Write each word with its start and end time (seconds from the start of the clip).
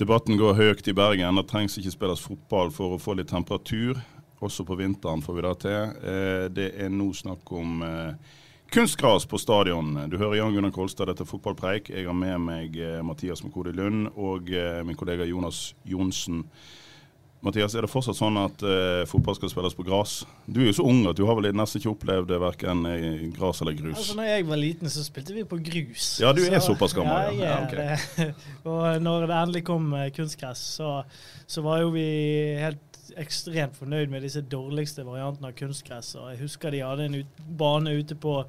Debatten 0.00 0.38
går 0.40 0.56
høyt 0.56 0.88
i 0.88 0.94
Bergen. 0.96 1.36
Det 1.36 1.48
trengs 1.50 1.76
ikke 1.78 1.92
spilles 1.92 2.22
fotball 2.24 2.70
for 2.72 2.94
å 2.94 3.00
få 3.00 3.14
litt 3.18 3.28
temperatur. 3.30 4.00
Også 4.42 4.64
på 4.66 4.76
vinteren 4.80 5.22
får 5.22 5.36
vi 5.36 5.42
det 5.44 5.56
til. 5.62 5.82
Eh, 6.02 6.46
Det 6.50 6.68
er 6.80 6.88
nå 6.90 7.10
snakk 7.14 7.52
om 7.52 7.82
eh, 7.86 8.14
kunstgras 8.72 9.26
på 9.28 9.38
stadion. 9.38 9.92
Du 10.10 10.16
hører 10.18 10.40
Jan 10.40 10.54
Gunnar 10.56 10.72
Kolstad, 10.74 11.06
dette 11.12 11.22
er 11.22 11.30
fotballpreik. 11.30 11.92
Jeg 11.92 12.08
har 12.08 12.16
med 12.16 12.40
meg 12.40 12.78
eh, 12.80 13.02
Mathias 13.04 13.44
Mokode 13.44 13.74
Lund 13.76 14.08
og 14.16 14.48
min 14.86 14.96
kollega 14.98 15.28
Jonas 15.28 15.74
Johnsen. 15.84 16.46
Mathias, 17.42 17.74
er 17.74 17.82
det 17.82 17.90
fortsatt 17.90 18.18
sånn 18.18 18.36
at 18.38 18.62
eh, 18.62 19.02
fotball 19.10 19.34
skal 19.34 19.50
spilles 19.50 19.74
på 19.74 19.86
gress? 19.86 20.20
Du 20.46 20.60
er 20.62 20.68
jo 20.68 20.76
så 20.78 20.86
ung 20.86 21.00
at 21.10 21.18
du 21.18 21.24
har 21.26 21.38
vel 21.38 21.50
nesten 21.58 21.80
ikke 21.80 21.90
opplevd 21.96 22.30
det 22.30 22.38
verken 22.38 22.84
gress 23.34 23.64
eller 23.64 23.74
grus. 23.78 23.96
Altså, 23.98 24.16
når 24.20 24.30
jeg 24.30 24.46
var 24.52 24.62
liten, 24.62 24.92
så 24.92 25.02
spilte 25.02 25.34
vi 25.34 25.42
på 25.48 25.58
grus. 25.58 26.12
Ja, 26.22 26.30
du 26.36 26.44
er 26.46 26.62
såpass 26.62 26.94
gammel, 26.94 27.12
Ja, 27.12 27.34
ja. 27.34 27.34
jeg 27.34 27.50
Ja, 27.50 27.58
okay. 27.66 27.76
det. 28.22 28.34
Og 28.70 29.02
når 29.02 29.26
det 29.26 29.40
endelig 29.40 29.64
kom 29.66 29.90
eh, 29.98 30.08
kunstgress, 30.14 30.62
så, 30.78 30.94
så 31.50 31.66
var 31.66 31.82
jo 31.82 31.92
vi 31.96 32.06
helt 32.62 32.88
ekstremt 33.18 33.76
fornøyd 33.76 34.10
med 34.12 34.24
disse 34.24 34.40
dårligste 34.46 35.04
variantene 35.06 35.50
av 35.50 35.56
kunstgress. 35.58 36.14
Og 36.20 36.30
jeg 36.32 36.42
husker 36.44 36.72
de 36.72 36.84
hadde 36.84 37.08
en 37.08 37.18
ut, 37.22 37.42
bane 37.58 37.96
ute 37.98 38.16
på 38.18 38.42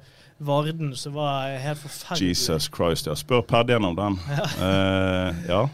Varden 0.44 0.94
som 0.98 1.14
var 1.14 1.52
helt 1.62 1.78
forferdelig. 1.78 2.32
Jesus 2.34 2.70
Christ, 2.74 3.06
ja. 3.06 3.14
Spør 3.18 3.44
Padden 3.46 3.90
om 3.90 3.98
den. 3.98 4.20
Eh, 4.64 5.48
ja. 5.48 5.66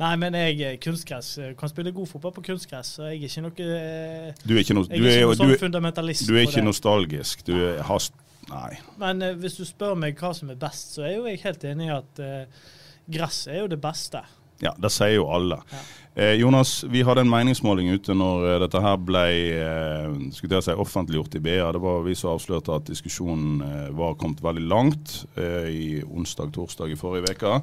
Nei, 0.00 0.14
men 0.16 0.36
jeg 0.38 0.56
er 0.64 0.78
kunstgress. 0.80 1.34
Kan 1.60 1.70
spille 1.72 1.92
god 1.92 2.08
fotball 2.08 2.32
på 2.38 2.46
kunstgress, 2.46 2.94
så 2.96 3.10
jeg 3.10 3.20
er 3.20 3.28
ikke 3.28 3.44
noe 3.44 3.66
eh, 3.66 4.42
Du 4.42 4.54
er 4.54 4.62
ikke 4.62 4.76
noe, 4.78 4.88
du 4.88 4.96
er 4.96 5.20
ikke 5.20 5.26
noe 5.26 5.36
du 5.36 5.42
sånn 5.42 5.54
er, 5.54 5.60
fundamentalist 5.60 6.28
du 6.28 6.34
er 6.38 6.48
ikke 6.48 6.64
nostalgisk. 6.64 7.44
Du 7.46 7.54
er, 7.58 7.82
har 7.84 8.10
Nei. 8.50 8.74
Men 8.98 9.22
uh, 9.22 9.34
hvis 9.38 9.58
du 9.60 9.64
spør 9.68 9.96
meg 9.98 10.18
hva 10.18 10.32
som 10.34 10.50
er 10.50 10.58
best, 10.58 10.96
så 10.96 11.04
er 11.06 11.18
jo 11.18 11.26
jeg 11.28 11.42
helt 11.44 11.64
enig 11.68 11.90
i 11.90 11.94
at 11.94 12.22
uh, 12.24 12.68
gress 13.12 13.44
er 13.50 13.60
jo 13.62 13.68
det 13.70 13.78
beste. 13.82 14.22
Ja, 14.60 14.72
det 14.76 14.90
sier 14.92 15.14
jo 15.14 15.28
alle. 15.32 15.60
Eh, 15.72 15.92
Jonas, 16.20 16.84
vi 16.84 17.00
hadde 17.00 17.22
en 17.24 17.30
meningsmåling 17.32 17.86
ute 17.96 18.12
når 18.12 18.42
eh, 18.44 18.58
dette 18.60 18.82
her 18.84 18.98
ble 19.00 19.22
eh, 19.56 20.18
skulle 20.36 20.60
si, 20.60 20.74
offentliggjort 20.76 21.38
i 21.38 21.40
BA. 21.46 21.70
Det 21.72 21.80
var 21.80 22.02
vi 22.04 22.16
som 22.18 22.34
avslørte 22.34 22.74
at 22.76 22.90
diskusjonen 22.90 23.62
eh, 23.64 23.88
var 23.96 24.18
kommet 24.20 24.42
veldig 24.44 24.66
langt 24.68 25.14
eh, 25.40 25.68
i 25.72 25.86
onsdag-torsdag 26.04 26.92
i 26.92 26.98
forrige 27.00 27.32
uke. 27.32 27.62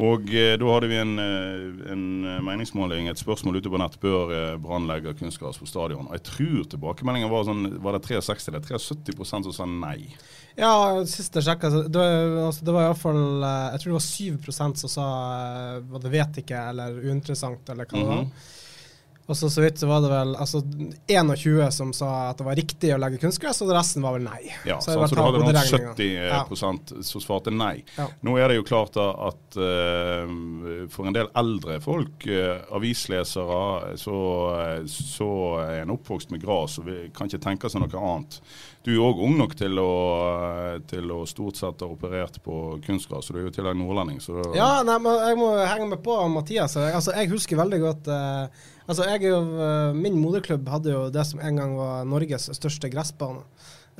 Og 0.00 0.30
eh, 0.32 0.54
da 0.56 0.68
hadde 0.70 0.88
vi 0.88 0.98
en, 1.00 1.16
eh, 1.20 1.92
en 1.92 2.04
meningsmåling, 2.46 3.08
et 3.10 3.20
spørsmål 3.20 3.58
ute 3.58 3.72
på 3.72 3.80
nett. 3.80 3.98
Bør 4.00 4.32
eh, 4.32 4.58
Brann 4.62 4.86
legge 4.88 5.16
kunstgras 5.18 5.58
på 5.60 5.68
stadion? 5.68 6.06
Og 6.06 6.16
jeg 6.16 6.26
tror 6.30 6.68
tilbakemeldingen 6.72 7.32
var 7.32 7.48
sånn, 7.48 7.66
var 7.82 7.98
det 7.98 8.04
63 8.06 8.54
eller 8.54 8.64
73 8.64 9.26
som 9.28 9.50
sa 9.52 9.66
nei. 9.68 10.12
Ja, 10.58 10.72
sist 11.06 11.36
jeg 11.36 11.46
sjekka, 11.46 11.70
det, 11.92 12.04
altså, 12.42 12.64
det 12.66 12.72
var 12.74 12.88
iallfall 12.88 13.20
Jeg 13.44 13.80
tror 13.80 13.92
det 13.92 13.94
var 13.94 14.02
7% 14.02 14.80
som 14.82 14.90
sa 14.90 15.04
var 15.86 16.02
det 16.02 16.10
vet 16.12 16.40
ikke, 16.42 16.64
eller 16.72 16.96
uinteressant, 17.04 17.70
eller 17.70 17.79
hva 17.86 17.98
det 17.98 18.08
var. 18.08 18.24
Mhm. 18.24 18.48
Og 19.30 19.36
så 19.36 19.46
så 19.50 19.62
vidt 19.62 19.78
så 19.78 19.86
var 19.86 20.00
det 20.02 20.08
vel 20.10 20.32
altså 20.42 20.58
21 21.06 21.68
som 21.70 21.92
sa 21.94 22.08
at 22.32 22.40
det 22.40 22.46
var 22.48 22.58
riktig 22.58 22.88
å 22.90 22.96
legge 22.98 23.20
kunstgress, 23.22 23.60
og 23.62 23.70
resten 23.70 24.02
var 24.02 24.16
vel 24.16 24.24
nei. 24.26 24.40
Ja, 24.66 24.80
Så 24.82 24.90
så, 24.90 24.96
altså, 25.04 25.14
du 25.14 25.22
hadde 25.22 25.42
noen 25.44 25.58
70 25.60 26.02
eh, 26.02 26.24
Ja. 26.26 26.40
som 27.06 27.22
svarte 27.22 27.52
nei. 27.54 27.84
Ja. 27.94 28.08
Nå 28.26 28.34
er 28.42 28.50
det 28.50 28.56
jo 28.58 28.66
klart 28.66 28.98
da 28.98 29.06
at 29.28 29.60
uh, 29.60 30.26
for 30.90 31.06
en 31.06 31.14
del 31.14 31.30
eldre 31.38 31.78
folk, 31.84 32.26
uh, 32.26 32.66
avislesere, 32.74 33.94
så, 34.02 34.18
så 34.90 35.30
er 35.62 35.84
en 35.84 35.94
oppvokst 35.94 36.34
med 36.34 36.42
gras 36.42 36.80
og 36.82 36.90
vi 36.90 36.98
kan 37.14 37.30
ikke 37.30 37.44
tenke 37.46 37.70
seg 37.70 37.84
noe 37.86 38.02
annet. 38.02 38.40
Du 38.80 38.94
er 38.94 39.02
òg 39.04 39.18
ung 39.20 39.34
nok 39.36 39.52
til 39.60 39.76
å, 39.76 39.90
til 40.88 41.10
å 41.12 41.18
stort 41.28 41.58
sett 41.58 41.82
ha 41.84 41.88
operert 41.90 42.38
på 42.44 42.78
kunstgras, 42.86 43.26
så 43.28 43.34
du 43.34 43.40
er 43.40 43.44
jo 43.44 43.52
i 43.52 43.56
tillegg 43.58 43.76
nordlending. 43.76 44.22
Så 44.24 44.38
Ja, 44.56 44.80
nei, 44.86 44.96
men 45.04 45.18
jeg 45.20 45.36
må 45.36 45.50
henge 45.58 45.90
med 45.90 46.00
på 46.06 46.16
Mathias. 46.32 46.78
Altså, 46.80 47.12
jeg 47.12 47.28
husker 47.34 47.60
veldig 47.60 47.80
godt 47.82 48.08
eh, 48.08 48.62
altså, 48.86 49.04
jeg 49.10 49.28
eh, 49.28 49.92
Min 49.98 50.16
moderklubb 50.22 50.70
hadde 50.72 50.94
jo 50.94 51.02
det 51.12 51.26
som 51.28 51.42
en 51.44 51.60
gang 51.60 51.76
var 51.76 52.08
Norges 52.08 52.48
største 52.56 52.88
gressbane. 52.92 53.44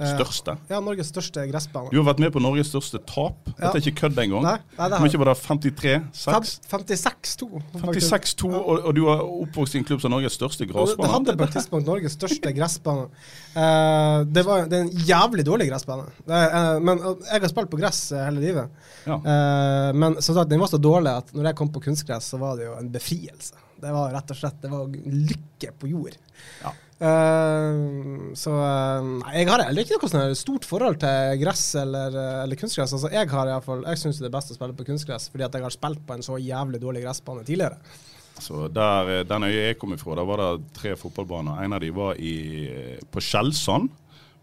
Eh, 0.00 0.12
Største? 0.16 0.54
Ja, 0.70 0.78
Norges 0.80 1.10
største 1.12 1.42
gressbane. 1.50 1.90
Du 1.92 1.98
har 2.00 2.06
vært 2.08 2.20
med 2.24 2.32
på 2.32 2.40
Norges 2.42 2.70
største 2.72 2.98
tap. 3.06 3.36
Dette 3.44 3.60
Ja. 3.62 3.70
er 3.74 3.80
ikke 3.84 4.00
kødd 4.00 4.18
engang. 4.22 4.42
Nei, 4.46 4.54
nei, 4.78 4.88
det 4.88 4.98
har 4.98 5.04
mye 5.06 5.20
var 5.20 5.30
det? 5.30 5.36
53? 5.44 5.94
6? 6.12 6.54
56-2. 6.70 7.48
56-2, 7.82 8.50
og, 8.54 8.84
og 8.88 8.94
du 8.96 9.02
har 9.08 9.20
oppvokst 9.24 9.74
i 9.76 9.78
en 9.82 9.84
klubb 9.84 10.00
som 10.00 10.10
Norges 10.14 10.32
største 10.38 10.66
gressbane? 10.70 11.04
Det 11.06 11.12
hadde 11.14 11.36
på 11.36 11.48
et 11.48 11.54
tidspunkt 11.58 11.86
Norges 11.86 12.16
største 12.16 12.52
gressbane. 12.56 13.08
Eh, 13.54 14.24
det, 14.32 14.44
var, 14.46 14.66
det 14.70 14.78
er 14.80 14.86
en 14.88 15.06
jævlig 15.12 15.44
dårlig 15.46 15.68
gressbane. 15.70 16.08
Eh, 16.26 16.78
men 16.80 16.98
jeg 17.04 17.40
har 17.44 17.52
spilt 17.52 17.70
på 17.70 17.80
gress 17.80 18.02
hele 18.16 18.40
livet. 18.40 18.70
Ja. 19.06 19.20
Men 19.96 20.16
som 20.22 20.34
sagt, 20.36 20.50
den 20.50 20.60
var 20.60 20.68
så 20.72 20.78
dårlig 20.80 21.12
at 21.22 21.32
når 21.36 21.50
jeg 21.50 21.58
kom 21.60 21.70
på 21.72 21.82
kunstgress, 21.84 22.32
så 22.32 22.38
var 22.40 22.56
det 22.58 22.66
jo 22.68 22.76
en 22.78 22.90
befrielse. 22.92 23.54
Det 23.80 23.92
var 23.94 24.12
rett 24.12 24.30
og 24.32 24.36
slett 24.36 24.58
det 24.60 24.70
var 24.70 24.88
lykke 24.92 25.70
på 25.80 25.88
jord. 25.88 26.16
Ja. 26.62 26.72
Eh, 27.00 28.34
så 28.36 28.52
nei, 29.06 29.32
jeg 29.38 29.48
har 29.48 29.62
heller 29.64 29.86
ikke 29.86 29.96
noe 30.02 30.12
sånn 30.12 30.34
stort 30.36 30.66
forhold 30.68 30.98
til 31.00 31.38
gress 31.40 31.62
eller, 31.80 32.12
eh, 32.12 32.42
eller 32.44 32.60
kunstgress. 32.60 32.92
Altså, 32.92 33.08
jeg 33.14 33.30
har 33.32 33.52
jeg 33.54 34.02
syns 34.02 34.20
det 34.20 34.28
er 34.28 34.36
best 34.36 34.52
å 34.52 34.58
spille 34.58 34.76
på 34.76 34.84
kunstgress 34.90 35.30
fordi 35.32 35.46
at 35.46 35.56
jeg 35.56 35.64
har 35.64 35.74
spilt 35.74 36.02
på 36.04 36.18
en 36.18 36.26
så 36.26 36.36
jævlig 36.36 36.82
dårlig 36.82 37.06
gressbane 37.06 37.46
tidligere. 37.48 37.80
Så 38.40 38.68
der, 38.72 39.24
Den 39.24 39.44
øya 39.44 39.66
jeg 39.68 39.78
kom 39.78 39.92
ifra, 39.92 40.14
der 40.16 40.28
var 40.28 40.40
det 40.40 40.72
tre 40.76 40.94
fotballbaner. 40.96 41.62
En 41.64 41.72
av 41.76 41.80
de 41.80 41.90
var 41.92 42.14
i, 42.16 42.36
på 43.12 43.20
Skjelsand, 43.20 43.90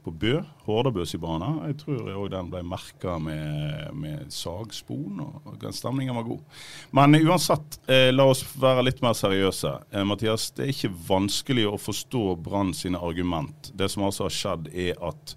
på 0.07 0.13
Bø. 0.15 0.33
Hordabøsibana. 0.67 1.49
Jeg 1.67 1.77
tror 1.81 2.07
òg 2.13 2.29
den 2.31 2.51
ble 2.51 2.61
merka 2.63 3.17
med, 3.19 3.89
med 3.97 4.31
sagspon, 4.31 5.19
og 5.19 5.65
stemningen 5.75 6.15
var 6.15 6.27
god. 6.27 6.61
Men 6.95 7.17
uansett, 7.19 7.79
eh, 7.91 8.09
la 8.13 8.27
oss 8.31 8.45
være 8.59 8.85
litt 8.87 9.01
mer 9.03 9.17
seriøse. 9.17 9.73
Eh, 9.91 10.05
Mathias, 10.07 10.49
det 10.55 10.65
er 10.65 10.73
ikke 10.73 10.93
vanskelig 11.09 11.67
å 11.67 11.79
forstå 11.81 12.23
Brann 12.43 12.71
sine 12.77 13.01
argument. 13.03 13.71
Det 13.75 13.89
som 13.91 14.07
altså 14.07 14.29
har 14.29 14.37
skjedd, 14.37 14.71
er 14.71 14.95
at 15.03 15.35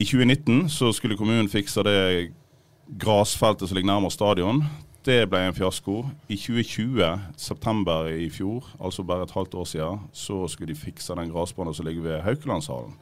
i 0.00 0.04
2019 0.04 0.68
så 0.72 0.92
skulle 0.96 1.16
kommunen 1.16 1.48
fikse 1.52 1.84
det 1.84 2.30
grasfeltet 3.00 3.68
som 3.68 3.76
ligger 3.76 3.94
nærmere 3.94 4.16
stadion. 4.16 4.64
Det 5.00 5.22
ble 5.32 5.46
en 5.46 5.56
fiasko. 5.56 6.02
I 6.28 6.36
2020, 6.36 7.06
september 7.40 8.10
i 8.12 8.26
fjor, 8.32 8.66
altså 8.76 9.04
bare 9.08 9.24
et 9.24 9.32
halvt 9.32 9.56
år 9.62 9.68
siden, 9.70 10.02
så 10.12 10.42
skulle 10.44 10.74
de 10.74 10.76
fikse 10.76 11.16
den 11.16 11.32
gressbanen 11.32 11.76
som 11.76 11.88
ligger 11.88 12.04
ved 12.04 12.20
Haukelandshallen. 12.26 12.92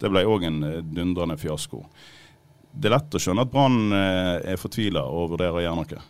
Det 0.00 0.12
ble 0.12 0.22
òg 0.30 0.46
en 0.46 0.62
eh, 0.68 0.78
dundrende 0.86 1.36
fiasko. 1.40 1.82
Det 2.70 2.86
er 2.86 2.94
lett 2.94 3.18
å 3.18 3.20
skjønne 3.20 3.42
at 3.42 3.50
Brann 3.50 3.90
eh, 3.96 4.52
er 4.52 4.62
fortvila 4.62 5.02
og 5.10 5.34
vurderer 5.34 5.58
å 5.58 5.64
gjøre 5.64 5.80
noe. 5.80 6.06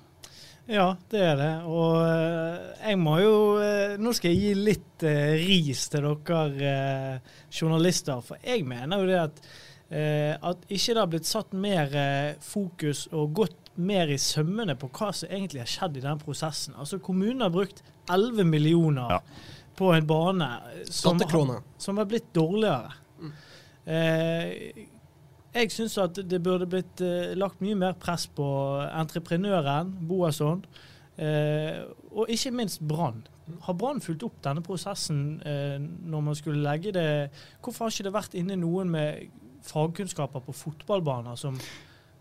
Ja, 0.71 0.87
det 1.11 1.25
er 1.25 1.41
det. 1.41 1.55
Og 1.73 1.97
eh, 2.05 2.69
jeg 2.91 3.01
må 3.01 3.17
jo 3.23 3.35
Nå 4.01 4.13
skal 4.15 4.31
jeg 4.31 4.45
gi 4.45 4.69
litt 4.69 5.09
ris 5.41 5.89
til 5.91 6.05
dere 6.29 7.19
journalister, 7.49 8.21
for 8.25 8.45
jeg 8.45 8.69
mener 8.69 9.01
jo 9.01 9.09
det 9.11 9.21
at 9.25 9.45
at 9.91 10.61
ikke 10.71 10.93
det 10.95 11.01
har 11.01 11.09
blitt 11.11 11.27
satt 11.27 11.55
mer 11.59 11.91
fokus 12.47 13.09
og 13.11 13.33
gått 13.35 13.60
mer 13.77 14.11
i 14.13 14.19
sømmene 14.19 14.75
på 14.77 14.89
hva 14.91 15.13
som 15.15 15.29
egentlig 15.31 15.61
har 15.63 15.71
skjedd 15.71 15.97
i 15.97 16.01
den 16.05 16.19
prosessen. 16.19 16.75
Altså 16.79 16.99
Kommunen 16.99 17.41
har 17.41 17.51
brukt 17.55 17.83
11 18.11 18.45
millioner 18.45 19.11
Ja. 19.11 19.19
på 19.77 19.93
en 19.95 20.07
bane 20.07 20.49
som, 20.85 21.19
har- 21.21 21.63
som 21.79 21.97
har 21.97 22.05
blitt 22.05 22.33
dårligere. 22.35 22.93
Eh, 23.87 24.87
jeg 25.55 25.71
syns 25.73 25.97
at 25.99 26.15
det 26.31 26.43
burde 26.45 26.67
blitt 26.71 27.01
eh, 27.01 27.33
lagt 27.39 27.61
mye 27.65 27.75
mer 27.79 27.93
press 27.99 28.27
på 28.27 28.45
entreprenøren, 28.93 29.95
Boasson. 30.09 30.65
Eh, 31.19 31.81
og 32.13 32.29
ikke 32.31 32.53
minst 32.55 32.81
Brann. 32.87 33.25
Har 33.67 33.75
Brann 33.75 34.01
fulgt 34.01 34.23
opp 34.23 34.37
denne 34.45 34.63
prosessen 34.63 35.41
eh, 35.43 35.79
når 35.81 36.21
man 36.23 36.35
skulle 36.39 36.63
legge 36.63 36.93
det 36.95 37.31
Hvorfor 37.61 37.85
har 37.85 37.91
ikke 37.91 38.05
det 38.07 38.13
vært 38.15 38.37
inne 38.39 38.57
noen 38.57 38.91
med 38.95 39.25
fagkunnskaper 39.67 40.41
på 40.47 40.55
fotballbaner 40.55 41.37
som 41.37 41.59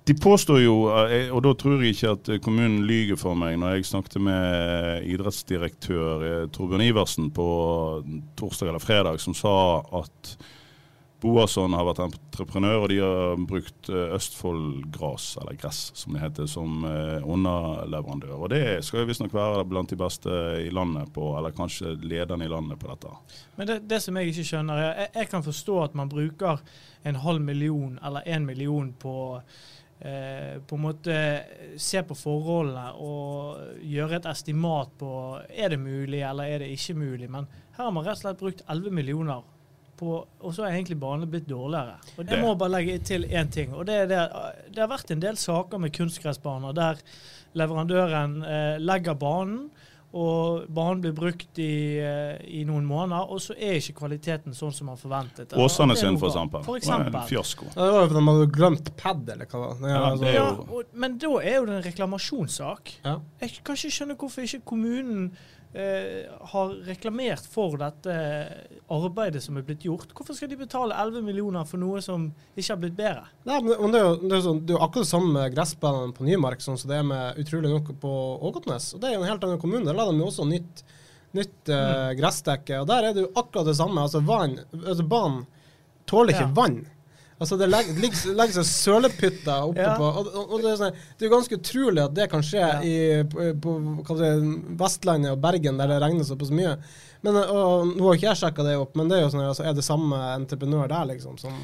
De 0.10 0.14
påstår 0.18 0.64
jo, 0.64 0.76
eh, 0.90 1.28
og 1.30 1.44
da 1.46 1.52
tror 1.54 1.84
jeg 1.84 1.94
ikke 1.94 2.12
at 2.16 2.30
kommunen 2.42 2.80
lyger 2.90 3.18
for 3.20 3.38
meg, 3.38 3.60
når 3.62 3.76
jeg 3.76 3.92
snakket 3.92 4.24
med 4.26 5.04
idrettsdirektør 5.06 6.24
eh, 6.26 6.46
Torbjørn 6.50 6.82
Iversen 6.82 7.28
på 7.30 7.46
torsdag 8.40 8.72
eller 8.72 8.82
fredag, 8.82 9.22
som 9.22 9.36
sa 9.38 9.54
at 10.00 10.32
Boasson 11.22 11.78
har 11.78 11.86
vært 11.86 12.02
entreprenør, 12.08 12.80
og 12.80 12.90
de 12.90 12.98
har 13.04 13.46
brukt 13.52 13.92
Østfoldgras, 13.92 14.18
Østfold 14.18 14.90
Gras, 14.98 15.30
eller 15.44 15.62
Gress 15.62 15.86
som 16.02 16.18
det 16.18 16.26
heter, 16.26 16.50
som 16.50 16.90
eh, 16.90 17.30
underleverandør. 17.30 18.36
Og 18.40 18.50
det 18.56 18.66
skal 18.88 19.04
jo 19.04 19.12
visstnok 19.12 19.38
være 19.38 19.70
blant 19.70 19.94
de 19.94 20.02
beste 20.02 20.44
i 20.66 20.74
landet 20.74 21.14
på, 21.14 21.36
eller 21.38 21.54
kanskje 21.54 22.00
lederne 22.02 22.50
i 22.50 22.54
landet 22.58 22.82
på 22.82 22.90
dette. 22.90 23.14
Men 23.62 23.70
det, 23.70 23.82
det 23.94 24.02
som 24.02 24.18
jeg 24.18 24.34
ikke 24.34 24.52
skjønner, 24.56 24.88
er 24.88 25.04
jeg, 25.04 25.18
jeg 25.22 25.36
kan 25.38 25.52
forstå 25.54 25.82
at 25.84 26.00
man 26.02 26.10
bruker 26.10 26.64
en 27.06 27.22
halv 27.28 27.46
million 27.46 28.00
eller 28.02 28.26
en 28.26 28.50
million 28.50 28.90
på 28.98 29.20
Eh, 30.00 30.62
på 30.62 30.78
en 30.78 30.82
måte 30.82 31.14
se 31.76 32.00
på 32.08 32.16
forholdene 32.16 32.86
og 33.04 33.82
gjøre 33.84 34.22
et 34.22 34.28
estimat 34.32 34.94
på 35.00 35.10
er 35.52 35.74
det 35.74 35.80
mulig 35.82 36.22
eller 36.24 36.48
er 36.48 36.64
det 36.64 36.70
ikke 36.72 36.96
mulig. 37.02 37.28
Men 37.28 37.50
her 37.76 37.84
har 37.84 37.92
man 37.92 38.06
rett 38.08 38.22
og 38.22 38.24
slett 38.24 38.40
brukt 38.40 38.64
11 38.64 38.96
millioner 38.96 39.44
på, 40.00 40.14
og 40.24 40.56
så 40.56 40.64
er 40.64 40.78
egentlig 40.78 41.02
banene 41.02 41.28
blitt 41.28 41.50
dårligere. 41.50 41.98
Og 42.16 42.30
det 42.30 42.40
må 42.40 42.54
bare 42.56 42.78
legge 42.78 42.96
til 43.04 43.28
én 43.28 43.52
ting. 43.52 43.74
og 43.76 43.90
det 43.90 44.06
det, 44.08 44.22
det 44.72 44.80
har 44.80 44.92
vært 44.92 45.12
en 45.12 45.26
del 45.26 45.36
saker 45.36 45.84
med 45.84 45.92
kunstgressbaner 45.98 46.78
der 46.78 47.04
leverandøren 47.60 48.40
eh, 48.46 48.80
legger 48.80 49.20
banen 49.20 49.68
og 50.10 50.64
banen 50.74 51.04
blir 51.04 51.14
brukt 51.14 51.60
i, 51.62 52.00
eh, 52.02 52.40
i, 52.50 52.64
noen 52.66 52.86
måneder, 52.90 53.30
og 53.30 53.42
så 53.44 53.54
er 53.54 53.78
ikke 53.78 54.00
kvaliteten 54.00 54.56
sånn 54.58 54.74
som 54.74 54.90
man 54.90 54.98
forventet. 54.98 55.54
Åsane 55.54 55.94
sin, 56.00 56.18
for 56.18 56.32
eksempel. 56.32 56.64
For 56.66 56.80
eksempel. 56.82 57.14
En 57.14 57.28
fiasko. 57.30 57.68
Ja, 57.76 57.84
det 57.84 57.92
var 57.94 58.02
jo 58.02 58.08
fordi 58.08 58.24
de 58.24 58.32
hadde 58.32 58.50
glemt 58.56 58.92
pad, 58.98 59.30
eller 59.36 59.52
hva 59.52 59.70
det 59.78 59.94
ja, 59.94 60.02
altså. 60.08 60.34
ja, 60.34 60.48
og, 60.66 60.98
Men 60.98 61.20
da 61.22 61.34
er 61.44 61.60
jo 61.60 61.70
det 61.70 61.78
en 61.78 61.86
reklamasjonssak. 61.86 62.94
Ja. 63.06 63.16
Jeg 63.44 63.62
kan 63.62 63.78
ikke 63.78 63.94
skjønne 64.00 64.18
hvorfor 64.18 64.50
ikke 64.50 64.66
kommunen 64.74 65.30
har 65.70 66.72
reklamert 66.88 67.46
for 67.46 67.78
dette 67.78 68.14
arbeidet 68.90 69.42
som 69.44 69.58
er 69.60 69.66
blitt 69.68 69.84
gjort. 69.86 70.10
Hvorfor 70.18 70.34
skal 70.34 70.50
de 70.50 70.58
betale 70.58 70.98
11 70.98 71.22
millioner 71.22 71.68
for 71.70 71.78
noe 71.78 72.02
som 72.02 72.26
ikke 72.56 72.72
har 72.72 72.80
blitt 72.82 72.96
bedre? 72.98 73.28
Nei, 73.46 73.60
men 73.68 73.94
det 73.94 74.00
er 74.02 74.08
jo, 74.08 74.16
det 74.24 74.34
er 74.34 74.42
sånn, 74.48 74.64
det 74.66 74.74
er 74.74 74.82
akkurat 74.82 75.06
det 75.06 75.12
samme 75.12 75.34
med 75.36 75.54
gressbanene 75.54 76.16
på 76.18 76.26
Nymark 76.26 76.66
sånn 76.66 76.80
som 76.82 76.90
det 76.90 76.98
er 76.98 77.06
med 77.06 77.38
utrolig 77.44 77.70
nok 77.76 77.94
på 78.02 78.14
Ågotnes. 78.50 78.96
Og 78.96 79.04
Det 79.04 79.12
er 79.12 79.16
jo 79.20 79.22
en 79.22 79.30
helt 79.30 79.46
annen 79.46 79.62
kommune. 79.62 79.86
Der 79.86 80.00
la 80.00 80.08
de 80.10 80.18
jo 80.18 80.32
også 80.32 80.48
nytt, 80.50 80.84
nytt 81.38 81.70
uh, 81.70 82.10
gressdekke. 82.18 82.82
Og 82.82 82.90
der 82.90 83.12
er 83.12 83.14
det 83.14 83.28
jo 83.28 83.34
akkurat 83.36 83.70
det 83.70 83.78
samme. 83.78 84.08
Altså, 84.08 84.24
vann, 84.26 84.58
altså 84.82 85.06
Banen 85.06 85.44
tåler 86.10 86.34
ikke 86.34 86.48
ja. 86.48 86.56
vann. 86.58 86.82
Altså 87.40 87.56
Det 87.56 87.70
legger, 87.70 87.96
legger 88.36 88.56
seg 88.60 88.68
sølepytter 88.68 89.70
oppe 89.70 89.84
ja. 89.86 89.94
på 89.96 90.08
og, 90.08 90.32
og, 90.44 90.56
det, 90.60 90.74
er 90.74 90.80
sånn, 90.82 90.98
det, 91.14 91.24
er 91.24 91.30
jo 91.30 91.36
ganske 91.38 91.60
utrolig 91.60 92.02
at 92.04 92.16
det 92.18 92.30
kan 92.32 92.44
skje 92.44 92.64
ja. 92.64 92.72
i, 92.84 92.96
på, 93.64 93.76
på 94.04 94.18
det, 94.20 94.32
Vestlandet 94.80 95.32
og 95.32 95.44
Bergen, 95.44 95.80
der 95.80 95.94
det 95.94 96.02
regner 96.04 96.28
såpass 96.28 96.52
mye. 96.52 96.76
Men, 97.24 97.40
og, 97.40 97.94
Nå 97.94 98.10
har 98.10 98.20
ikke 98.20 98.30
jeg 98.32 98.42
sjekka 98.42 98.66
det 98.68 98.80
opp, 98.80 98.98
men 99.00 99.12
det 99.12 99.20
er 99.20 99.26
jo 99.26 99.32
sånn, 99.36 99.48
altså, 99.48 99.68
er 99.68 99.78
det 99.78 99.88
samme 99.88 100.20
entreprenør 100.36 100.92
der, 100.92 101.08
liksom? 101.14 101.40
som 101.40 101.56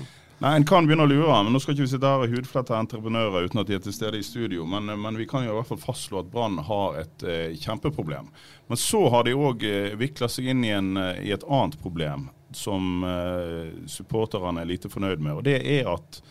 Nei, 0.43 0.57
En 0.57 0.65
kan 0.67 0.83
begynne 0.83 1.05
å 1.05 1.09
lure, 1.09 1.35
men 1.45 1.53
nå 1.55 1.61
skal 1.63 1.75
ikke 1.75 1.85
vi 1.85 1.91
sitte 1.93 2.09
her 2.11 2.25
og 2.25 2.33
hudflette 2.33 2.75
entreprenører 2.75 3.47
uten 3.47 3.61
at 3.61 3.69
de 3.69 3.77
er 3.77 3.83
til 3.85 3.95
stede 3.95 4.19
i 4.19 4.25
studio. 4.25 4.65
Men, 4.67 4.91
men 4.99 5.15
vi 5.19 5.27
kan 5.29 5.45
jo 5.45 5.53
i 5.53 5.55
hvert 5.55 5.69
fall 5.69 5.79
fastslå 5.79 6.19
at 6.21 6.31
Brann 6.33 6.59
har 6.67 6.97
et 6.99 7.23
eh, 7.23 7.55
kjempeproblem. 7.55 8.27
Men 8.67 8.81
så 8.81 9.05
har 9.13 9.23
de 9.27 9.35
òg 9.37 9.63
eh, 9.63 9.95
vikla 9.99 10.27
seg 10.31 10.51
inn 10.51 10.65
i, 10.67 10.73
en, 10.75 10.91
eh, 10.99 11.21
i, 11.23 11.31
et 11.35 11.45
annet 11.47 11.79
problem 11.79 12.27
som 12.55 13.03
eh, 13.05 13.75
supporterne 13.91 14.63
er 14.63 14.69
lite 14.69 14.91
fornøyd 14.91 15.21
med. 15.21 15.39
Og 15.39 15.45
det 15.47 15.59
er 15.61 15.91
at 15.91 16.21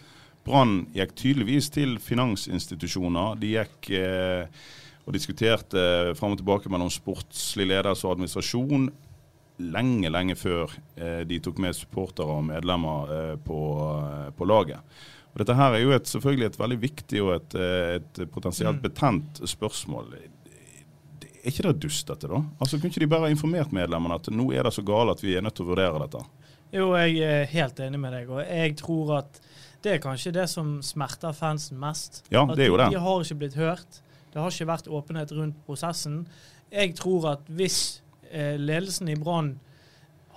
Brann 0.44 0.82
gikk 0.92 1.14
tydeligvis 1.16 1.70
til 1.72 1.96
finansinstitusjoner. 2.02 3.38
De 3.40 3.54
gikk 3.54 3.90
eh, 3.96 4.44
og 5.04 5.16
diskuterte 5.16 6.14
fram 6.18 6.34
og 6.34 6.40
tilbake 6.40 6.70
mellom 6.72 6.92
sportslig 6.92 7.68
ledelse 7.70 8.06
og 8.06 8.16
administrasjon 8.16 8.88
lenge, 9.62 10.10
lenge 10.10 10.36
før 10.38 10.72
eh, 10.96 11.22
de 11.28 11.40
tok 11.42 11.60
med 11.62 11.76
supportere 11.76 12.38
og 12.38 12.46
medlemmer 12.48 13.12
eh, 13.16 13.34
på, 13.44 13.58
eh, 14.00 14.30
på, 14.36 14.48
laget. 14.48 14.96
Og 15.32 15.42
Dette 15.42 15.56
her 15.58 15.74
er 15.74 15.82
jo 15.82 15.94
et, 15.94 16.08
selvfølgelig 16.10 16.48
et 16.48 16.60
veldig 16.60 16.80
viktig 16.82 17.22
og 17.22 17.34
et, 17.36 17.58
eh, 17.58 17.96
et 18.00 18.22
potensielt 18.34 18.80
mm. 18.80 18.84
betent 18.84 19.42
spørsmål. 19.50 20.16
Er 21.44 21.52
ikke 21.52 21.66
det 21.66 21.82
dustete, 21.84 22.28
da? 22.30 22.40
Altså, 22.56 22.78
Kunne 22.78 22.88
ikke 22.88 23.02
de 23.04 23.10
bare 23.12 23.30
informert 23.32 23.72
medlemmene 23.76 24.16
at 24.16 24.30
nå 24.32 24.46
er 24.56 24.64
det 24.64 24.72
så 24.72 24.84
galt 24.86 25.12
at 25.12 25.24
vi 25.24 25.34
er 25.36 25.44
nødt 25.44 25.58
til 25.58 25.66
å 25.66 25.74
vurdere 25.74 26.00
dette? 26.06 26.22
Jo, 26.72 26.86
jeg 26.96 27.20
er 27.20 27.44
helt 27.52 27.82
enig 27.84 28.00
med 28.00 28.16
deg. 28.16 28.30
Og 28.32 28.40
jeg 28.40 28.78
tror 28.80 29.12
at 29.20 29.36
det 29.84 29.92
er 29.92 30.00
kanskje 30.00 30.32
det 30.32 30.46
som 30.48 30.78
smerter 30.82 31.36
fansen 31.36 31.76
mest. 31.78 32.22
Ja, 32.32 32.46
det 32.48 32.64
er 32.64 32.72
jo 32.72 32.80
det. 32.80 32.88
De 32.94 33.02
har 33.04 33.26
ikke 33.26 33.38
blitt 33.42 33.58
hørt. 33.60 34.00
Det 34.32 34.40
har 34.40 34.50
ikke 34.50 34.70
vært 34.72 34.88
åpenhet 34.88 35.36
rundt 35.36 35.60
prosessen. 35.68 36.24
Jeg 36.72 36.96
tror 36.98 37.28
at 37.34 37.52
hvis 37.52 38.00
eh, 38.32 38.56
ledelsen 38.58 39.12
i 39.12 39.18
Brann 39.20 39.58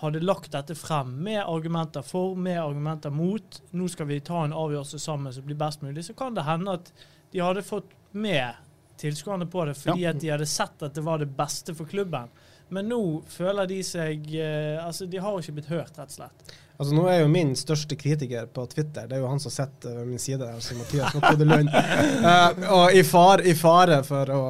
hadde 0.02 0.22
lagt 0.22 0.52
dette 0.54 0.76
frem 0.78 1.16
med 1.26 1.40
argumenter 1.42 2.04
for, 2.06 2.36
med 2.36 2.60
argumenter 2.62 3.10
mot, 3.10 3.62
nå 3.72 3.88
skal 3.90 4.12
vi 4.12 4.20
ta 4.22 4.44
en 4.44 4.54
avgjørelse 4.54 5.00
sammen 5.02 5.34
som 5.34 5.48
blir 5.48 5.58
best 5.58 5.82
mulig, 5.82 6.04
så 6.06 6.14
kan 6.14 6.36
det 6.38 6.46
hende 6.46 6.76
at 6.78 6.92
de 7.32 7.42
hadde 7.42 7.66
fått 7.66 7.96
med 8.12 8.60
tilskuerne 8.98 9.48
på 9.50 9.66
det 9.70 9.78
fordi 9.80 10.06
ja. 10.06 10.14
at 10.14 10.22
de 10.22 10.32
hadde 10.34 10.48
sett 10.50 10.86
at 10.86 10.96
det 10.96 11.04
var 11.06 11.22
det 11.22 11.30
beste 11.38 11.76
for 11.78 11.90
klubben. 11.90 12.30
Men 12.70 12.90
nå 12.92 13.02
føler 13.32 13.68
de 13.70 13.78
seg 13.86 14.26
eh, 14.36 14.76
Altså, 14.84 15.06
de 15.08 15.22
har 15.24 15.38
ikke 15.40 15.60
blitt 15.60 15.70
hørt, 15.72 15.94
rett 15.96 16.10
og 16.10 16.18
slett. 16.18 16.56
Altså 16.78 16.94
Nå 16.94 17.08
er 17.10 17.24
jo 17.24 17.30
min 17.32 17.56
største 17.58 17.96
kritiker 17.98 18.50
på 18.54 18.68
Twitter, 18.70 19.08
det 19.10 19.18
er 19.18 19.24
jo 19.24 19.30
han 19.32 19.40
som 19.42 19.50
sitter 19.54 19.96
ved 19.98 20.12
min 20.12 20.22
side, 20.22 20.46
altså 20.46 20.76
Mathias 20.78 21.16
Nokode 21.16 21.48
Lund. 21.48 21.72
uh, 21.74 22.68
og 22.76 22.94
i, 22.94 23.02
far, 23.08 23.42
i 23.42 23.56
fare 23.58 24.04
for 24.06 24.30
å, 24.30 24.42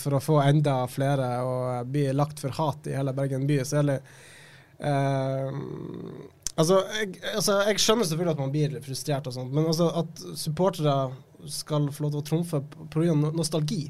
for 0.00 0.16
å, 0.16 0.22
få 0.24 0.38
enda 0.46 0.78
flere 0.88 1.28
og 1.44 1.90
bli 1.92 2.06
lagt 2.16 2.40
for 2.40 2.56
hat 2.56 2.88
i 2.88 2.96
hele 2.96 3.12
Bergen 3.16 3.44
by, 3.50 3.58
så 3.68 3.82
er 3.82 3.90
det 3.90 3.98
uh, 4.80 5.52
altså, 6.56 6.80
jeg, 7.02 7.10
altså, 7.34 7.60
jeg 7.68 7.84
skjønner 7.84 8.08
selvfølgelig 8.08 8.36
at 8.38 8.42
man 8.46 8.56
blir 8.56 8.80
frustrert 8.88 9.28
og 9.28 9.36
sånt, 9.36 9.52
men 9.52 9.68
altså 9.68 9.90
at 10.00 10.24
supportere 10.40 10.96
skal 11.52 11.88
få 11.92 12.06
lov 12.06 12.14
til 12.14 12.22
å 12.22 12.26
trumfe 12.28 12.62
pga. 12.92 13.16
nostalgi. 13.34 13.86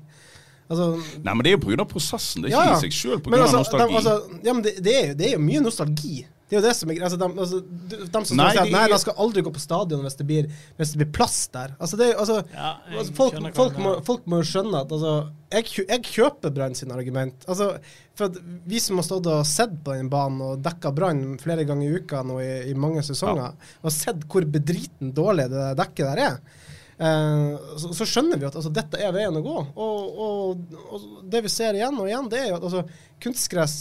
Altså, 0.64 0.94
Nei, 1.20 1.32
men 1.32 1.44
det 1.44 1.50
er 1.52 1.58
jo 1.58 1.64
pga. 1.66 1.84
prosessen. 1.88 2.44
Det 2.44 2.52
er 2.52 2.56
ikke 2.56 2.68
ja, 2.70 2.76
i 2.76 2.84
seg 2.86 2.94
sjøl 2.96 3.18
pga. 3.24 3.40
Altså, 3.42 3.64
nostalgi. 3.64 3.90
De, 3.90 3.98
altså, 4.00 4.38
ja, 4.46 4.54
men 4.54 4.64
det, 4.64 4.78
det, 4.78 4.94
er, 4.94 5.10
det, 5.18 5.26
er, 5.28 5.36
jo 5.36 5.42
mye 5.44 5.64
nostalgi. 5.64 6.22
Det 6.44 6.56
er 6.56 6.60
jo 6.60 6.64
det 6.64 6.72
som 6.76 6.90
er 6.92 7.04
altså, 7.06 7.18
de, 7.20 7.28
altså, 7.44 7.58
de, 7.64 7.98
de 8.14 8.20
som 8.28 8.38
nei, 8.38 8.48
sier 8.52 8.62
at 8.62 8.72
nei, 8.72 8.82
de 8.92 8.98
skal 9.00 9.20
aldri 9.24 9.44
gå 9.44 9.52
på 9.52 9.62
stadion 9.62 10.02
hvis 10.04 10.16
det 10.18 10.26
blir, 10.28 10.48
hvis 10.78 10.92
det 10.94 11.00
blir 11.02 11.10
plass 11.16 11.36
der. 11.52 11.72
Altså, 11.76 11.98
det, 12.00 12.10
altså, 12.20 12.40
ja, 12.52 12.72
altså, 12.94 13.14
folk, 13.16 13.38
folk, 13.56 13.78
må, 13.80 13.94
folk, 14.08 14.26
må, 14.30 14.40
jo 14.40 14.48
skjønne 14.54 14.82
at 14.84 14.92
altså, 14.96 15.14
jeg, 15.52 15.70
jeg 15.84 16.04
kjøper 16.08 16.56
Brann 16.56 16.76
sin 16.78 16.92
argument. 16.96 17.44
Altså, 17.48 17.70
for 18.16 18.40
Vi 18.70 18.80
som 18.80 19.00
har 19.00 19.08
stått 19.08 19.28
og 19.32 19.44
sett 19.48 19.76
på 19.84 19.96
den 19.96 20.12
banen 20.12 20.40
og 20.44 20.64
dekka 20.64 20.94
Brann 20.96 21.24
flere 21.42 21.68
ganger 21.68 21.88
i 21.88 22.00
uka 22.00 22.24
nå 22.24 22.40
i, 22.44 22.52
i 22.70 22.76
mange 22.76 23.04
sesonger, 23.04 23.52
ja. 23.52 23.74
og 23.84 23.96
sett 23.96 24.24
hvor 24.30 24.48
bedriten 24.48 25.12
dårlig 25.16 25.50
det 25.52 25.72
dekket 25.80 26.12
der 26.12 26.28
er. 26.30 26.62
Eh, 26.98 27.76
så, 27.76 27.90
så, 27.94 28.06
skjønner 28.06 28.38
vi 28.38 28.46
at 28.46 28.54
altså, 28.54 28.70
dette 28.74 29.00
er 29.02 29.14
veien 29.14 29.34
å 29.34 29.42
gå. 29.42 29.56
Og, 29.74 30.20
og, 30.26 30.78
og, 30.86 31.08
det 31.30 31.42
vi 31.46 31.52
ser 31.52 31.78
igjen 31.78 31.98
og 31.98 32.08
igjen, 32.08 32.30
det 32.30 32.40
er 32.42 32.48
jo 32.52 32.60
at 32.60 32.68
altså, 32.68 32.84
kunstgress 33.24 33.76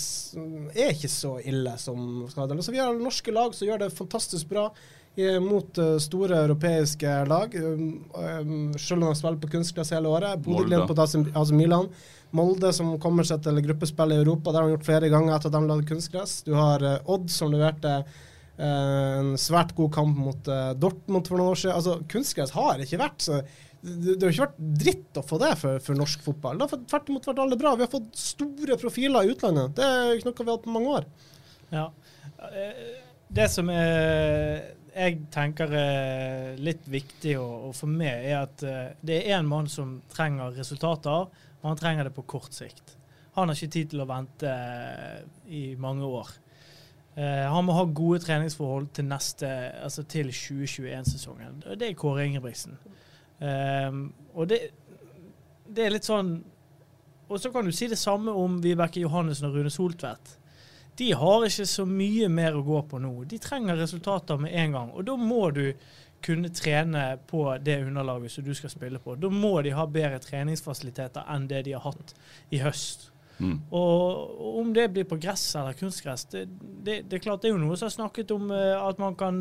er 0.73 0.95
ikke 0.95 1.11
så 1.11 1.35
ille 1.43 1.75
som 1.81 2.25
skade. 2.31 2.57
Altså, 2.57 2.73
vi 2.73 2.81
har 2.81 2.97
norske 2.97 3.35
lag 3.35 3.55
som 3.55 3.69
gjør 3.69 3.85
det 3.85 3.93
fantastisk 3.97 4.49
bra 4.53 4.69
mot 5.45 5.77
uh, 5.77 5.99
store 6.01 6.39
europeiske 6.47 7.11
lag. 7.29 7.53
Selv 7.53 8.95
om 8.97 9.03
de 9.03 9.11
spiller 9.19 9.37
på 9.43 9.51
kunstgress 9.51 9.93
hele 9.93 10.09
året. 10.09 10.41
Bodø-Glimt 10.41 10.89
på 10.89 10.97
altså 10.97 11.53
Milan. 11.53 11.91
Molde 12.33 12.71
som 12.73 12.95
kommer 12.97 13.27
seg 13.29 13.43
til 13.45 13.61
gruppespill 13.61 14.15
i 14.15 14.17
Europa. 14.23 14.49
Det 14.49 14.57
har 14.57 14.65
de 14.65 14.73
gjort 14.73 14.87
flere 14.87 15.11
ganger 15.13 15.35
etter 15.35 15.51
at 15.51 15.59
de 15.59 15.69
lagde 15.69 15.85
kunstgress. 15.91 16.39
Du 16.47 16.55
har 16.57 16.81
Odd 17.05 17.29
som 17.29 17.53
leverte 17.53 17.99
Eh, 18.01 18.09
en 18.61 19.33
svært 19.41 19.73
god 19.73 19.93
kamp 19.95 20.17
mot 20.17 20.49
uh, 20.51 20.73
Dortmund 20.77 21.29
for 21.29 21.41
noen 21.41 21.53
år 21.55 21.59
siden. 21.59 21.77
Altså, 21.77 21.95
Kunstgress 22.09 22.53
har 22.53 22.83
ikke 22.83 23.01
vært 23.01 23.23
så 23.25 23.39
det, 23.83 24.13
det 24.15 24.23
har 24.23 24.31
ikke 24.31 24.45
vært 24.45 24.59
dritt 24.79 25.17
å 25.19 25.23
få 25.27 25.37
det 25.41 25.49
for, 25.59 25.79
for 25.83 25.99
norsk 25.99 26.21
fotball. 26.23 26.59
Det 26.59 26.69
har 26.71 26.83
tvert 26.87 27.09
imot 27.11 27.25
vært 27.27 27.41
alle 27.43 27.57
bra. 27.59 27.73
Vi 27.75 27.83
har 27.83 27.91
fått 27.91 28.13
store 28.15 28.77
profiler 28.79 29.25
i 29.25 29.33
utlandet. 29.33 29.73
Det 29.75 29.87
er 29.87 30.13
ikke 30.13 30.29
noe 30.29 30.37
vi 30.37 30.45
har 30.45 30.55
hatt 30.55 30.67
på 30.67 30.75
mange 30.77 30.93
år. 30.99 31.07
Ja. 31.73 31.83
Eh, 32.47 32.79
det 33.33 33.49
som 33.51 33.67
er, 33.73 34.69
jeg 34.93 35.17
tenker 35.33 35.75
er 35.75 36.61
litt 36.63 36.87
viktig 36.87 37.35
å, 37.41 37.47
å 37.67 37.73
få 37.75 37.89
med, 37.91 38.23
er 38.23 38.45
at 38.45 38.63
det 39.03 39.19
er 39.19 39.35
én 39.35 39.51
mann 39.51 39.67
som 39.67 39.97
trenger 40.13 40.55
resultater, 40.55 41.27
og 41.59 41.67
han 41.67 41.81
trenger 41.81 42.07
det 42.07 42.15
på 42.15 42.23
kort 42.37 42.55
sikt. 42.55 42.95
Han 43.35 43.49
har 43.49 43.57
ikke 43.57 43.73
tid 43.73 43.91
til 43.91 44.05
å 44.05 44.07
vente 44.07 44.55
i 45.49 45.73
mange 45.81 46.07
år. 46.07 46.31
Uh, 47.17 47.45
han 47.53 47.65
må 47.67 47.75
ha 47.77 47.83
gode 47.85 48.23
treningsforhold 48.23 48.87
til 48.97 49.11
altså 49.13 50.03
til 50.09 50.31
2021-sesongen. 50.33 51.61
Det 51.77 51.89
er 51.89 51.99
Kåre 51.99 52.25
Ingebrigtsen. 52.25 52.79
Um, 53.39 54.07
og 54.33 54.49
det, 54.49 54.59
det, 55.67 55.85
er 55.85 55.93
litt 55.93 56.07
sånn 56.07 56.37
og 57.33 57.39
så 57.41 57.49
kan 57.51 57.65
du 57.65 57.71
si 57.73 57.87
det 57.89 57.97
samme 57.97 58.31
om 58.37 58.59
Vibeke 58.61 59.01
Johannessen 59.01 59.47
og 59.47 59.55
Rune 59.57 59.71
Soltvedt. 59.73 60.35
De 60.99 61.09
har 61.17 61.45
ikke 61.47 61.65
så 61.65 61.85
mye 61.89 62.27
mer 62.29 62.53
å 62.53 62.65
gå 62.65 62.81
på 62.91 62.99
nå. 63.01 63.13
De 63.25 63.39
trenger 63.41 63.79
resultater 63.79 64.37
med 64.37 64.53
en 64.53 64.75
gang. 64.75 64.91
Og 64.93 65.07
da 65.07 65.15
må 65.17 65.47
du 65.55 65.63
kunne 66.23 66.51
trene 66.53 67.17
på 67.27 67.47
det 67.59 67.79
underlaget 67.87 68.31
som 68.31 68.45
du 68.45 68.53
skal 68.55 68.71
spille 68.71 69.01
på. 69.01 69.15
Da 69.19 69.31
må 69.33 69.55
de 69.65 69.73
ha 69.75 69.87
bedre 69.89 70.21
treningsfasiliteter 70.23 71.25
enn 71.33 71.49
det 71.49 71.63
de 71.65 71.73
har 71.75 71.83
hatt 71.87 72.13
i 72.53 72.61
høst. 72.63 73.09
Mm. 73.39 73.55
Og 73.73 74.59
om 74.59 74.73
det 74.75 74.89
blir 74.93 75.07
på 75.09 75.19
gress 75.21 75.45
eller 75.59 75.77
kunstgress, 75.77 76.25
det, 76.31 76.47
det, 76.59 77.03
det, 77.09 77.17
er 77.17 77.23
klart 77.23 77.41
det 77.43 77.51
er 77.51 77.55
jo 77.55 77.63
noe 77.63 77.77
som 77.79 77.89
har 77.89 77.95
snakket 77.95 78.33
om 78.35 78.51
eh, 78.53 78.75
at 78.77 79.01
man 79.01 79.17
kan 79.19 79.39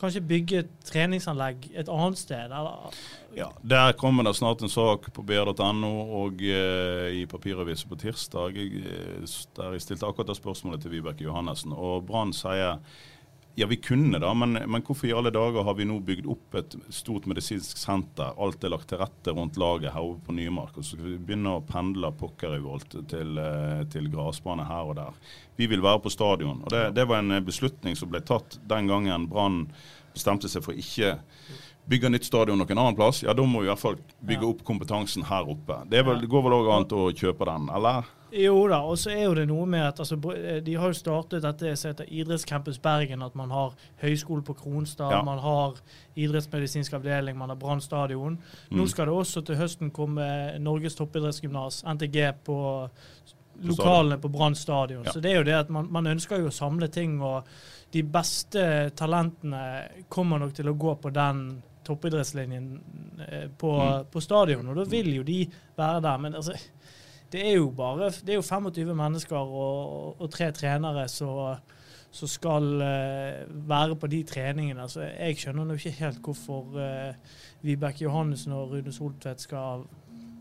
kanskje 0.00 0.20
bygge 0.28 0.58
et 0.60 0.72
treningsanlegg 0.84 1.70
et 1.72 1.88
annet 1.88 2.20
sted. 2.20 2.52
Eller? 2.52 2.96
Ja, 3.36 3.50
Der 3.62 3.92
kommer 3.96 4.26
det 4.26 4.36
snart 4.36 4.62
en 4.62 4.72
sak 4.72 5.08
på 5.12 5.24
br.no 5.24 5.92
og 6.20 6.42
eh, 6.44 7.22
i 7.22 7.26
papiravisen 7.28 7.88
på 7.88 7.98
tirsdag 8.00 8.56
uh, 8.60 9.36
der 9.56 9.76
jeg 9.76 9.84
stilte 9.84 10.08
akkurat 10.08 10.32
det 10.32 10.38
spørsmålet 10.38 10.84
til 10.84 10.96
Vibeke 10.96 11.24
Johannessen. 11.24 11.72
Og 11.72 12.04
Brann 12.08 12.34
sier 12.36 12.82
ja, 13.58 13.66
vi 13.66 13.76
kunne 13.76 14.18
da, 14.20 14.34
men, 14.36 14.52
men, 14.52 14.82
hvorfor 14.84 15.08
i 15.08 15.12
alle 15.16 15.30
dager 15.32 15.64
har 15.64 15.74
vi 15.78 15.86
nå 15.88 15.94
bygd 16.04 16.26
opp 16.28 16.56
et 16.60 16.74
stort 16.92 17.24
medisinsk 17.24 17.78
senter? 17.80 18.34
Alt 18.36 18.66
er 18.66 18.74
lagt 18.74 18.90
til 18.90 19.00
rette 19.00 19.32
rundt 19.32 19.56
laget 19.56 19.94
her 19.94 20.04
oppe 20.04 20.26
på 20.26 20.34
Nymark. 20.36 20.74
Og 20.76 20.84
så 20.84 20.92
skal 20.92 21.06
vi 21.06 21.16
begynne 21.30 21.54
å 21.56 21.62
pendle 21.64 22.10
Pokkerøyvolt 22.20 22.98
til, 23.08 23.40
eh, 23.40 23.80
til 23.88 24.10
gressbane 24.12 24.66
her 24.68 24.90
og 24.90 24.98
der. 25.00 25.16
Vi 25.56 25.70
vil 25.72 25.80
være 25.80 26.04
på 26.04 26.12
stadion. 26.12 26.60
Og 26.66 26.74
det, 26.74 26.82
det 26.98 27.08
var 27.08 27.24
en 27.24 27.38
beslutning 27.48 27.96
som 27.96 28.12
ble 28.12 28.20
tatt 28.20 28.58
den 28.68 28.92
gangen 28.92 29.24
Brann 29.32 29.62
bestemte 30.12 30.52
seg 30.52 30.64
for 30.66 30.76
ikke 30.76 31.14
bygge 31.86 32.10
nytt 32.10 32.26
stadion 32.26 32.58
noen 32.58 32.78
annen 32.78 32.98
plass, 32.98 33.22
ja 33.22 33.34
da 33.36 33.46
må 33.46 33.62
vi 33.62 33.68
i 33.68 33.72
hvert 33.72 33.82
fall 33.82 33.98
bygge 34.26 34.48
opp 34.48 34.62
kompetansen 34.66 35.26
her 35.28 35.48
oppe. 35.48 35.80
Det, 35.90 36.02
vel, 36.06 36.20
det 36.22 36.30
går 36.30 36.46
vel 36.46 36.58
òg 36.58 36.70
an 36.74 36.86
å 36.96 37.08
kjøpe 37.14 37.46
den, 37.48 37.68
eller? 37.78 38.08
Jo 38.36 38.66
da, 38.68 38.80
og 38.82 38.98
så 38.98 39.12
er 39.14 39.22
jo 39.22 39.36
det 39.38 39.44
noe 39.48 39.64
med 39.70 39.84
at 39.86 40.00
altså, 40.02 40.16
de 40.18 40.74
har 40.74 40.90
jo 40.90 40.98
startet 40.98 41.44
dette 41.44 41.76
som 41.78 41.92
heter 41.92 42.08
Idrettscampus 42.10 42.80
Bergen. 42.82 43.22
At 43.22 43.36
man 43.38 43.52
har 43.54 43.76
høyskole 44.02 44.42
på 44.44 44.56
Kronstad, 44.58 45.14
ja. 45.14 45.22
man 45.24 45.38
har 45.40 45.78
idrettsmedisinsk 46.18 46.98
avdeling, 46.98 47.38
man 47.38 47.54
har 47.54 47.60
Brann 47.60 47.80
stadion. 47.80 48.40
Mm. 48.68 48.80
Nå 48.80 48.88
skal 48.90 49.08
det 49.08 49.14
også 49.14 49.44
til 49.46 49.60
høsten 49.60 49.94
komme 49.94 50.26
Norges 50.60 50.98
toppidrettsgymnas, 50.98 51.84
NTG, 51.94 52.18
på 52.44 52.58
lokalene 53.62 54.18
på 54.18 54.28
Brann 54.28 54.58
stadion. 54.58 55.06
Ja. 55.06 55.14
Så 55.14 55.22
det 55.22 55.32
er 55.32 55.40
jo 55.40 55.46
det 55.46 55.56
at 55.62 55.72
man, 55.72 55.88
man, 55.92 56.10
ønsker 56.10 56.42
jo 56.42 56.50
å 56.50 56.54
samle 56.54 56.90
ting, 56.92 57.20
og 57.22 57.46
de 57.94 58.02
beste 58.02 58.66
talentene 58.98 59.62
kommer 60.12 60.42
nok 60.42 60.54
til 60.58 60.68
å 60.68 60.76
gå 60.76 60.98
på 61.00 61.14
den 61.14 61.46
toppidrettslinjen 61.86 62.68
eh, 63.26 63.46
på, 63.58 63.72
mm. 63.78 64.10
på 64.12 64.22
stadion, 64.24 64.68
og 64.70 64.80
da 64.80 64.86
vil 64.90 65.12
jo 65.18 65.26
de 65.26 65.40
være 65.78 66.02
der. 66.04 66.22
Men 66.22 66.38
altså 66.38 66.56
det 67.32 67.42
er 67.42 67.56
jo 67.56 67.70
bare 67.74 68.10
det 68.24 68.34
er 68.34 68.40
jo 68.40 68.46
25 68.46 68.94
mennesker 68.94 69.36
og, 69.36 70.20
og 70.20 70.30
tre 70.30 70.52
trenere 70.54 71.08
som 71.10 72.28
skal 72.30 72.68
uh, 72.80 73.68
være 73.68 73.96
på 74.00 74.08
de 74.08 74.22
treningene. 74.24 74.86
Så 74.88 75.08
jeg 75.08 75.36
skjønner 75.40 75.66
nå 75.66 75.76
ikke 75.76 75.96
helt 75.98 76.22
hvorfor 76.24 76.78
uh, 76.78 77.34
Vibeke 77.66 78.06
Johannessen 78.06 78.54
og 78.56 78.72
Rune 78.72 78.94
Soltvedt 78.94 79.42
skal 79.42 79.84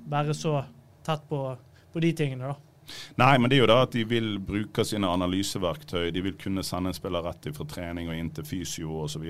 være 0.10 0.38
så 0.38 0.62
tett 1.06 1.26
på, 1.30 1.42
på 1.92 2.04
de 2.06 2.14
tingene, 2.16 2.54
da. 2.54 2.76
Nei, 3.18 3.38
men 3.42 3.50
det 3.50 3.58
er 3.58 3.64
jo 3.64 3.70
da 3.72 3.80
at 3.86 3.96
de 3.96 4.04
vil 4.06 4.36
bruke 4.46 4.86
sine 4.86 5.10
analyseverktøy. 5.10 6.12
De 6.14 6.22
vil 6.22 6.36
kunne 6.38 6.64
sende 6.66 6.92
en 6.92 6.98
spiller 6.98 7.26
rett 7.26 7.48
fra 7.56 7.66
trening 7.70 8.12
og 8.12 8.20
inn 8.20 8.30
til 8.36 8.46
fysio 8.46 9.00
osv. 9.08 9.26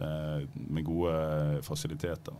Eh, 0.00 0.48
med 0.54 0.84
gode 0.84 1.62
fasiliteter. 1.62 2.36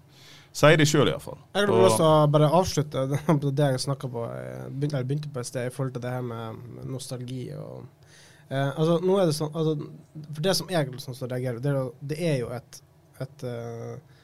Sier 0.52 0.78
de 0.80 0.86
sjøl, 0.88 1.10
iallfall. 1.12 1.38
Jeg 1.54 1.68
har 1.68 1.82
lyst 1.84 1.98
til 2.00 2.06
å 2.08 2.28
bare 2.32 2.48
avslutte 2.56 3.02
det 3.58 3.66
jeg 3.74 3.82
snakka 3.84 4.08
på, 4.10 4.22
jeg 4.32 5.02
begynte 5.04 5.32
på 5.32 5.42
et 5.42 5.48
sted, 5.48 5.68
i 5.68 5.74
forhold 5.74 5.92
til 5.96 6.04
det 6.06 6.14
her 6.14 6.24
med 6.24 6.86
nostalgi. 6.88 7.50
og 7.54 7.84
eh, 8.48 8.70
altså, 8.70 8.96
nå 9.04 9.18
er 9.20 9.28
det 9.28 9.36
sånn, 9.36 9.52
altså, 9.52 9.90
For 10.22 10.46
det 10.48 10.56
som 10.56 10.72
jeg 10.72 10.88
liksom, 10.94 11.18
reagerer 11.20 11.60
det, 11.66 11.76
det 12.14 12.18
er 12.30 12.40
jo 12.40 12.48
et, 12.56 12.80
et 13.26 13.46
uh, 13.46 14.16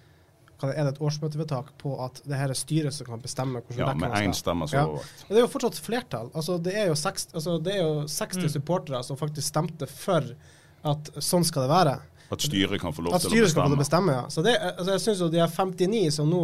hva 0.56 0.72
er 0.72 0.88
det 0.88 0.94
et 0.94 1.04
årsmøtevedtak 1.04 1.74
på 1.82 1.92
at 2.00 2.22
det 2.24 2.40
her 2.40 2.48
er 2.48 2.56
styret 2.56 2.96
som 2.96 3.10
kan 3.10 3.20
bestemme 3.20 3.60
hvordan 3.60 3.82
Ja, 3.84 3.92
med 4.00 4.16
én 4.16 4.32
stemme 4.34 4.64
så 4.70 4.80
ja. 4.80 5.06
Det 5.28 5.36
er 5.36 5.42
jo 5.44 5.52
fortsatt 5.52 5.84
flertall. 5.84 6.30
Altså, 6.32 6.56
det 6.56 6.72
er 6.72 6.88
jo 6.88 6.96
60, 6.96 7.34
altså, 7.36 7.58
det 7.60 7.76
er 7.76 7.82
jo 7.84 8.06
60 8.08 8.46
mm. 8.46 8.52
supportere 8.56 9.02
som 9.04 9.20
faktisk 9.20 9.52
stemte 9.52 9.88
for 9.92 10.32
at 10.86 11.10
sånn 11.20 11.44
skal 11.44 11.66
det 11.66 11.74
være. 11.74 11.98
At 12.32 12.42
styret 12.42 12.80
kan 12.82 12.94
få 12.94 13.04
lov 13.06 13.14
til 13.16 13.28
å 13.28 13.30
bestemme? 13.30 13.52
Skal 13.52 13.74
få 13.74 13.78
bestemme, 13.80 14.16
ja. 14.16 14.24
Så 14.32 14.42
det, 14.46 14.56
altså, 14.58 14.90
jeg 14.96 15.04
syns 15.04 15.22
jo 15.22 15.30
de 15.32 15.42
er 15.44 15.52
59 15.52 16.02
som 16.16 16.30
nå, 16.30 16.42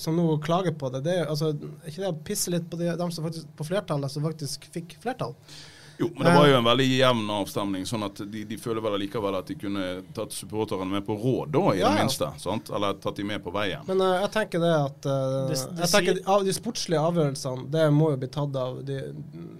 som 0.00 0.16
nå 0.18 0.26
klager 0.42 0.74
på 0.78 0.90
det, 0.94 1.04
det 1.06 1.18
er 1.20 1.30
altså, 1.30 1.52
ikke 1.86 2.02
det 2.02 2.10
å 2.10 2.18
pisse 2.26 2.54
litt 2.54 2.66
på 2.70 2.80
de, 2.80 2.90
dem 2.98 3.14
som 3.14 3.26
faktisk, 3.28 3.52
på 3.58 3.68
flertallet 3.68 4.14
som 4.14 4.26
faktisk 4.26 4.66
fikk 4.74 4.96
flertall? 5.04 5.36
Jo, 5.98 6.08
men 6.16 6.26
det 6.26 6.32
var 6.34 6.48
jo 6.48 6.56
en 6.58 6.64
veldig 6.66 6.86
jevn 6.88 7.28
avstemning, 7.30 7.84
sånn 7.86 8.06
at 8.08 8.18
de, 8.26 8.42
de 8.48 8.56
føler 8.58 8.82
vel 8.82 8.96
allikevel 8.96 9.36
at 9.38 9.50
de 9.50 9.54
kunne 9.58 9.84
tatt 10.16 10.34
supporterne 10.34 10.88
med 10.90 11.04
på 11.06 11.14
råd, 11.14 11.52
da, 11.54 11.62
i 11.74 11.80
ja. 11.82 11.92
det 11.92 12.02
minste. 12.02 12.30
sant? 12.42 12.70
Eller 12.74 12.96
tatt 13.02 13.20
de 13.20 13.26
med 13.28 13.42
på 13.44 13.52
veien. 13.54 13.84
Men 13.86 14.02
uh, 14.02 14.16
jeg 14.24 14.32
tenker 14.34 14.64
det 14.64 14.72
at 14.74 15.06
uh, 15.06 15.52
det, 15.52 15.88
tenker 15.92 16.18
av 16.34 16.44
De 16.46 16.54
sportslige 16.56 17.02
avgjørelsene 17.10 17.68
det 17.74 17.86
må 17.94 18.10
jo 18.14 18.20
bli 18.24 18.30
tatt 18.34 18.58
av, 18.58 18.80
de, 18.86 18.98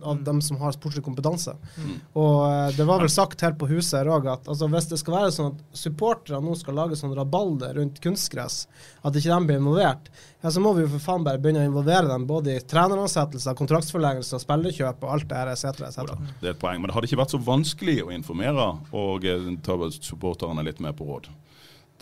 av 0.02 0.18
mm. 0.18 0.24
dem 0.26 0.42
som 0.44 0.58
har 0.62 0.74
sportslig 0.74 1.04
kompetanse. 1.06 1.54
Mm. 1.78 1.96
Og 2.18 2.36
uh, 2.42 2.68
det 2.74 2.88
var 2.90 3.04
vel 3.04 3.14
sagt 3.14 3.46
her 3.46 3.54
på 3.58 3.70
huset 3.70 4.00
her 4.00 4.10
òg 4.16 4.28
at 4.34 4.50
altså, 4.50 4.70
hvis 4.74 4.90
det 4.90 5.00
skal 5.02 5.18
være 5.20 5.34
sånn 5.38 5.54
at 5.54 5.80
supportere 5.84 6.42
nå 6.42 6.58
skal 6.58 6.78
lage 6.82 6.98
sånn 6.98 7.14
rabalder 7.14 7.78
rundt 7.78 8.02
kunstgress, 8.02 8.64
at 9.06 9.14
ikke 9.14 9.30
de 9.30 9.50
blir 9.50 9.62
involvert, 9.62 10.10
ja, 10.44 10.50
så 10.50 10.60
må 10.60 10.74
vi 10.76 10.82
jo 10.84 10.90
for 10.92 11.00
faen 11.00 11.22
bare 11.24 11.40
begynne 11.40 11.62
å 11.62 11.68
involvere 11.70 12.04
dem 12.10 12.26
både 12.28 12.58
i 12.58 12.64
treneransettelser, 12.68 13.56
kontraktsforlengelser, 13.56 14.42
spillerkjøp 14.42 15.06
og 15.06 15.14
alt 15.14 15.28
det 15.30 15.38
her 15.38 15.52
etc. 15.54 15.86
etc. 15.86 16.10
Det 16.42 16.50
er 16.50 16.52
et 16.52 16.60
poeng, 16.60 16.82
men 16.82 16.90
det 16.90 16.98
hadde 16.98 17.08
ikke 17.08 17.22
vært 17.22 17.32
så 17.32 17.40
vanskelig 17.46 17.94
å 18.04 18.12
informere 18.12 18.66
og 18.92 19.24
eh, 19.24 19.46
ta 19.64 19.78
supporterne 19.96 20.66
litt 20.66 20.84
med 20.84 20.92
på 20.98 21.08
råd. 21.08 21.30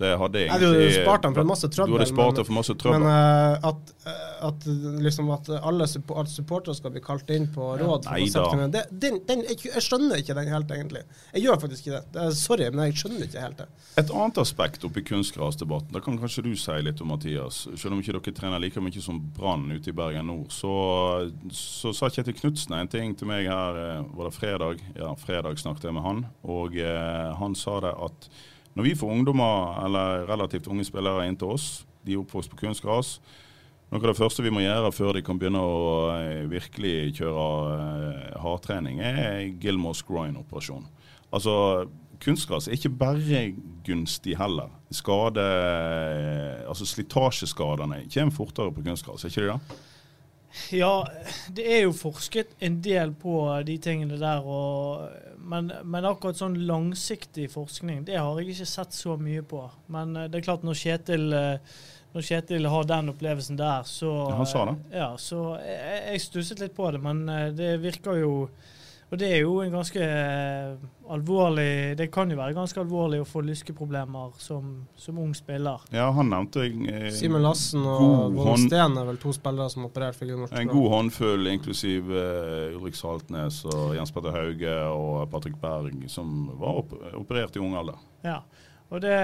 Det 0.02 0.12
hadde 0.18 0.40
egentlig 0.42 0.60
Du 0.60 0.68
hadde 0.72 1.04
spart 1.04 1.26
dem 1.26 1.36
for 1.36 1.48
masse 1.48 1.68
trøbbel. 1.70 1.92
Du 1.92 2.00
hadde 2.00 2.10
spart 2.10 2.38
dem 2.40 2.48
for 2.48 2.56
masse 2.56 2.74
trøbbel. 2.82 3.04
Men 3.04 3.08
uh, 3.08 3.68
at, 3.70 3.92
uh, 4.06 4.46
at, 4.48 4.66
liksom 5.06 5.30
at 5.34 5.50
alle 5.60 5.86
support, 5.90 6.30
supportere 6.32 6.74
skal 6.78 6.94
bli 6.94 7.02
kalt 7.04 7.30
inn 7.34 7.46
på 7.54 7.68
råd 7.80 8.08
Nei 8.10 8.26
da. 8.34 8.46
Det, 8.72 8.84
den, 8.90 9.20
den, 9.28 9.44
jeg, 9.50 9.60
jeg, 9.68 9.84
skjønner 9.84 10.22
ikke 10.22 10.36
den 10.38 10.50
helt, 10.52 10.74
egentlig. 10.74 11.04
Jeg 11.34 11.46
gjør 11.46 11.60
faktisk 11.62 11.86
ikke 11.86 11.96
det. 11.98 12.02
det 12.16 12.24
er, 12.24 12.36
sorry, 12.38 12.68
men 12.74 12.90
jeg 12.90 12.98
skjønner 13.02 13.26
ikke 13.28 13.44
helt 13.46 13.62
det. 13.62 13.68
Et 14.02 14.14
annet 14.16 14.42
aspekt 14.42 14.86
oppi 14.88 15.04
kunstgrasdebatten, 15.06 15.92
det 15.94 16.04
kan 16.04 16.18
kanskje 16.20 16.46
du 16.48 16.52
si 16.58 16.78
litt 16.82 17.02
om, 17.04 17.12
Mathias. 17.12 17.64
Selv 17.76 17.94
om 17.94 18.02
ikke 18.02 18.16
dere 18.18 18.36
trener 18.36 18.62
like 18.62 18.82
mye 18.82 19.04
som 19.04 19.20
Brann 19.36 19.68
ute 19.72 19.92
i 19.92 19.96
Bergen 19.96 20.30
nord, 20.32 20.48
så, 20.54 20.72
så 21.54 21.92
sa 21.96 22.10
Kjetil 22.12 22.38
Knutsen 22.38 22.74
en 22.78 22.90
ting 22.90 23.14
til 23.18 23.30
meg 23.30 23.50
her, 23.50 23.78
eh, 23.78 24.06
var 24.16 24.28
det 24.30 24.36
fredag? 24.36 24.82
Ja, 24.96 25.12
fredag 25.20 25.60
snakket 25.60 25.90
jeg 25.90 25.96
med 25.98 26.06
han, 26.06 26.24
og 26.42 26.78
eh, 26.80 27.28
han 27.38 27.54
sa 27.58 27.78
det 27.84 27.92
at 28.08 28.32
når 28.76 28.86
vi 28.88 28.96
får 28.96 29.12
ungdommer 29.12 29.84
eller 29.84 30.26
relativt 30.30 30.68
unge 30.72 30.84
spillere 30.88 31.26
inn 31.28 31.38
til 31.38 31.54
oss, 31.54 31.86
de 32.06 32.14
er 32.14 32.22
oppvokst 32.22 32.50
på 32.52 32.60
kunstgras, 32.64 33.18
noe 33.92 34.00
av 34.00 34.08
det 34.08 34.16
første 34.16 34.44
vi 34.44 34.52
må 34.54 34.62
gjøre 34.64 34.92
før 34.96 35.18
de 35.18 35.20
kan 35.24 35.36
begynne 35.36 35.60
å 35.60 35.80
eh, 36.14 36.46
virkelig 36.48 37.12
kjøre 37.18 37.42
eh, 37.74 38.38
hardtrening, 38.40 39.02
er 39.04 39.50
Gilmores 39.60 40.00
groin-operasjon. 40.08 40.86
Altså, 41.28 41.54
kunstgras 42.22 42.70
er 42.70 42.78
ikke 42.78 42.94
bare 43.02 43.42
gunstig 43.84 44.38
heller. 44.40 44.72
Skade, 44.96 45.44
eh, 45.44 46.62
altså 46.64 46.88
Slitasjeskadene 46.88 48.06
kommer 48.08 48.36
fortere 48.38 48.72
på 48.72 48.86
kunstgras, 48.88 49.26
er 49.26 49.34
ikke 49.34 49.44
det 49.44 49.52
det? 49.52 49.80
Ja, 50.70 51.06
det 51.48 51.64
er 51.64 51.80
jo 51.86 51.94
forsket 51.96 52.52
en 52.60 52.80
del 52.84 53.14
på 53.16 53.36
de 53.66 53.76
tingene 53.82 54.18
der. 54.20 54.44
Og, 54.44 55.06
men, 55.38 55.72
men, 55.84 56.08
akkurat 56.08 56.38
sånn 56.38 56.58
langsiktig 56.68 57.48
forskning, 57.54 58.04
det 58.08 58.18
har 58.18 58.38
jeg 58.40 58.52
ikke 58.52 58.68
sett 58.68 58.96
så 58.96 59.16
mye 59.20 59.44
på. 59.46 59.64
Men 59.92 60.16
eh, 60.16 60.28
det 60.30 60.40
er 60.40 60.46
klart, 60.50 60.66
når 60.66 60.78
Kjetil, 60.82 61.26
eh, 61.36 61.80
når 62.12 62.28
Kjetil 62.28 62.68
har 62.74 62.90
den 62.90 63.14
opplevelsen 63.14 63.60
der, 63.60 63.88
så 63.88 64.12
ja, 64.12 64.36
Han 64.42 64.50
sa 64.50 64.66
det? 64.68 64.76
Ja, 64.92 65.10
så 65.20 65.42
jeg, 65.64 65.98
jeg 66.12 66.24
stusset 66.26 66.62
litt 66.64 66.76
på 66.76 66.90
det. 66.92 67.02
Men 67.04 67.24
eh, 67.32 67.48
det 67.56 67.74
virker 67.82 68.20
jo 68.20 68.32
og 69.12 69.18
det 69.20 69.28
er 69.28 69.42
jo 69.42 69.58
en 69.60 69.74
ganske 69.74 70.00
eh, 70.00 70.84
alvorlig 71.12 71.98
Det 71.98 72.06
kan 72.14 72.30
jo 72.32 72.38
være 72.38 72.54
ganske 72.56 72.80
alvorlig 72.80 73.18
å 73.20 73.26
få 73.28 73.42
lyskeproblemer 73.44 74.30
som, 74.40 74.70
som 74.96 75.18
ung 75.20 75.34
spiller. 75.36 75.84
Ja, 75.92 76.06
han 76.16 76.32
nevnte 76.32 76.64
eh, 76.64 77.10
Simen 77.12 77.44
Lassen 77.44 77.84
og 77.84 78.32
Vågen 78.38 78.64
Steen 78.64 78.96
er 78.96 79.10
vel 79.10 79.20
to 79.20 79.34
spillere 79.36 79.68
som 79.68 79.84
har 79.84 79.92
operert 79.92 80.16
for 80.16 80.56
En 80.56 80.72
god 80.72 80.88
håndfull, 80.94 81.50
inklusiv 81.52 82.08
eh, 82.08 82.72
Ulrik 82.78 82.96
Saltnes 82.96 83.60
og 83.68 83.92
Jens 83.98 84.14
Petter 84.16 84.32
Hauge 84.32 84.80
og 84.96 85.28
Patrick 85.34 85.60
Berg, 85.60 86.08
som 86.08 86.48
var 86.56 86.80
op 86.80 86.96
operert 87.18 87.56
i 87.56 87.60
ung 87.60 87.76
alder. 87.76 88.00
Ja, 88.24 88.40
og 88.92 89.00
det, 89.04 89.16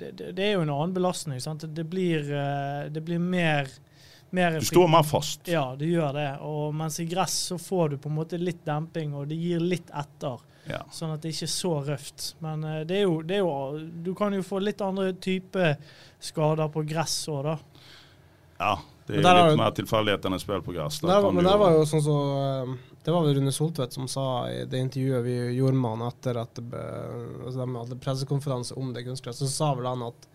det, 0.00 0.32
det, 0.36 0.46
er 0.46 0.56
jo 0.56 0.64
en 0.64 0.72
annen 0.72 0.96
belastning. 0.96 1.40
Sant? 1.40 1.64
Det, 1.68 1.84
blir, 1.88 2.24
eh, 2.32 2.88
det 2.92 3.04
blir 3.04 3.20
mer 3.20 3.68
mer 4.32 4.58
Du 4.60 4.66
står 4.66 4.88
mer 4.88 5.02
fast. 5.06 5.48
Ja, 5.48 5.74
det 5.78 5.90
gjør 5.90 6.14
det. 6.16 6.28
Og 6.46 6.74
mens 6.74 6.98
i 7.00 7.06
gress 7.08 7.34
så 7.52 7.58
får 7.60 7.94
du 7.94 7.98
på 8.00 8.08
en 8.08 8.16
måte 8.16 8.40
litt 8.40 8.64
demping, 8.64 9.12
og 9.18 9.28
det 9.28 9.36
gir 9.40 9.60
litt 9.60 9.90
etter. 9.92 10.40
Ja. 10.70 10.84
Sånn 10.94 11.10
at 11.14 11.24
det 11.24 11.32
ikke 11.34 11.48
er 11.48 11.52
så 11.52 11.72
røft. 11.84 12.28
Men 12.44 12.62
uh, 12.64 12.78
det, 12.86 13.00
er 13.00 13.04
jo, 13.08 13.18
det, 13.26 13.40
er 13.40 13.42
jo, 13.42 13.82
Du 14.04 14.14
kan 14.18 14.34
jo 14.34 14.44
få 14.46 14.62
litt 14.62 14.80
andre 14.84 15.10
type 15.12 15.74
skader 16.22 16.70
på 16.72 16.84
gress 16.86 17.16
òg, 17.32 17.44
da. 17.50 17.58
Ja, 18.62 18.72
Det 19.08 19.18
er 19.18 19.40
litt 19.42 19.58
mer 19.58 19.74
tilfeldighet 19.74 20.26
enn 20.28 20.38
et 20.38 20.44
spill 20.44 20.62
på 20.62 20.74
gress. 20.76 21.00
Der 21.02 21.10
Der, 21.10 21.26
kan 21.26 21.34
men 21.34 21.44
du 21.44 21.50
der 21.50 21.60
var 21.60 21.74
jo 21.74 21.86
sånn 21.90 22.04
så 22.04 22.18
eh, 22.38 22.74
Det 23.02 23.10
var 23.10 23.24
vel 23.26 23.40
Rune 23.40 23.52
Soltvedt 23.52 23.96
som 23.96 24.06
sa 24.10 24.26
i 24.52 24.60
det 24.70 24.78
intervjuet 24.86 25.24
vi 25.26 25.36
gjorde 25.58 25.80
med 25.80 25.96
han 25.96 26.04
etter 26.06 26.38
at 26.38 26.52
det 26.54 26.62
ble, 26.70 26.82
altså 27.42 27.56
de 27.58 27.80
hadde 27.80 27.98
pressekonferanse 28.04 28.76
om 28.78 28.92
det 28.94 29.02
kunstgresset, 29.08 29.48
så 29.48 29.50
sa 29.50 29.72
vel 29.74 29.88
han 29.90 30.04
at 30.06 30.28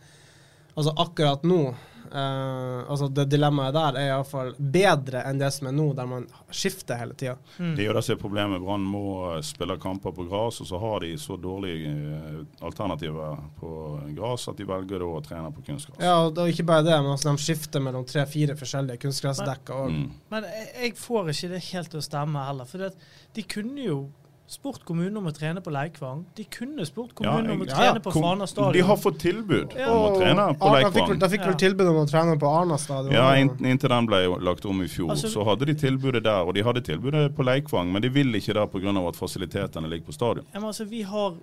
altså 0.76 0.92
akkurat 1.00 1.48
nå 1.48 1.62
eh, 2.12 2.90
altså 2.92 3.08
Det 3.14 3.26
dilemmaet 3.32 3.74
der 3.76 3.98
er 4.00 4.10
iallfall 4.12 4.54
bedre 4.58 5.24
enn 5.30 5.40
det 5.42 5.50
som 5.54 5.68
er 5.70 5.76
nå, 5.76 5.88
der 5.98 6.08
man 6.10 6.28
skifter 6.54 7.00
hele 7.00 7.16
tida. 7.18 7.36
Det 7.58 7.84
er 7.84 7.90
jo 7.90 7.96
det 7.98 8.04
som 8.08 8.16
er 8.16 8.22
problemet. 8.22 8.62
Brann 8.64 8.86
må 8.88 9.04
spille 9.46 9.78
kamper 9.82 10.14
på 10.16 10.28
gress, 10.30 10.62
og 10.64 10.70
så 10.70 10.80
har 10.82 11.04
de 11.06 11.14
så 11.22 11.38
dårlige 11.42 11.92
eh, 11.92 12.40
alternativer 12.66 13.38
på 13.60 13.72
gress 14.18 14.48
at 14.52 14.58
de 14.62 14.68
velger 14.70 15.04
da 15.04 15.10
å 15.18 15.24
trene 15.26 15.52
på 15.56 15.66
kunstgress. 15.68 16.00
Ja, 16.04 16.16
og 16.28 16.36
det 16.38 16.44
er 16.46 16.54
ikke 16.56 16.68
bare 16.72 16.86
det, 16.88 16.96
men 17.02 17.12
altså 17.16 17.32
de 17.34 17.44
skifter 17.48 17.84
mellom 17.84 18.06
tre-fire 18.08 18.56
forskjellige 18.60 19.04
kunstgressdekker. 19.08 19.74
Og, 19.84 19.92
Mm. 19.98 20.10
Men 20.30 20.44
jeg, 20.44 20.68
jeg 20.84 20.94
får 21.00 21.30
ikke 21.32 21.50
det 21.56 21.60
helt 21.72 21.90
til 21.94 22.00
å 22.02 22.06
stemme 22.06 22.42
heller. 22.48 22.68
For 22.70 22.90
de 23.38 23.44
kunne 23.50 23.86
jo 23.86 24.00
spurt 24.48 24.86
kommunen 24.88 25.18
om 25.20 25.26
å 25.28 25.34
trene 25.36 25.60
på 25.64 25.72
Leikvang. 25.76 26.22
De 26.38 26.46
kunne 26.46 26.86
spurt 26.88 27.12
kommunen 27.18 27.52
om 27.52 27.62
å 27.66 27.68
trene 27.68 28.00
på 28.00 28.14
Kom- 28.16 28.24
Fana 28.24 28.48
stadion. 28.48 28.74
De 28.74 28.80
har 28.88 28.96
fått 28.98 29.20
tilbud 29.20 29.74
Ja. 29.76 29.90
om 29.92 30.06
å 30.14 30.20
trene 30.22 30.46
på 30.58 30.70
Arna 30.72 30.92
fikk 30.92 31.08
vel, 31.10 31.20
da 31.20 31.28
fikk 31.28 31.46
vel 31.46 31.56
tilbud 31.56 31.88
om 31.92 31.96
å 32.00 32.08
trene 32.10 32.38
på 32.40 32.48
Arna 32.62 32.78
stadion. 32.78 33.12
Ja, 33.12 33.34
inntil 33.36 33.90
den 33.90 34.06
ble 34.08 34.22
lagt 34.40 34.66
om 34.66 34.82
i 34.82 34.88
fjor, 34.88 35.10
Altså- 35.12 35.28
så 35.34 35.44
hadde 35.46 35.66
de 35.66 35.74
tilbudet 35.76 36.24
der. 36.24 36.46
Og 36.48 36.54
de 36.54 36.62
hadde 36.64 36.82
tilbudet 36.82 37.36
på 37.36 37.44
Leikvang, 37.44 37.92
men 37.92 38.02
de 38.02 38.10
vil 38.10 38.32
ikke 38.34 38.54
der 38.54 38.68
pga. 38.68 39.08
at 39.08 39.16
fasilitetene 39.16 39.90
ligger 39.90 40.06
på 40.08 40.14
stadion. 40.14 40.46
Ja, 40.54 40.60
men 40.60 40.70
altså, 40.70 40.86
vi 40.88 41.02
har 41.02 41.34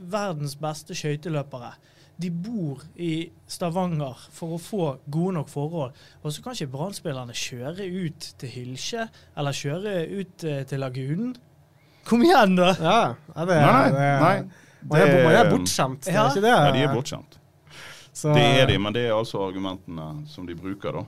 verdens 0.00 0.56
beste 0.56 0.94
skøyteløpere. 0.94 1.74
De 2.20 2.28
bor 2.30 2.82
i 2.98 3.30
Stavanger 3.48 4.16
for 4.30 4.58
å 4.58 4.60
få 4.60 4.98
gode 5.10 5.34
nok 5.34 5.48
forhold. 5.48 5.92
Og 6.24 6.32
så 6.32 6.42
kan 6.42 6.52
ikke 6.52 6.70
Brann-spillerne 6.70 7.32
kjøre 7.32 7.86
ut 8.06 8.34
til 8.38 8.48
Hylkje, 8.48 9.08
eller 9.36 9.50
kjøre 9.52 10.20
ut 10.20 10.44
eh, 10.44 10.64
til 10.64 10.80
Lagunen. 10.80 11.36
Kom 12.08 12.22
igjen, 12.26 12.56
da! 12.58 12.72
Ja, 12.80 12.96
ja, 13.36 13.44
det, 13.46 13.60
Nei, 13.62 13.84
det, 13.94 14.08
nei. 14.22 14.34
Man 14.82 14.98
er, 15.00 15.06
det- 15.06 15.22
man 15.24 15.36
er 15.38 15.50
bortskjemt, 15.52 16.02
det 16.04 16.14
er 16.16 16.28
ikke 16.32 16.42
det? 16.42 16.50
Ja, 16.56 16.72
de 16.74 16.82
er 16.88 16.94
bortskjemt. 16.96 17.38
Så- 18.12 18.34
Det 18.34 18.42
er 18.60 18.66
de, 18.68 18.78
men 18.78 18.92
det 18.92 19.06
er 19.08 19.14
altså 19.16 19.38
argumentene 19.46 20.26
som 20.28 20.44
de 20.46 20.54
bruker, 20.58 20.92
da. 20.92 21.04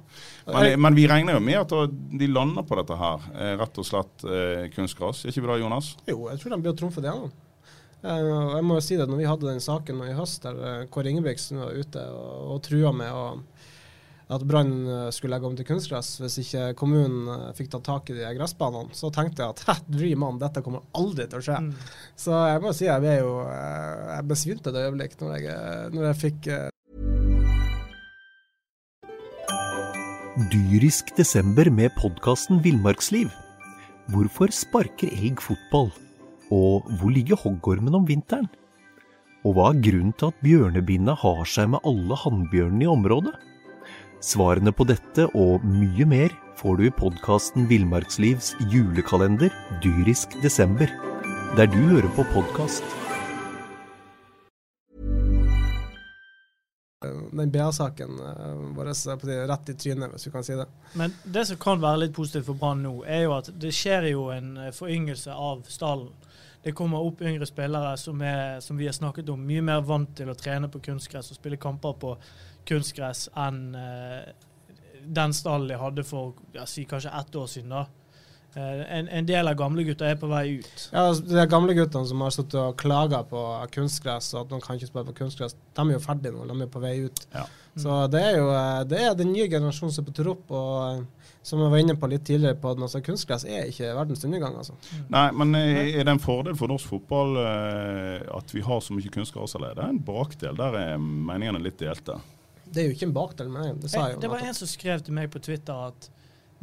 Men, 0.55 0.81
men 0.81 0.95
vi 0.97 1.07
regner 1.11 1.35
jo 1.37 1.41
med 1.41 1.59
at 1.61 1.91
de 2.19 2.27
lander 2.31 2.63
på 2.65 2.79
dette 2.81 2.97
her, 2.97 3.27
eh, 3.35 3.57
rett 3.61 3.79
og 3.83 3.85
slett 3.85 4.25
eh, 4.25 4.69
kunstgras. 4.73 5.25
Er 5.27 5.29
ikke 5.35 5.43
vi 5.45 5.51
det, 5.53 5.59
Jonas? 5.61 5.91
Jo, 6.09 6.29
jeg 6.31 6.41
tror 6.41 6.55
de 6.55 6.61
blir 6.65 6.73
å 6.73 6.79
trumfe 6.79 7.03
det 7.05 7.11
gjennom. 7.11 7.33
Eh, 8.05 8.55
jeg 8.55 8.65
må 8.65 8.79
jo 8.79 8.85
si 8.87 8.97
det, 8.97 9.09
når 9.11 9.21
vi 9.21 9.29
hadde 9.29 9.51
den 9.51 9.61
saken 9.61 10.01
i 10.09 10.15
høst 10.17 10.43
der 10.47 10.63
eh, 10.71 10.87
Kåre 10.93 11.13
Ingebrigtsen 11.13 11.61
var 11.61 11.77
ute 11.77 12.07
og, 12.15 12.55
og 12.55 12.63
trua 12.65 12.93
med 12.97 13.13
å, 13.13 13.27
at 14.35 14.45
Brann 14.49 14.73
eh, 14.89 15.09
skulle 15.15 15.37
legge 15.37 15.49
om 15.49 15.57
til 15.59 15.67
kunstgress 15.69 16.19
hvis 16.23 16.41
ikke 16.43 16.67
kommunen 16.79 17.29
eh, 17.31 17.53
fikk 17.57 17.73
tatt 17.75 17.87
tak 17.87 18.13
i 18.13 18.19
de 18.19 18.35
gressbanene, 18.39 18.95
så 18.97 19.11
tenkte 19.15 19.45
jeg 19.45 19.55
at 19.55 19.89
dream 19.91 20.25
on, 20.27 20.41
dette 20.43 20.63
kommer 20.65 20.85
aldri 20.97 21.29
til 21.31 21.41
å 21.41 21.47
skje. 21.49 21.59
Mm. 21.65 21.73
Så 22.25 22.37
jeg 22.51 22.63
må 22.65 22.75
si 22.77 22.89
jeg 22.89 23.05
ble 23.05 23.17
jo 23.21 23.35
eh, 23.49 24.15
Jeg 24.15 24.31
besvimte 24.31 24.73
et 24.73 24.81
øyeblikk 24.85 25.19
når 25.21 25.37
jeg, 25.39 25.91
når 25.95 26.09
jeg 26.11 26.21
fikk 26.25 26.53
Dyrisk 30.51 31.13
desember 31.15 31.69
med 31.71 31.93
podkasten 31.95 32.59
Villmarksliv. 32.65 33.31
Hvorfor 34.11 34.51
sparker 34.51 35.13
elg 35.15 35.39
fotball? 35.41 35.93
Og 36.53 36.89
hvor 36.99 37.15
ligger 37.15 37.39
hoggormen 37.39 37.95
om 37.95 38.09
vinteren? 38.09 38.51
Og 39.45 39.55
hva 39.55 39.71
er 39.71 39.81
grunnen 39.85 40.15
til 40.19 40.33
at 40.33 40.43
bjørnebinna 40.43 41.15
har 41.21 41.45
seg 41.49 41.71
med 41.75 41.87
alle 41.87 42.19
hannbjørnene 42.19 42.87
i 42.87 42.91
området? 42.91 43.35
Svarene 44.25 44.73
på 44.73 44.87
dette 44.89 45.27
og 45.37 45.65
mye 45.69 46.05
mer 46.09 46.33
får 46.57 46.79
du 46.79 46.87
i 46.87 46.93
podkasten 46.97 47.67
Villmarkslivs 47.69 48.55
julekalender 48.73 49.53
Dyrisk 49.85 50.39
desember, 50.41 50.89
der 51.59 51.69
du 51.69 51.77
hører 51.91 52.09
på 52.17 52.25
podkast. 52.33 52.87
den 57.35 57.51
BA-saken 57.53 58.15
eh, 58.17 58.63
vår 58.77 58.89
er 58.95 59.19
på 59.21 59.29
det, 59.29 59.37
rett 59.51 59.69
i 59.69 59.75
trynet, 59.77 60.15
hvis 60.15 60.27
vi 60.27 60.33
kan 60.33 60.47
si 60.47 60.57
det. 60.57 60.65
Men 60.97 61.13
det 61.25 61.43
som 61.51 61.59
kan 61.61 61.83
være 61.83 62.07
litt 62.07 62.15
positivt 62.17 62.47
for 62.49 62.57
Brann 62.57 62.81
nå, 62.81 62.95
er 63.05 63.27
jo 63.27 63.35
at 63.37 63.51
det 63.61 63.75
skjer 63.77 64.09
jo 64.15 64.31
en 64.33 64.55
eh, 64.57 64.73
foryngelse 64.73 65.35
av 65.35 65.67
stallen. 65.69 66.09
Det 66.65 66.73
kommer 66.73 67.05
opp 67.05 67.21
yngre 67.21 67.45
spillere 67.45 67.93
som, 68.01 68.23
er, 68.25 68.57
som 68.65 68.81
vi 68.81 68.89
har 68.89 68.97
snakket 68.97 69.29
om, 69.29 69.45
mye 69.45 69.61
mer 69.67 69.85
vant 69.85 70.15
til 70.17 70.33
å 70.33 70.39
trene 70.39 70.71
på 70.73 70.81
kunstgress 70.87 71.29
og 71.35 71.37
spille 71.37 71.61
kamper 71.61 71.99
på 72.01 72.15
kunstgress 72.69 73.29
enn 73.37 73.75
eh, 73.79 74.33
den 75.05 75.35
stallen 75.37 75.69
jeg 75.69 75.83
hadde 75.83 76.05
for 76.09 76.33
si 76.71 76.87
kanskje 76.89 77.13
ett 77.13 77.37
år 77.37 77.47
siden. 77.51 77.75
da. 77.77 77.87
Eh, 78.57 78.99
en, 78.99 79.09
en 79.09 79.27
del 79.27 79.49
av 79.51 79.57
gamlegutta 79.59 80.07
er 80.07 80.19
på 80.21 80.29
vei 80.31 80.61
ut. 80.61 80.85
Ja, 80.93 81.09
altså, 81.09 81.25
De 81.27 81.47
gamle 81.51 81.75
guttene 81.75 82.07
som 82.07 82.23
har 82.23 82.31
sittet 82.35 82.55
og 82.61 82.77
klaga 82.79 83.25
på 83.27 83.41
kunstgress 83.75 84.31
og 84.37 84.45
at 84.45 84.53
de 84.53 84.61
kan 84.63 84.79
ikke 84.79 84.91
spille 84.93 85.09
på 85.11 85.17
kunstgress, 85.25 85.57
de 85.75 85.87
er 85.89 85.97
jo 85.97 86.03
ferdige 86.05 86.33
nå. 86.37 86.47
De 86.53 86.63
er 86.63 86.71
på 86.71 86.83
vei 86.85 86.95
ut. 87.09 87.25
Ja. 87.35 87.43
Så 87.83 87.97
det 88.13 88.21
er 88.23 88.37
jo 88.39 88.47
eh, 88.55 88.85
det 88.87 89.01
er 89.03 89.17
den 89.19 89.33
nye 89.35 89.49
generasjonen 89.51 89.97
som 89.97 90.05
er 90.05 90.09
på 90.13 90.15
tur 90.21 90.31
opp. 90.37 90.55
Og 90.55 91.25
som 91.45 91.61
jeg 91.61 91.73
var 91.75 91.83
inne 91.83 91.97
på 92.01 92.09
litt 92.09 92.23
tidligere, 92.25 92.57
på 92.57 92.71
den, 92.73 92.87
altså, 92.87 93.03
kunstgress 93.05 93.43
er 93.45 93.67
ikke 93.69 93.91
verdens 93.99 94.23
undergang. 94.25 94.55
altså. 94.63 94.79
Nei, 95.13 95.27
men 95.37 95.59
er 95.59 95.99
det 95.99 96.15
en 96.15 96.23
fordel 96.23 96.55
for 96.57 96.73
norsk 96.73 96.89
fotball 96.95 97.37
at 97.37 98.55
vi 98.55 98.63
har 98.65 98.81
så 98.81 98.97
mye 98.97 99.13
kunstgras, 99.13 99.53
eller 99.59 99.75
er 99.75 99.83
det 99.83 99.89
en 99.91 100.01
bakdel? 100.07 100.57
Der 100.57 100.79
er 100.79 101.03
meningene 101.03 101.61
litt 101.67 101.77
delte. 101.83 102.17
Det 102.67 102.83
er 102.83 102.87
jo 102.89 102.95
ikke 102.97 103.07
en 103.09 103.15
bakdel, 103.17 103.49
men 103.53 103.81
det 103.83 103.91
sa 103.93 104.07
jeg 104.09 104.17
jo. 104.17 104.21
det 104.25 104.31
var 104.31 104.45
en 104.49 104.55
som 104.57 104.69
skrev 104.71 105.03
til 105.05 105.15
meg 105.17 105.31
på 105.31 105.39
Twitter 105.45 105.87
at 105.89 106.11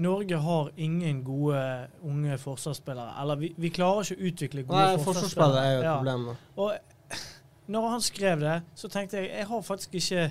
Norge 0.01 0.37
har 0.41 0.69
ingen 0.81 1.19
gode 1.23 1.61
unge 2.07 2.37
forsvarsspillere. 2.41 3.11
Eller 3.21 3.35
vi, 3.41 3.51
vi 3.57 3.69
klarer 3.69 4.01
ikke 4.07 4.17
å 4.17 4.29
utvikle 4.31 4.63
gode 4.65 4.85
Nei, 4.87 5.03
forsvarsspillere. 5.03 5.65
er 5.65 5.73
jo 5.75 5.81
et 5.81 5.89
problem. 5.91 6.23
Ja. 6.31 6.63
Og 6.63 7.71
når 7.75 7.89
han 7.93 8.01
skrev 8.01 8.39
det, 8.41 8.55
så 8.75 8.89
tenkte 8.91 9.19
jeg 9.21 9.29
jeg 9.29 9.47
har 9.47 9.61
faktisk 9.61 9.93
ikke 9.99 10.23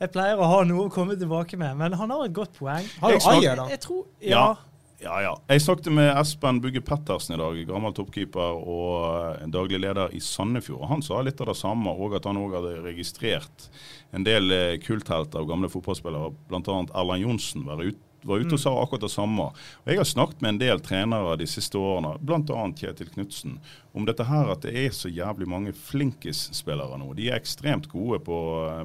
Jeg 0.00 0.10
pleier 0.10 0.40
å 0.42 0.46
ha 0.50 0.62
noe 0.66 0.88
å 0.88 0.92
komme 0.92 1.14
tilbake 1.20 1.56
med, 1.60 1.76
men 1.78 1.92
han 1.94 2.10
har 2.10 2.24
et 2.26 2.32
godt 2.34 2.56
poeng. 2.56 2.86
Har 3.00 3.12
jo 3.14 3.20
Ajer, 3.30 3.54
da. 3.60 3.66
Jeg 3.70 3.80
tror, 3.84 4.06
Ja. 4.20 4.30
ja. 4.30 4.54
Ja, 5.02 5.16
ja. 5.22 5.32
Jeg 5.50 5.62
snakket 5.64 5.90
med 5.92 6.12
Espen 6.14 6.60
Bugge 6.62 6.80
Pettersen 6.84 7.34
i 7.34 7.40
dag, 7.40 7.58
gammel 7.68 7.94
toppkeeper 7.96 8.60
og 8.62 9.42
en 9.42 9.52
daglig 9.52 9.80
leder 9.82 10.14
i 10.14 10.22
Sandefjord. 10.22 10.86
Han 10.92 11.02
sa 11.04 11.20
litt 11.24 11.42
av 11.42 11.50
det 11.50 11.58
samme, 11.58 11.92
og 11.92 12.14
at 12.16 12.28
han 12.28 12.38
òg 12.40 12.54
hadde 12.58 12.78
registrert 12.86 13.68
en 14.14 14.24
del 14.26 14.54
eh, 14.54 14.78
kulthelter 14.82 15.42
av 15.42 15.50
gamle 15.50 15.70
fotballspillere, 15.72 16.32
bl.a. 16.48 16.80
Erland 16.94 17.26
Johnsen, 17.26 17.66
var 17.68 17.82
ute 17.82 18.00
var 18.24 18.40
ute 18.40 18.56
og 18.56 18.60
sa 18.62 18.70
akkurat 18.80 19.02
det 19.04 19.10
samme. 19.12 19.50
Og 19.84 19.90
Jeg 19.90 20.00
har 20.00 20.08
snakket 20.08 20.40
med 20.40 20.54
en 20.54 20.60
del 20.62 20.80
trenere 20.80 21.36
de 21.36 21.46
siste 21.48 21.76
årene, 21.76 22.14
bl.a. 22.24 22.62
Kjetil 22.78 23.10
Knutsen, 23.12 23.58
om 23.92 24.06
dette 24.08 24.24
her 24.24 24.48
at 24.54 24.64
det 24.64 24.72
er 24.86 24.96
så 24.96 25.12
jævlig 25.12 25.48
mange 25.50 25.74
flinkisspillere 25.76 26.96
nå. 27.00 27.12
De 27.18 27.28
er 27.28 27.36
ekstremt 27.36 27.90
gode 27.92 28.22
på, 28.24 28.38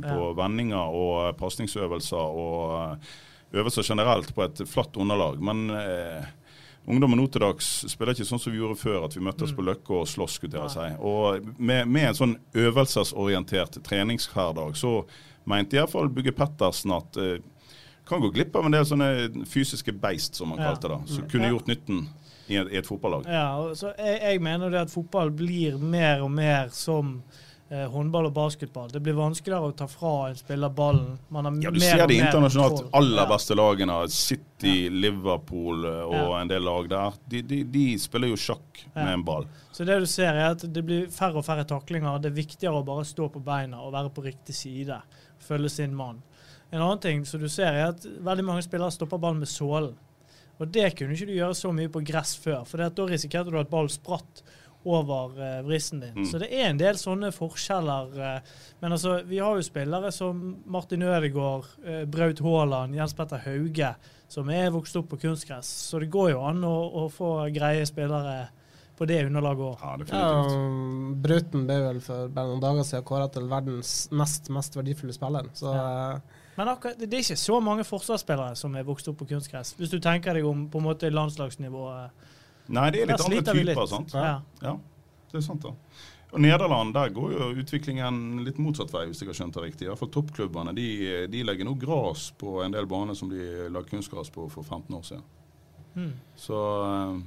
på 0.04 0.34
vendinger 0.36 0.92
og 0.92 1.40
pasningsøvelser 1.40 2.40
og 2.44 3.08
eh, 3.52 3.60
øvelser 3.60 3.84
generelt 3.84 4.34
på 4.36 4.44
et 4.46 4.62
flatt 4.70 4.98
underlag. 4.98 5.40
Men 5.42 5.70
eh, 5.70 6.26
ungdommen 6.90 7.18
nå 7.20 7.28
til 7.30 7.42
dags 7.42 7.68
spiller 7.92 8.14
ikke 8.14 8.26
sånn 8.26 8.40
som 8.42 8.54
vi 8.54 8.60
gjorde 8.62 8.80
før, 8.82 9.06
at 9.06 9.16
vi 9.18 9.22
møttes 9.26 9.52
på 9.54 9.62
Løkka 9.66 10.00
og 10.02 10.08
slåss, 10.10 10.38
skulle 10.40 10.64
jeg 10.64 10.74
si. 10.74 10.88
Og 11.06 11.50
med, 11.60 11.88
med 11.88 12.08
en 12.10 12.18
sånn 12.18 12.38
øvelsesorientert 12.58 13.80
treningshverdag, 13.86 14.76
så 14.78 15.04
mente 15.50 15.78
iallfall 15.78 16.10
Bugge 16.14 16.32
Pettersen 16.36 16.94
at 16.96 17.18
eh, 17.18 17.38
kan 18.10 18.22
gå 18.24 18.32
glipp 18.34 18.56
av 18.58 18.66
en 18.66 18.74
del 18.74 18.86
sånne 18.90 19.10
fysiske 19.46 19.94
beist, 20.02 20.36
som 20.40 20.50
han 20.56 20.60
Ja. 20.64 20.72
kalte 20.72 20.90
det, 20.90 21.00
som 21.14 21.28
kunne 21.30 21.52
gjort 21.52 21.68
nytten 21.70 22.08
i 22.50 22.56
et, 22.58 22.72
i 22.74 22.78
et 22.80 22.88
fotballag. 22.88 23.28
Ja, 23.30 23.52
så 23.78 23.92
jeg, 23.98 24.16
jeg 24.24 24.42
mener 24.42 24.72
det 24.74 24.80
at 24.88 24.90
fotball 24.94 25.30
blir 25.30 25.78
mer 25.78 26.24
og 26.26 26.32
mer 26.34 26.72
som 26.74 27.20
eh, 27.70 27.86
håndball 27.92 28.26
og 28.30 28.34
basketball. 28.34 28.88
Det 28.90 29.02
blir 29.06 29.14
vanskeligere 29.18 29.70
å 29.72 29.76
ta 29.78 29.86
fra 29.88 30.30
en 30.30 30.36
spiller 30.36 30.70
ballen. 30.70 31.18
Man 31.30 31.46
har 31.46 31.54
Ja, 31.62 31.72
Du 31.72 31.80
mer 31.80 31.98
ser 31.98 32.08
de 32.08 32.18
internasjonalt 32.20 32.90
aller 32.94 33.28
beste 33.30 33.56
lagene, 33.56 33.98
City, 34.10 34.90
Liverpool 34.90 35.86
eh, 35.86 36.04
og 36.06 36.14
Ja. 36.14 36.42
en 36.42 36.48
del 36.48 36.62
lag 36.64 36.90
der. 36.90 37.14
De, 37.28 37.42
de, 37.42 37.64
de 37.64 37.98
spiller 37.98 38.28
jo 38.30 38.36
sjakk 38.36 38.86
Ja. 38.96 39.04
med 39.06 39.14
en 39.14 39.24
ball. 39.24 39.46
Så 39.72 39.86
det 39.86 40.00
du 40.00 40.06
ser 40.06 40.34
er 40.34 40.52
at 40.52 40.60
det 40.74 40.86
blir 40.86 41.08
færre 41.08 41.38
og 41.38 41.46
færre 41.46 41.66
taklinger. 41.66 42.20
Det 42.22 42.32
er 42.32 42.42
viktigere 42.44 42.82
å 42.82 42.86
bare 42.86 43.06
stå 43.06 43.30
på 43.32 43.44
beina 43.44 43.82
og 43.82 43.94
være 43.94 44.10
på 44.10 44.24
riktig 44.24 44.56
side. 44.56 45.02
Følge 45.40 45.70
sin 45.70 45.96
mann. 45.96 46.22
En 46.72 46.82
annen 46.82 47.00
ting 47.00 47.26
som 47.26 47.40
du 47.40 47.48
ser 47.50 47.74
er 47.74 47.88
at 47.90 48.02
veldig 48.02 48.44
mange 48.46 48.62
spillere 48.64 48.92
stopper 48.92 49.18
ballen 49.18 49.40
med 49.40 49.48
sålen. 49.48 49.96
Og 50.60 50.70
det 50.72 50.96
kunne 50.98 51.14
ikke 51.16 51.26
du 51.26 51.34
gjøre 51.38 51.56
så 51.56 51.72
mye 51.74 51.88
på 51.88 52.02
gress 52.06 52.36
før, 52.38 52.66
for 52.68 52.78
da 52.78 52.90
risikerte 53.08 53.50
du 53.50 53.58
at 53.58 53.70
ballen 53.72 53.90
spratt 53.90 54.44
over 54.88 55.34
uh, 55.36 55.66
vristen 55.68 56.00
din. 56.00 56.14
Mm. 56.16 56.26
Så 56.26 56.40
det 56.40 56.50
er 56.56 56.70
en 56.70 56.80
del 56.80 57.00
sånne 57.00 57.32
forskjeller. 57.36 58.14
Uh, 58.16 58.62
men 58.80 58.96
altså, 58.96 59.20
vi 59.28 59.42
har 59.44 59.58
jo 59.58 59.66
spillere 59.66 60.12
som 60.16 60.40
Martin 60.66 61.04
Ødegaard, 61.04 61.68
uh, 61.84 62.06
Braut 62.10 62.40
Haaland, 62.46 62.96
Jens 62.96 63.16
Petter 63.18 63.44
Hauge, 63.44 63.92
som 64.30 64.50
er 64.54 64.72
vokst 64.74 64.96
opp 65.00 65.10
på 65.12 65.20
kunstgress. 65.26 65.68
Så 65.90 66.00
det 66.00 66.12
går 66.14 66.32
jo 66.36 66.46
an 66.48 66.64
å, 66.64 66.78
å 67.04 67.10
få 67.12 67.34
greie 67.56 67.86
spillere 67.90 68.48
på 69.00 69.08
det 69.08 69.22
underlaget 69.26 69.64
òg. 69.64 69.78
Ja, 69.80 69.92
Ja, 69.92 70.00
definitivt. 70.02 71.22
Brauten 71.24 71.68
ble 71.68 71.78
vel 71.86 72.02
for 72.04 72.32
bare 72.36 72.52
noen 72.52 72.64
dager 72.64 72.88
siden 72.88 73.08
kåra 73.08 73.30
til 73.32 73.48
verdens 73.52 73.94
nest 74.12 74.52
mest 74.52 74.76
verdifulle 74.76 75.16
spiller. 75.16 75.48
Så 75.56 75.72
ja. 75.72 75.94
Men 76.60 76.74
akkurat, 76.74 77.00
det 77.00 77.08
er 77.08 77.24
ikke 77.24 77.40
så 77.40 77.62
mange 77.64 77.86
forsvarsspillere 77.88 78.58
som 78.60 78.74
er 78.76 78.84
vokst 78.88 79.08
opp 79.08 79.22
på 79.22 79.30
kunstgress, 79.30 79.78
hvis 79.80 79.94
du 79.94 80.02
tenker 80.04 80.36
deg 80.36 80.48
om 80.48 80.66
på 80.72 80.82
en 80.82 80.90
måte 80.90 81.12
landslagsnivået. 81.14 82.28
Nei, 82.70 82.90
det 82.94 83.04
er 83.04 83.12
litt 83.12 83.26
andre 83.26 83.44
typer, 83.54 83.86
sant. 83.90 84.14
Ja. 84.14 84.40
Ja, 84.62 84.76
det 85.32 85.42
er 85.42 85.46
sant 85.46 85.66
da. 85.66 85.74
Og 86.30 86.42
Nederland, 86.44 86.94
der 86.94 87.10
går 87.10 87.32
jo 87.34 87.48
utviklingen 87.58 88.44
litt 88.46 88.60
motsatt 88.62 88.92
vei, 88.94 89.08
hvis 89.10 89.24
jeg 89.24 89.32
har 89.32 89.40
skjønt 89.40 89.56
det 89.58 89.64
riktig. 89.64 89.88
I 89.88 89.90
hvert 89.90 90.02
fall 90.04 90.12
toppklubbene 90.14 90.76
de, 90.78 90.86
de 91.32 91.42
legger 91.46 91.66
nå 91.66 91.74
gras 91.82 92.28
på 92.38 92.60
en 92.62 92.76
del 92.76 92.86
baner 92.90 93.18
som 93.18 93.32
de 93.32 93.66
la 93.74 93.82
kunstgras 93.88 94.30
på 94.34 94.46
for 94.54 94.62
15 94.62 95.00
år 95.00 95.08
siden. 95.08 95.26
Mm. 95.96 96.14
Så 96.38 96.60
eh, 96.86 97.20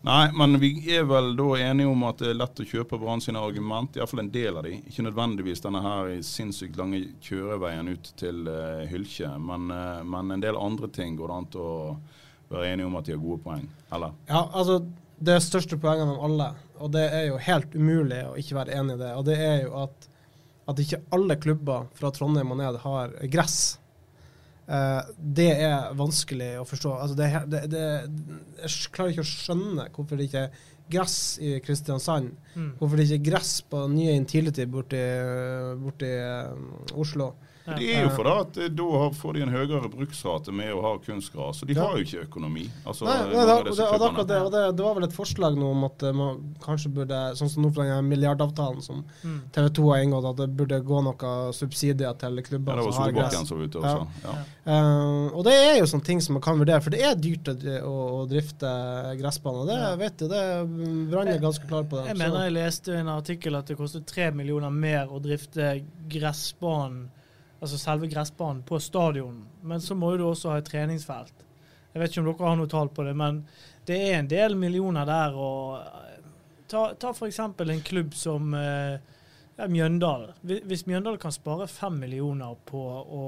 Nei, 0.00 0.30
men 0.32 0.56
vi 0.62 0.70
er 0.96 1.04
vel 1.04 1.34
da 1.36 1.50
enige 1.60 1.90
om 1.92 2.06
at 2.08 2.22
det 2.22 2.30
er 2.32 2.38
lett 2.38 2.62
å 2.62 2.64
kjøpe 2.64 2.96
Brann 2.98 3.20
sine 3.20 3.42
argument, 3.44 3.98
iallfall 3.98 4.22
en 4.22 4.32
del 4.32 4.56
av 4.56 4.64
de. 4.64 4.78
Ikke 4.88 5.04
nødvendigvis 5.04 5.60
denne 5.60 5.82
her 5.84 6.08
sinnssykt 6.24 6.80
lange 6.80 7.02
kjøreveien 7.20 7.92
ut 7.92 8.08
til 8.18 8.48
uh, 8.48 8.80
Hylkje, 8.88 9.28
men, 9.44 9.68
uh, 9.68 10.00
men 10.00 10.32
en 10.32 10.42
del 10.42 10.56
andre 10.56 10.88
ting 10.88 11.20
går 11.20 11.28
det 11.28 11.36
an 11.36 11.50
å 11.60 11.68
være 12.50 12.72
enige 12.72 12.88
om 12.88 12.98
at 12.98 13.06
de 13.06 13.14
har 13.14 13.22
gode 13.22 13.42
poeng, 13.44 13.66
eller? 13.94 14.16
Ja, 14.28 14.44
altså 14.46 14.80
det 15.20 15.36
største 15.44 15.78
poenget 15.80 16.08
av 16.08 16.24
alle, 16.26 16.48
og 16.80 16.94
det 16.94 17.04
er 17.12 17.26
jo 17.28 17.42
helt 17.44 17.76
umulig 17.76 18.22
å 18.26 18.36
ikke 18.40 18.56
være 18.56 18.78
enig 18.80 18.96
i 18.96 19.02
det, 19.02 19.12
og 19.18 19.26
det 19.28 19.36
er 19.44 19.58
jo 19.66 19.74
at, 19.82 20.08
at 20.72 20.82
ikke 20.82 21.02
alle 21.14 21.36
klubber 21.40 21.86
fra 21.98 22.12
Trondheim 22.14 22.54
og 22.54 22.60
ned 22.62 22.80
har 22.84 23.14
gress. 23.32 23.60
Eh, 24.70 25.14
det 25.18 25.50
er 25.66 25.94
vanskelig 25.98 26.52
å 26.60 26.66
forstå. 26.68 26.92
Altså 27.04 27.16
det, 27.18 27.30
det, 27.50 27.62
det, 27.72 27.86
jeg 28.62 28.92
klarer 28.94 29.14
ikke 29.14 29.26
å 29.26 29.30
skjønne 29.30 29.88
hvorfor 29.96 30.20
det 30.20 30.28
ikke 30.28 30.44
er 30.46 30.60
gress 30.90 31.18
i 31.42 31.56
Kristiansand. 31.64 32.32
Mm. 32.54 32.72
Hvorfor 32.78 32.98
det 32.98 33.08
ikke 33.08 33.18
er 33.20 33.28
gress 33.32 33.52
på 33.66 33.82
nye 33.90 34.14
Intility 34.18 34.66
borti, 34.70 35.00
borti 35.82 36.10
uh, 36.10 36.98
Oslo. 36.98 37.32
Ja. 37.70 37.76
Det 37.78 37.90
er 37.94 38.02
jo 38.04 38.10
fordi 38.16 38.34
at 38.44 38.60
eh, 38.64 38.70
da 38.80 39.04
får 39.20 39.36
de 39.36 39.42
en 39.46 39.52
høyere 39.54 39.90
bruksrate 39.92 40.54
med 40.54 40.72
å 40.74 40.80
ha 40.84 40.92
kunstgras, 41.04 41.62
og 41.62 41.70
de 41.70 41.76
har 41.78 41.96
jo 41.96 42.06
ikke 42.06 42.24
økonomi. 42.26 42.66
Altså, 42.84 43.06
Nei, 43.08 43.18
nei, 43.30 43.44
da, 43.46 43.58
det, 43.62 43.70
og 43.70 43.76
det, 43.76 44.10
og 44.10 44.26
det, 44.28 44.38
og 44.46 44.52
det, 44.54 44.62
det 44.78 44.86
var 44.86 44.96
vel 44.98 45.08
et 45.08 45.16
forslag 45.16 45.58
nå 45.58 45.70
om 45.74 45.86
at 45.88 46.02
eh, 46.06 46.16
man 46.16 46.40
kanskje 46.64 46.92
burde, 47.00 47.20
sånn 47.38 47.52
som 47.52 47.64
nå 47.66 47.72
for 47.76 47.86
den 47.88 48.10
milliardavtalen 48.10 48.82
som 48.84 49.04
Mm. 49.20 49.40
TV 49.52 49.68
2 49.76 49.84
har 49.90 50.02
inngått, 50.04 50.26
at 50.30 50.38
det 50.40 50.46
burde 50.56 50.78
gå 50.86 50.98
noe 51.04 51.30
subsidier 51.56 52.14
til 52.20 52.36
Ja, 52.40 52.44
klubber 52.46 52.78
det 52.78 52.84
var 52.84 52.92
som 52.92 53.02
har 53.02 53.12
gress. 53.16 53.48
Som 53.48 53.58
var 53.58 53.66
ute 53.66 53.78
og 53.78 53.84
Ja. 53.84 54.06
Ja. 54.24 54.34
Uh, 54.70 55.26
og 55.34 55.44
det 55.46 55.54
er 55.56 55.78
jo 55.80 55.86
sånne 55.88 56.04
ting 56.06 56.20
som 56.22 56.36
man 56.36 56.42
kan 56.44 56.58
vurdere, 56.60 56.82
for 56.84 56.94
det 56.94 57.00
er 57.04 57.16
dyrt 57.18 57.48
å, 57.50 57.90
å, 57.90 58.20
drifte 58.30 58.70
gressbaner. 59.18 59.66
Det 59.66 59.78
Ja. 59.80 59.94
vet 59.96 60.18
du, 60.20 60.26
det 60.28 60.42
Brann 61.10 61.28
er 61.32 61.40
ganske 61.42 61.66
klar 61.66 61.84
på 61.88 61.98
det. 61.98 62.06
Jeg 62.12 62.20
mener 62.20 62.44
jeg 62.46 62.56
leste 62.58 62.92
i 62.92 63.00
en 63.00 63.08
artikkel 63.12 63.56
at 63.58 63.66
det 63.66 63.78
koster 63.78 64.04
tre 64.06 64.30
millioner 64.36 64.70
mer 64.70 65.08
å 65.10 65.20
drifte 65.22 65.82
gressbanen, 66.10 67.08
altså 67.60 67.78
selve 67.78 68.08
gressbanen, 68.10 68.62
på 68.66 68.80
stadion. 68.80 69.44
Men 69.62 69.80
så 69.84 69.94
må 69.94 70.14
jo 70.14 70.20
du 70.20 70.26
også 70.30 70.54
ha 70.54 70.60
et 70.60 70.68
treningsfelt. 70.68 71.46
Jeg 71.92 72.02
vet 72.02 72.12
ikke 72.12 72.22
om 72.22 72.28
dere 72.30 72.48
har 72.48 72.58
noe 72.60 72.70
tall 72.70 72.90
på 72.94 73.04
det, 73.06 73.14
men 73.18 73.42
det 73.88 73.98
er 74.08 74.18
en 74.20 74.30
del 74.30 74.56
millioner 74.58 75.08
der. 75.08 75.34
og 75.34 76.06
Ta, 76.70 76.92
ta 76.94 77.10
f.eks. 77.10 77.40
en 77.42 77.80
klubb 77.82 78.14
som 78.14 78.54
eh, 78.54 79.00
ja, 79.58 79.66
Mjøndalen. 79.66 80.36
Hvis 80.40 80.86
Mjøndalen 80.86 81.18
kan 81.18 81.34
spare 81.34 81.66
fem 81.66 81.96
millioner 81.98 82.54
på 82.68 82.80
å 82.80 83.24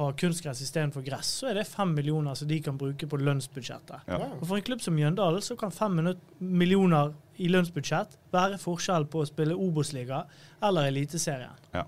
ha 0.00 0.12
kunstgress 0.16 0.62
istedenfor 0.64 1.02
gress, 1.04 1.32
så 1.40 1.50
er 1.50 1.58
det 1.58 1.66
fem 1.68 1.90
millioner 1.96 2.38
som 2.38 2.48
de 2.48 2.60
kan 2.64 2.78
bruke 2.80 3.08
på 3.10 3.18
lønnsbudsjettet. 3.20 4.06
Ja. 4.08 4.20
Og 4.38 4.46
For 4.46 4.56
en 4.56 4.64
klubb 4.64 4.84
som 4.84 4.94
Mjøndalen 4.96 5.42
så 5.44 5.58
kan 5.60 5.74
fem 5.74 5.98
millioner 6.38 7.10
i 7.42 7.50
lønnsbudsjett 7.50 8.16
være 8.32 8.60
forskjell 8.62 9.08
på 9.10 9.24
å 9.24 9.28
spille 9.28 9.58
Obos-liga 9.58 10.22
eller 10.62 10.88
Eliteserien. 10.92 11.58
Ja. 11.74 11.84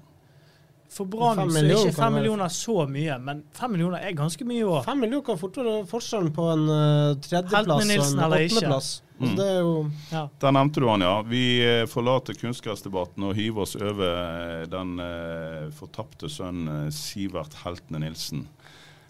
For 0.93 1.09
Brann 1.09 1.41
er 1.57 1.71
ikke 1.73 1.95
fem 1.97 2.19
millioner 2.19 2.53
så 2.53 2.83
mye, 2.91 3.15
men 3.25 3.45
fem 3.57 3.73
millioner 3.73 4.03
er 4.05 4.13
ganske 4.19 4.45
mye 4.45 4.67
òg. 4.67 4.83
Fem 4.85 5.01
millioner 5.01 5.25
kan 5.31 5.41
fort 5.41 5.57
være 5.57 5.79
forskjellen 5.89 6.35
på 6.37 6.51
en 6.53 6.67
uh, 6.69 7.15
tredjeplass 7.25 7.89
og 7.89 7.95
en 7.97 8.05
åttendeplass. 8.05 8.93
Altså, 9.01 9.09
Mm. 9.23 9.37
det 9.39 9.45
er 9.47 9.61
jo 9.61 9.91
Ja. 10.11 10.29
Der 10.41 10.51
nevnte 10.51 10.81
du 10.81 10.89
han, 10.89 11.01
ja. 11.05 11.23
Vi 11.23 11.63
eh, 11.63 11.85
forlater 11.87 12.35
kunstgressdebatten 12.35 13.23
og 13.23 13.37
hiver 13.39 13.63
oss 13.63 13.77
over 13.77 14.03
eh, 14.03 14.65
den 14.67 14.97
uh, 14.99 15.71
fortapte 15.79 16.27
sønnen 16.33 16.91
Sivert 16.91 17.55
Heltene 17.63 18.01
Nilsen. 18.03 18.49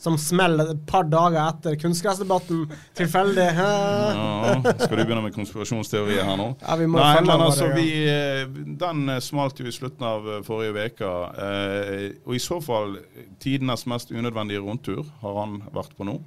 Som 0.03 0.17
smeller 0.19 0.73
et 0.73 0.81
par 0.88 1.07
dager 1.07 1.38
etter 1.45 1.77
kunstgressdebatten. 1.79 2.65
Tilfeldig. 2.99 3.47
Ja, 3.55 4.57
skal 4.81 4.97
du 4.99 5.03
begynne 5.05 5.23
med 5.23 5.35
konspirasjonsteorier 5.37 6.27
her 6.27 6.38
nå? 6.41 6.49
Ja, 6.65 6.77
vi 6.81 6.88
må 6.91 6.99
Nei, 6.99 7.12
men 7.21 7.31
bare, 7.31 7.47
altså, 7.53 7.69
ja. 7.71 7.77
vi, 7.77 7.87
eh, 8.11 8.75
Den 8.83 9.05
eh, 9.15 9.21
smalt 9.23 9.62
jo 9.62 9.69
i 9.71 9.75
slutten 9.75 10.07
av 10.09 10.27
eh, 10.27 10.41
forrige 10.47 10.88
uke. 10.91 11.12
Eh, 11.47 12.09
og 12.27 12.35
i 12.35 12.43
så 12.43 12.59
fall 12.65 12.99
tidenes 13.43 13.87
mest 13.91 14.11
unødvendige 14.11 14.65
rundtur 14.65 15.07
har 15.23 15.38
han 15.38 15.61
vært 15.75 15.95
på 15.99 16.09
nå. 16.09 16.19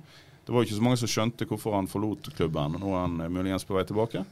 Det 0.45 0.53
var 0.53 0.61
jo 0.61 0.69
ikke 0.69 0.79
så 0.79 0.87
mange 0.87 1.01
som 1.01 1.11
skjønte 1.11 1.49
hvorfor 1.49 1.75
han 1.75 1.91
forlot 1.91 2.31
klubben. 2.37 2.79
Nå 2.79 2.93
er 2.93 3.07
han 3.07 3.19
muligens 3.33 3.67
på 3.67 3.75
vei 3.75 3.83
tilbake. 3.89 4.23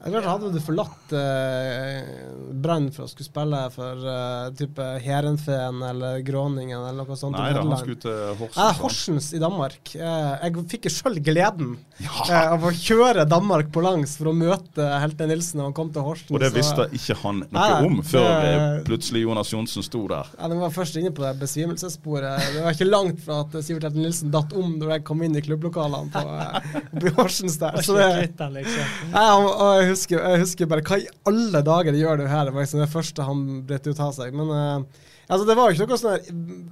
Jeg 0.00 0.14
vet, 0.14 0.24
Hadde 0.24 0.48
du 0.54 0.60
forlatt 0.64 1.10
uh, 1.12 2.52
Brann 2.64 2.86
for 2.94 3.04
å 3.04 3.10
skulle 3.10 3.26
spille 3.28 3.58
for 3.74 4.00
uh, 4.00 4.46
type 4.56 4.86
Heerenveen 5.04 5.82
eller 5.90 6.22
Gråningen 6.24 6.78
eller 6.80 7.04
noe 7.04 7.18
sånt? 7.20 7.36
Nei 7.36 7.50
da, 7.52 7.60
han 7.66 7.76
skulle 7.82 8.00
til 8.00 8.14
Horsens. 8.38 8.56
Ja. 8.56 8.68
Horsens 8.80 9.28
i 9.36 9.40
Danmark. 9.42 9.92
Eh, 9.92 10.30
jeg 10.46 10.64
fikk 10.72 10.88
jo 10.88 10.92
sjøl 10.94 11.18
gleden 11.24 11.74
eh, 12.00 12.32
av 12.38 12.64
å 12.64 12.72
kjøre 12.72 13.26
Danmark 13.28 13.68
på 13.74 13.82
langs 13.84 14.14
for 14.16 14.30
å 14.30 14.34
møte 14.36 14.86
Helte 15.02 15.28
Nilsen 15.28 15.60
når 15.60 15.68
han 15.68 15.76
kom 15.76 15.92
til 15.94 16.06
Horsens. 16.06 16.32
Og 16.32 16.40
det 16.42 16.50
så- 16.52 16.56
visste 16.58 16.86
ikke 16.96 17.18
han 17.22 17.42
noe 17.44 17.58
Nei, 17.58 17.68
om 17.90 18.00
før 18.14 18.26
det- 18.30 18.54
eh, 18.54 18.80
plutselig 18.88 19.24
Jonas 19.26 19.52
Johnsen 19.52 19.84
sto 19.84 20.06
der. 20.10 20.32
Ja, 20.38 20.48
Den 20.48 20.62
var 20.64 20.72
først 20.74 20.96
inne 21.00 21.12
på 21.12 21.26
det 21.26 21.34
besvimelsessporet. 21.42 22.48
Det 22.56 22.64
var 22.64 22.72
ikke 22.78 22.88
langt 22.90 23.20
fra 23.26 23.42
at 23.44 23.58
Sivert 23.64 23.84
Helte 23.90 24.00
Nilsen 24.00 24.32
datt 24.32 24.56
om 24.56 24.78
når 24.80 24.96
jeg 24.96 25.04
kom 25.12 25.22
inn 25.28 25.36
i 25.36 25.44
klubblokalene 25.44 26.08
på, 26.16 26.24
eh, 26.40 27.12
Horsens 27.20 27.60
der. 27.60 27.82
Så 27.84 27.96
det, 28.00 28.32
liksom. 28.56 28.96
Nei, 29.12 29.28
og, 29.36 29.50
og 29.60 29.89
jeg, 29.90 29.98
husker, 29.98 30.22
jeg 30.22 30.42
husker 30.44 30.68
bare 30.70 30.84
Hva 30.86 30.98
i 31.00 31.08
alle 31.28 31.62
dager 31.66 31.96
gjør 31.96 32.22
du 32.22 32.26
her? 32.30 32.46
Det 32.46 32.54
var 32.54 32.66
liksom 32.66 32.82
det 32.82 32.92
første 32.92 33.26
han 33.26 33.42
brøt 33.68 33.88
ut 33.90 34.02
av 34.06 34.14
seg. 34.16 34.36
Men 34.36 34.52
uh, 34.54 35.02
altså, 35.26 35.44
det 35.48 35.56
var 35.58 35.70
jo 35.70 35.76
ikke 35.76 35.90
noe 35.90 36.00
sånn 36.00 36.40
mm, 36.40 36.64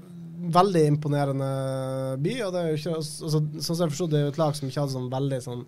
veldig 0.58 0.84
imponerende 0.94 1.50
by. 2.24 2.34
Og 2.46 2.54
det 2.54 2.62
er 2.62 2.70
jo 2.70 2.80
ikke, 2.80 2.96
altså, 3.00 3.30
sånn 3.30 3.48
som 3.60 3.84
jeg 3.84 3.94
forsto, 3.94 4.10
det 4.12 4.20
er 4.20 4.26
jo 4.26 4.34
et 4.34 4.42
lag 4.42 4.58
som 4.58 4.70
ikke 4.70 4.84
hadde 4.84 4.96
sånn 4.96 5.10
veldig 5.12 5.40
sånn 5.44 5.64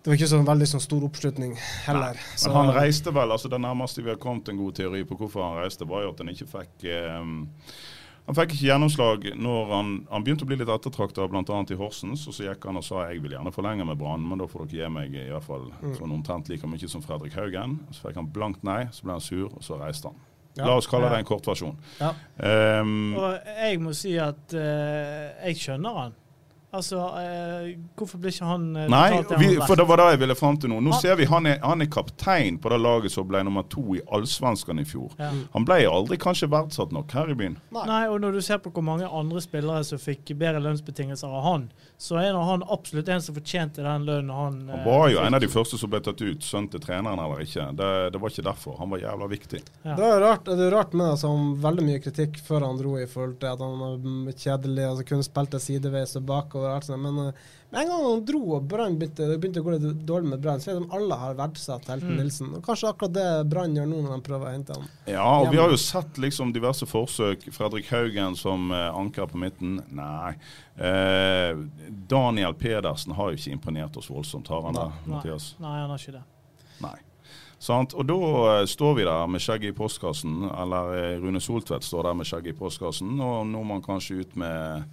Det 0.00 0.10
var 0.10 0.18
ikke 0.18 0.30
sånn 0.32 0.50
veldig 0.50 0.68
sånn 0.74 0.84
stor 0.84 1.06
oppslutning 1.06 1.54
heller. 1.86 2.18
Nei, 2.18 2.42
Men 2.44 2.58
han 2.58 2.74
reiste 2.80 3.14
vel, 3.14 3.36
altså 3.36 3.52
det 3.52 3.62
nærmeste 3.62 4.04
vi 4.04 4.12
har 4.12 4.20
kommet 4.20 4.48
en 4.48 4.60
god 4.60 4.78
teori 4.80 5.04
på 5.08 5.18
hvorfor 5.20 5.44
han 5.44 5.62
reiste, 5.62 5.88
var 5.88 6.06
jo 6.06 6.14
at 6.14 6.22
han 6.24 6.32
ikke 6.32 6.50
fikk 6.54 6.86
eh, 6.88 7.34
han 8.26 8.34
fikk 8.36 8.52
ikke 8.54 8.66
gjennomslag 8.68 9.24
når 9.36 9.70
han, 9.74 9.88
han 10.10 10.22
begynte 10.24 10.44
å 10.44 10.48
bli 10.50 10.56
litt 10.60 10.68
ettertrakta 10.70 11.24
bl.a. 11.28 11.42
i 11.70 11.74
Horsens. 11.80 12.26
og 12.28 12.34
Så 12.36 12.44
gikk 12.46 12.64
han 12.68 12.76
og 12.78 12.84
sa 12.86 13.08
jeg 13.10 13.22
vil 13.24 13.32
gjerne 13.34 13.50
forlenge 13.52 13.86
med 13.86 13.98
Brann, 13.98 14.22
men 14.28 14.38
da 14.38 14.46
får 14.46 14.66
dere 14.70 14.84
gi 14.86 14.90
meg 14.94 15.14
i 15.14 15.28
hvert 15.32 15.46
fall 15.46 15.70
Mm. 15.80 15.94
sånn 15.96 16.12
omtrent 16.12 16.48
like 16.48 16.66
mye 16.66 16.88
som 16.88 17.02
Fredrik 17.02 17.32
Haugen. 17.34 17.78
Så 17.90 18.06
fikk 18.06 18.14
han 18.20 18.26
blankt 18.30 18.62
nei, 18.62 18.84
så 18.92 19.02
ble 19.04 19.12
han 19.16 19.20
sur, 19.24 19.46
og 19.50 19.62
så 19.62 19.78
reiste 19.80 20.08
han. 20.12 20.16
Ja. 20.56 20.66
La 20.66 20.76
oss 20.76 20.86
kalle 20.90 21.04
Ja. 21.06 21.10
det 21.10 21.18
en 21.18 21.24
kortversjon. 21.24 21.76
Ja. 22.00 22.12
Um, 22.82 23.14
Og 23.16 23.38
jeg 23.46 23.80
må 23.80 23.92
si 23.94 24.16
at 24.18 24.52
uh, 24.54 25.46
jeg 25.46 25.56
skjønner 25.56 25.94
han. 25.94 26.14
Altså, 26.72 27.00
eh, 27.18 27.72
hvorfor 27.98 28.20
blir 28.22 28.30
ikke 28.30 28.46
han 28.46 28.68
uh, 28.76 28.84
Nei, 28.92 29.22
vi, 29.40 29.48
for 29.66 29.74
det 29.74 29.86
var 29.88 29.98
det 29.98 30.04
jeg 30.12 30.20
ville 30.22 30.36
fram 30.38 30.58
til 30.62 30.70
nå. 30.70 30.76
Nå 30.84 30.92
Han- 30.94 31.00
ser 31.02 31.16
vi 31.18 31.26
han 31.26 31.46
er, 31.50 31.58
han 31.64 31.82
er 31.82 31.88
kaptein 31.90 32.60
på 32.62 32.70
det 32.70 32.78
laget 32.78 33.10
som 33.10 33.26
ble 33.26 33.40
nummer 33.42 33.64
to 33.66 33.96
i 33.98 34.02
Allsvenskan 34.06 34.78
i 34.78 34.84
fjor. 34.86 35.10
Ja. 35.18 35.32
Han 35.56 35.66
ble 35.66 35.80
aldri 35.90 36.18
kanskje 36.22 36.46
verdsatt 36.52 36.92
nok 36.94 37.10
her 37.16 37.32
i 37.32 37.34
byen. 37.34 37.56
Nei, 37.74 38.04
og 38.06 38.20
når 38.22 38.38
du 38.38 38.40
ser 38.46 38.60
på 38.62 38.70
hvor 38.70 38.86
mange 38.86 39.08
andre 39.10 39.42
spillere 39.42 39.82
som 39.88 39.98
fikk 39.98 40.30
bedre 40.38 40.62
lønnsbetingelser 40.62 41.26
av 41.26 41.42
han, 41.48 41.64
så 41.98 42.20
er 42.22 42.30
nå 42.32 42.44
han 42.46 42.62
absolutt 42.70 43.10
en 43.12 43.20
som 43.20 43.34
fortjente 43.36 43.82
den 43.82 44.06
lønnen 44.06 44.30
han 44.30 44.60
Han 44.70 44.78
eh, 44.78 44.86
var 44.86 45.08
jo 45.10 45.18
fikk. 45.18 45.26
en 45.26 45.34
av 45.34 45.42
de 45.42 45.50
første 45.56 45.80
som 45.82 45.90
ble 45.90 46.00
tatt 46.06 46.22
ut, 46.22 46.46
sønn 46.46 46.70
til 46.70 46.80
treneren 46.86 47.18
eller 47.18 47.42
ikke. 47.42 47.66
Det, 47.76 47.90
det 48.14 48.22
var 48.22 48.30
ikke 48.32 48.46
derfor. 48.46 48.78
Han 48.78 48.94
var 48.94 49.02
jævla 49.02 49.26
viktig. 49.34 49.60
Ja. 49.82 49.98
Det 49.98 50.06
er 50.06 50.22
rart, 50.22 50.46
det 50.46 50.68
er 50.68 50.72
rart 50.78 50.94
med 50.94 51.10
altså, 51.16 51.34
han 51.34 51.50
veldig 51.66 51.88
mye 51.90 52.00
kritikk 52.06 52.38
før 52.46 52.68
han 52.68 52.78
dro, 52.78 52.94
i 53.02 53.10
forhold 53.10 53.36
til 53.42 53.50
at 53.50 53.66
han 53.66 53.76
var 53.82 53.98
mm, 54.06 54.30
kjedelig, 54.38 54.86
altså 54.86 55.08
kun 55.10 55.26
spilte 55.26 55.60
sideveis 55.60 56.14
og 56.16 56.24
bakover. 56.30 56.59
og 56.59 56.59
alt 56.68 56.84
sånt, 56.84 57.02
Men 57.02 57.18
eh, 57.28 57.34
med 57.70 57.80
en 57.82 57.88
gang 57.88 58.04
han 58.04 58.24
dro 58.26 58.40
og 58.56 58.64
Brann 58.68 58.96
begynte, 58.98 59.26
begynte 59.38 59.60
å 59.62 59.66
gå 59.66 59.74
litt 59.76 60.00
dårlig 60.06 60.32
med 60.32 60.40
Brann, 60.42 60.60
så 60.60 60.70
er 60.70 60.74
det 60.74 60.82
som 60.82 60.94
alle 60.98 61.18
har 61.20 61.36
verdsatt 61.38 61.86
Helten 61.88 62.10
Mm. 62.10 62.16
Nilsen. 62.18 62.48
Og 62.58 62.64
kanskje 62.66 62.88
akkurat 62.90 63.12
det 63.14 63.26
Brann 63.52 63.76
gjør 63.78 63.86
nå 63.86 64.00
når 64.02 64.16
de 64.16 64.24
prøver 64.26 64.48
å 64.48 64.54
hente 64.54 64.74
ham. 64.74 64.88
Ja, 65.06 65.26
og 65.40 65.52
vi 65.52 65.60
har 65.60 65.70
jo 65.70 65.76
sett 65.78 66.18
liksom 66.18 66.52
diverse 66.52 66.86
forsøk. 66.90 67.46
Fredrik 67.54 67.86
Haugen 67.94 68.34
som 68.36 68.72
eh, 68.72 68.88
anker 68.98 69.26
på 69.30 69.38
midten. 69.38 69.78
Nei. 69.94 70.32
Eh, 70.76 71.54
Daniel 72.10 72.54
Pedersen 72.58 73.14
har 73.14 73.30
jo 73.30 73.38
ikke 73.38 73.54
imponert 73.54 73.96
oss 73.96 74.10
voldsomt, 74.10 74.48
har 74.48 74.62
han 74.66 74.74
det. 74.74 74.88
Mathias? 75.06 75.54
Nei, 75.62 75.76
han 75.80 75.90
har 75.94 75.98
ikke 76.02 76.18
det. 76.18 76.24
Nei. 76.82 76.96
Sant? 77.60 77.92
Og 77.94 78.06
da 78.08 78.16
eh, 78.56 78.66
står 78.66 78.94
vi 78.96 79.04
der 79.04 79.26
med 79.30 79.42
skjegget 79.44 79.74
i 79.74 79.76
postkassen, 79.76 80.42
eller 80.50 81.18
Rune 81.20 81.40
Soltvedt 81.44 81.84
står 81.84 82.08
der 82.08 82.14
med 82.16 82.26
skjegget 82.26 82.54
i 82.56 82.58
postkassen, 82.58 83.14
og 83.20 83.46
nå 83.46 83.62
man 83.68 83.82
kanskje 83.84 84.22
ut 84.24 84.36
med 84.40 84.88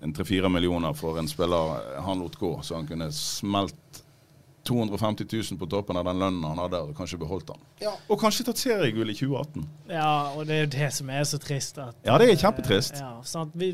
en 0.00 0.12
tre-fire 0.16 0.48
millioner 0.48 0.94
for 0.96 1.18
en 1.20 1.28
spiller 1.28 2.00
han 2.00 2.22
lot 2.22 2.36
gå, 2.40 2.52
så 2.62 2.78
han 2.80 2.88
kunne 2.88 3.10
smelt 3.12 3.99
250 4.70 5.26
000 5.50 5.58
på 5.60 5.68
toppen 5.70 5.98
av 6.00 6.06
den 6.08 6.20
lønnen 6.22 6.46
han 6.46 6.60
hadde, 6.62 6.80
og 6.86 6.94
kanskje 6.98 7.18
beholdt 7.20 7.50
den. 7.50 7.60
Ja. 7.82 7.92
Og 8.08 8.20
kanskje 8.22 8.46
tatt 8.48 8.60
seriegull 8.62 9.10
i 9.10 9.16
2018. 9.18 9.66
Ja, 9.90 10.10
og 10.36 10.46
det 10.48 10.56
er 10.56 10.62
jo 10.64 10.70
det 10.78 10.90
som 10.96 11.10
er 11.10 11.26
så 11.28 11.40
trist. 11.42 11.78
At, 11.82 11.96
Ja, 12.06 12.16
det 12.22 12.30
er 12.30 12.40
kjempetrist. 12.44 12.94
eh, 12.96 13.02
Ja, 13.04 13.12
sant? 13.26 13.52
Vi, 13.58 13.72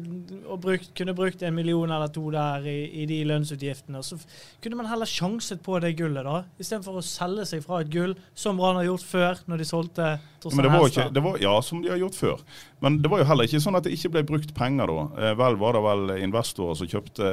og 0.49 0.61
brukt, 0.65 0.91
kunne 0.97 1.15
brukt 1.17 1.43
en 1.47 1.55
million 1.55 1.91
eller 1.93 2.09
to 2.13 2.25
der 2.35 2.65
i, 2.67 2.79
i 3.03 3.07
de 3.11 3.21
lønnsutgiftene. 3.29 4.01
Så 4.07 4.19
kunne 4.65 4.81
man 4.81 4.89
heller 4.91 5.07
sjanset 5.07 5.61
på 5.63 5.79
det 5.85 5.95
gullet, 6.01 6.25
da. 6.25 6.43
Istedenfor 6.59 6.99
å 7.01 7.05
selge 7.05 7.45
seg 7.53 7.63
fra 7.67 7.83
et 7.85 7.93
gull, 7.93 8.17
som 8.35 8.57
Brann 8.57 8.81
har 8.81 8.89
gjort 8.89 9.05
før, 9.07 9.45
når 9.47 9.63
de 9.63 9.69
solgte 9.69 10.09
Torstein 10.41 10.57
Men 10.57 10.67
det 10.67 10.73
var 10.73 10.79
jo 10.81 10.87
Helstad. 10.87 11.05
ikke, 11.07 11.15
det 11.19 11.23
var, 11.27 11.39
ja, 11.43 11.55
som 11.65 11.83
de 11.85 11.91
har 11.93 12.01
gjort 12.01 12.15
før. 12.19 12.43
Men 12.85 12.99
det 13.03 13.11
var 13.11 13.19
jo 13.23 13.29
heller 13.29 13.49
ikke 13.49 13.61
sånn 13.65 13.77
at 13.79 13.87
det 13.87 13.93
ikke 13.97 14.11
ble 14.15 14.23
brukt 14.29 14.55
penger 14.57 14.91
da. 14.93 15.05
Eh, 15.27 15.35
vel 15.41 15.57
var 15.61 15.77
det 15.79 15.83
vel 15.87 16.17
investorer 16.23 16.77
som 16.79 16.87
kjøpte 16.91 17.31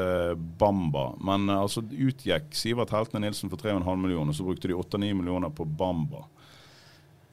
Bamba, 0.59 1.03
men 1.23 1.49
eh, 1.51 1.59
altså 1.61 1.83
utgikk 1.83 2.53
Sivert 2.57 2.93
Heltene 2.95 3.25
Nilsen 3.25 3.51
for 3.53 3.61
3,5 3.61 4.01
millioner, 4.01 4.33
så 4.33 4.45
brukte 4.47 4.71
de 4.71 4.77
8-9 4.79 5.13
millioner 5.21 5.53
på 5.53 5.65
Bamba. 5.65 6.25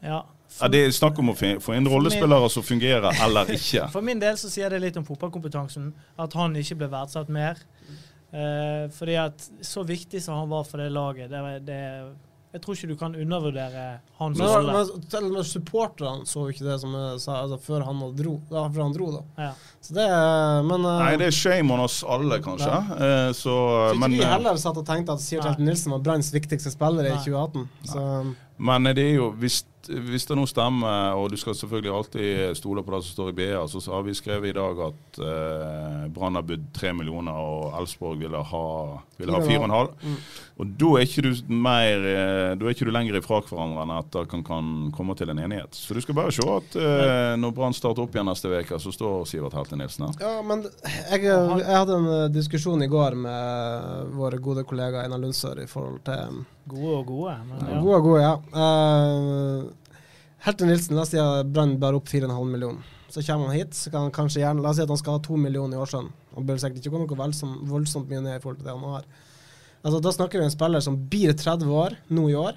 Ja, 0.05 0.27
Ja, 0.59 0.69
det 0.69 0.81
er 0.83 0.91
snakk 0.91 1.19
om 1.23 1.31
å 1.31 1.35
få 1.39 1.75
inn 1.77 1.87
rollespillere 1.89 2.49
som 2.51 2.65
fungerer, 2.67 3.15
eller 3.23 3.53
ikke. 3.55 3.87
For 3.95 4.03
min 4.03 4.19
del 4.19 4.35
så 4.41 4.51
sier 4.51 4.73
det 4.73 4.81
litt 4.83 4.97
om 4.99 5.05
fotballkompetansen, 5.07 5.93
at 6.19 6.35
han 6.35 6.57
ikke 6.59 6.81
ble 6.81 6.89
verdsatt 6.91 7.31
mer. 7.31 7.61
Eh, 8.35 8.89
fordi 8.95 9.15
at 9.21 9.47
så 9.67 9.85
viktig 9.87 10.23
som 10.23 10.41
han 10.41 10.51
var 10.51 10.67
for 10.67 10.83
det 10.83 10.91
laget, 10.95 11.31
det, 11.31 11.61
det 11.67 11.79
Jeg 12.51 12.63
tror 12.65 12.75
ikke 12.75 12.89
du 12.91 12.97
kan 12.99 13.13
undervurdere 13.15 13.83
hans 14.19 14.39
Men, 14.41 14.49
rolle. 14.51 14.73
men 14.75 15.05
til 15.13 15.27
og 15.29 15.35
med 15.37 15.47
supporterne 15.47 16.27
så 16.27 16.43
jo 16.43 16.55
ikke 16.55 16.67
det 16.67 16.79
som 16.83 16.97
jeg 16.99 17.21
sa 17.23 17.37
altså, 17.45 17.59
før 17.63 17.85
han 17.87 18.01
dro. 18.19 18.33
Da, 18.51 18.65
før 18.75 18.83
han 18.89 18.97
dro 18.97 19.11
da. 19.15 19.21
Ja. 19.39 19.51
Så 19.81 19.95
det 19.95 20.07
Men 20.67 20.83
uh, 20.83 20.97
Nei, 20.99 21.13
det 21.21 21.29
er 21.31 21.37
shame 21.37 21.71
on 21.77 21.85
oss 21.85 22.01
alle, 22.03 22.41
kanskje. 22.43 22.73
Eh, 22.75 23.31
Så, 23.31 23.45
så 23.45 23.57
ikke 23.93 24.03
men, 24.03 24.17
vi 24.19 24.25
eh, 24.25 24.33
heller 24.35 24.59
satt 24.59 24.83
og 24.83 24.87
tenkte 24.89 25.15
at 25.15 25.23
Sivert 25.23 25.53
Helten 25.53 25.71
Nilsen 25.71 25.95
var 25.95 26.03
Branns 26.09 26.33
viktigste 26.35 26.75
spiller 26.75 27.07
i 27.07 27.15
2018. 27.23 27.69
Så 27.93 28.07
men 28.61 28.91
det 28.93 29.05
er 29.07 29.15
jo 29.17 29.31
hvis, 29.41 29.63
hvis 29.89 30.27
det 30.29 30.37
nå 30.37 30.45
stemmer, 30.49 31.17
og 31.17 31.31
du 31.33 31.39
skal 31.41 31.57
selvfølgelig 31.57 31.93
alltid 31.95 32.57
stole 32.59 32.85
på 32.85 32.95
det 32.95 33.03
som 33.07 33.17
står 33.17 33.31
i 33.33 33.37
BA, 33.39 33.63
så 33.71 33.83
har 33.95 34.05
vi 34.07 34.17
skrevet 34.19 34.51
i 34.51 34.57
dag 34.57 34.83
at 34.91 35.21
eh, 35.25 36.05
Brann 36.15 36.37
har 36.39 36.47
budt 36.47 36.69
tre 36.77 36.93
millioner, 36.97 37.33
og 37.33 37.79
Elfsborg 37.81 38.21
ville 38.21 38.43
ha 38.53 38.67
ville 39.21 39.37
ha 39.37 39.43
fire 39.45 39.61
og 39.61 39.67
en 39.69 39.75
halv. 39.75 39.95
Mm. 40.03 40.17
Og 40.61 40.73
da 40.81 40.91
er 40.99 41.07
ikke 41.07 41.25
du 41.25 41.31
mer 41.49 42.07
eh, 42.11 42.53
Da 42.59 42.67
er 42.67 42.75
ikke 42.75 42.89
du 42.89 42.93
lenger 42.93 43.17
ifra 43.17 43.41
hverandre 43.47 43.85
enn 43.85 43.95
at 43.97 44.11
det 44.13 44.25
kan, 44.33 44.45
kan 44.45 44.71
komme 44.97 45.17
til 45.19 45.33
en 45.33 45.41
enighet. 45.41 45.77
Så 45.77 45.97
du 45.97 46.03
skal 46.05 46.19
bare 46.19 46.35
se 46.35 46.45
at 46.45 46.79
eh, 46.81 47.35
når 47.41 47.55
Brann 47.57 47.77
starter 47.77 48.05
opp 48.05 48.17
igjen 48.17 48.29
neste 48.29 48.53
uke, 48.53 48.81
så 48.83 48.95
står 48.95 49.27
Sivert 49.31 49.57
Helte 49.57 49.79
Nilsen 49.81 50.09
her. 50.09 50.17
Ja, 50.25 50.35
men 50.47 50.65
jeg, 50.67 51.25
jeg 51.25 51.65
hadde 51.67 51.99
en 51.99 52.11
eh, 52.17 52.31
diskusjon 52.35 52.85
i 52.85 52.91
går 52.91 53.19
med 53.21 54.17
våre 54.17 54.41
gode 54.43 54.67
kollega 54.69 55.05
Einar 55.05 55.23
Lundsør 55.23 55.63
i 55.65 55.69
forhold 55.71 56.03
til 56.09 56.43
Gode 56.71 56.97
og 56.97 57.11
gode. 57.11 57.37
Men 57.49 57.67
ja. 57.67 57.83
Gode, 57.85 58.01
gode, 58.07 58.23
ja. 58.25 58.35
Uh, 58.55 59.91
Helten 60.41 60.71
Nilsen, 60.73 60.97
la 60.97 61.05
oss 61.05 61.13
si 61.13 61.21
at 61.21 61.51
Brann 61.53 61.77
bærer 61.81 61.99
opp 61.99 62.09
4,5 62.09 62.33
millioner. 62.49 62.97
Så 63.11 63.23
kommer 63.27 63.51
han 63.51 63.57
hit, 63.57 63.75
så 63.75 63.91
kan 63.91 64.07
han 64.07 64.13
kanskje 64.15 64.45
gjerne 64.45 64.63
La 64.63 64.71
oss 64.71 64.79
si 64.79 64.85
at 64.85 64.93
han 64.93 64.99
skal 65.01 65.19
ha 65.19 65.23
2 65.25 65.37
millioner 65.43 65.77
i 65.77 65.83
årslønn. 65.83 66.13
Han 66.37 66.47
bør 66.47 66.61
sikkert 66.63 66.85
ikke 66.87 66.95
gå 66.95 67.03
noe 67.03 67.19
voldsomt, 67.19 67.65
voldsomt 67.69 68.09
mye 68.11 68.23
ned 68.23 68.39
i 68.39 68.43
forhold 68.43 68.61
til 68.61 68.69
det 68.69 68.77
han 68.77 68.95
har. 68.95 69.09
Altså, 69.81 69.99
da 70.05 70.13
snakker 70.13 70.39
vi 70.39 70.45
om 70.45 70.49
en 70.49 70.55
spiller 70.55 70.85
som 70.85 70.97
blir 71.11 71.33
30 71.37 71.75
år 71.75 71.97
nå 72.13 72.29
i 72.31 72.37
år, 72.39 72.57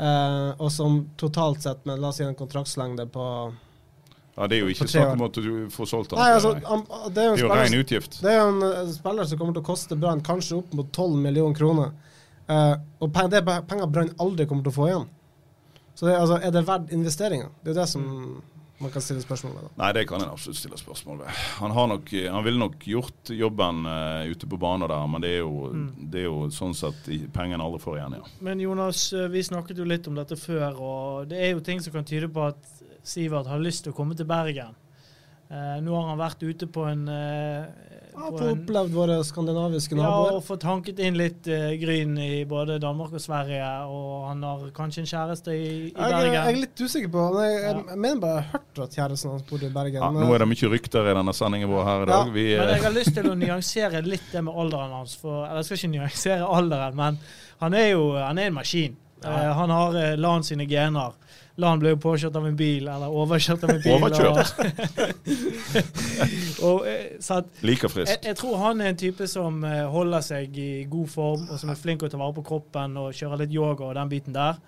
uh, 0.00 0.50
og 0.62 0.70
som 0.72 0.98
totalt 1.20 1.62
sett 1.66 1.84
med 1.88 2.00
la 2.00 2.12
oss 2.12 2.20
si 2.22 2.26
en 2.26 2.38
kontraktslengde 2.38 3.08
på 3.12 3.28
Ja, 4.36 4.46
Det 4.46 4.58
er 4.58 4.64
jo 4.64 4.72
ikke 4.72 4.88
snakk 4.88 5.14
om 5.14 5.26
at 5.26 5.38
du 5.42 5.52
får 5.72 5.90
solgt 5.92 6.14
han. 6.14 6.22
Nei, 6.22 6.32
altså, 6.38 6.54
han, 6.66 6.84
det 6.86 6.96
er 6.96 6.98
jo 7.02 7.06
en 7.06 7.14
det 7.14 7.22
er 7.22 7.30
jo 7.30 7.36
spiller 7.40 7.62
ren 7.62 7.78
utgift. 7.80 8.18
det 8.22 8.32
er 8.32 8.40
jo 8.40 8.48
en 8.54 8.66
eh, 8.70 8.92
spiller 8.94 9.30
som 9.30 9.40
kommer 9.40 9.56
til 9.56 9.64
å 9.64 9.68
koste 9.70 9.98
Brann 10.00 10.24
kanskje 10.24 10.58
opp 10.60 10.74
mot 10.76 10.90
12 10.92 11.22
millioner 11.28 11.56
kroner. 11.58 11.94
Eh, 12.46 12.74
og 13.02 13.12
peng, 13.14 13.30
det 13.30 13.42
er 13.42 13.62
penger 13.66 13.88
Brann 13.90 14.12
aldri 14.22 14.46
kommer 14.46 14.66
til 14.66 14.74
å 14.74 14.76
få 14.76 14.90
igjen. 14.90 15.08
Så 15.96 16.06
det, 16.06 16.18
altså, 16.18 16.36
er 16.44 16.52
det 16.52 16.66
verdt 16.68 16.92
investeringa? 16.92 17.48
Det 17.64 17.72
er 17.72 17.80
det 17.80 17.88
som 17.90 18.04
man 18.78 18.90
kan 18.92 19.00
stille 19.00 19.22
spørsmål 19.24 19.54
ved. 19.54 19.62
da. 19.62 19.70
Nei, 19.80 19.92
det 19.96 20.02
kan 20.08 20.20
en 20.20 20.32
absolutt 20.34 20.58
stille 20.58 20.76
spørsmål 20.76 21.22
ved. 21.22 21.38
Han, 21.62 21.72
har 21.72 21.86
nok, 21.88 22.10
han 22.12 22.44
ville 22.44 22.60
nok 22.60 22.82
gjort 22.84 23.30
jobben 23.32 23.86
uh, 23.88 24.26
ute 24.28 24.48
på 24.52 24.58
banen 24.60 24.84
der, 24.92 25.06
men 25.08 25.24
det 25.24 25.30
er 25.38 25.38
jo, 25.40 25.70
det 25.96 26.20
er 26.20 26.26
jo 26.28 26.42
sånn 26.52 26.76
sett 26.76 27.08
pengene 27.32 27.64
aldri 27.64 27.80
får 27.80 28.00
igjen. 28.00 28.18
ja. 28.20 28.32
Men 28.44 28.60
Jonas, 28.60 29.06
eh, 29.16 29.30
vi 29.32 29.44
snakket 29.48 29.80
jo 29.80 29.88
litt 29.88 30.08
om 30.10 30.18
dette 30.20 30.36
før, 30.36 30.76
og 30.76 31.30
det 31.32 31.40
er 31.40 31.54
jo 31.54 31.64
ting 31.64 31.80
som 31.80 31.94
kan 31.96 32.04
tyde 32.04 32.28
på 32.28 32.44
at 32.50 32.74
Sivert 33.06 33.48
har 33.48 33.62
lyst 33.62 33.86
til 33.86 33.94
å 33.94 33.96
komme 33.96 34.16
til 34.18 34.28
Bergen. 34.28 34.76
Uh, 35.46 35.78
nå 35.78 35.94
har 35.94 36.08
han 36.10 36.18
vært 36.18 36.42
ute 36.42 36.66
på 36.66 36.84
en, 36.90 37.04
eh, 37.08 37.95
Ja, 38.16 38.30
på 38.32 38.38
Få 38.40 38.46
opplevd 38.54 38.94
våre 38.96 39.16
skandinaviske 39.28 39.94
naboer. 39.98 40.30
ja, 40.30 40.36
og 40.38 40.44
fått 40.46 40.62
hanket 40.64 40.98
inn 41.04 41.18
litt 41.20 41.46
uh, 41.52 41.66
gryn 41.76 42.14
i 42.18 42.44
både 42.48 42.78
Danmark 42.80 43.12
og 43.12 43.20
Sverige, 43.20 43.66
og 43.92 44.28
han 44.30 44.42
har 44.42 44.62
kanskje 44.74 45.02
en 45.04 45.10
kjæreste 45.10 45.52
i, 45.52 45.66
i 45.66 45.92
jeg, 45.92 46.12
er- 46.16 46.32
jeg 46.32 46.54
er 46.54 46.60
litt 46.62 46.80
usikker 46.80 47.12
på 47.12 47.26
men 47.34 47.44
jeg, 47.44 47.58
jeg, 47.60 47.74
Ja. 47.76 47.82
jeg 47.92 47.98
mener 48.06 48.20
bare 48.24 48.38
jeg 48.40 48.46
har 48.48 48.56
hørt 48.56 48.80
at 48.86 48.96
kjæresten 48.96 49.30
hans 49.34 49.42
bor 49.50 49.58
i 49.62 49.68
Bergen. 49.76 50.00
Ja, 50.00 50.10
men- 50.10 50.24
nå 50.26 50.34
er 50.34 50.38
det 50.38 50.48
mye 50.48 50.70
rykter 50.72 51.10
i 51.10 51.14
denne 51.20 51.34
sendingen 51.36 51.68
vår 51.68 51.84
her 51.84 52.02
i 52.02 52.06
dag. 52.06 52.26
Ja, 52.26 52.32
Vi, 52.32 52.46
Men 52.56 52.68
eh, 52.68 52.74
jeg 52.76 52.82
har 52.88 52.96
lyst 52.96 53.14
til 53.20 53.30
å 53.30 53.34
nyansere 53.36 54.02
litt 54.06 54.32
det 54.32 54.44
med 54.48 54.54
alderen 54.64 54.96
hans. 54.96 55.14
For, 55.20 55.44
eller 55.44 55.60
jeg 55.60 55.64
skal 55.68 55.76
ikke 55.82 55.94
nyansere 55.98 56.48
alderen, 56.56 56.96
men 56.96 57.18
han 57.60 57.74
er 57.74 57.88
jo 57.90 58.12
han 58.16 58.38
er 58.38 58.46
en 58.50 58.54
maskin. 58.54 58.96
Eh, 59.24 59.52
han 59.60 59.70
har 59.70 59.94
uh, 59.96 60.16
LAN 60.16 60.42
sine 60.44 60.66
gener. 60.68 61.12
LAN 61.56 61.80
ble 61.80 61.94
jo 61.94 61.98
påkjørt 62.00 62.34
av 62.36 62.46
en 62.50 62.56
bil, 62.56 62.88
eller 62.92 63.12
overkjørt 63.16 63.62
av 63.64 63.70
en 63.72 63.78
bil. 63.80 63.94
Overkjørt! 63.96 64.50
og, 66.68 66.82
eh, 66.84 67.14
så 67.24 67.38
at, 67.40 67.48
Like 67.64 67.88
jeg, 67.88 67.94
frisk. 67.94 68.26
jeg 68.28 68.36
tror 68.36 68.58
han 68.60 68.82
er 68.84 68.92
en 68.92 68.98
type 69.00 69.28
som 69.30 69.64
eh, 69.64 69.86
holder 69.88 70.26
seg 70.26 70.58
i 70.60 70.70
god 70.90 71.08
form, 71.14 71.46
og 71.48 71.62
som 71.62 71.72
er 71.72 71.80
flink 71.80 72.02
til 72.02 72.10
å 72.10 72.12
ta 72.12 72.20
vare 72.20 72.36
på 72.36 72.44
kroppen 72.50 72.98
og 73.00 73.16
kjøre 73.16 73.40
litt 73.44 73.56
yoga 73.56 73.88
og 73.88 73.96
den 73.96 74.12
biten 74.12 74.36
der. 74.36 74.60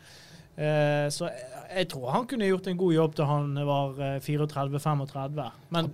Eh, 0.57 1.07
så 1.13 1.29
jeg, 1.29 1.59
jeg 1.69 1.91
tror 1.93 2.09
han 2.15 2.25
kunne 2.31 2.49
gjort 2.49 2.71
en 2.71 2.81
god 2.81 2.95
jobb 2.97 3.19
til 3.19 3.29
han 3.29 3.61
var 3.69 4.01
eh, 4.07 4.17
34-35. 4.25 5.45
Men, 5.77 5.93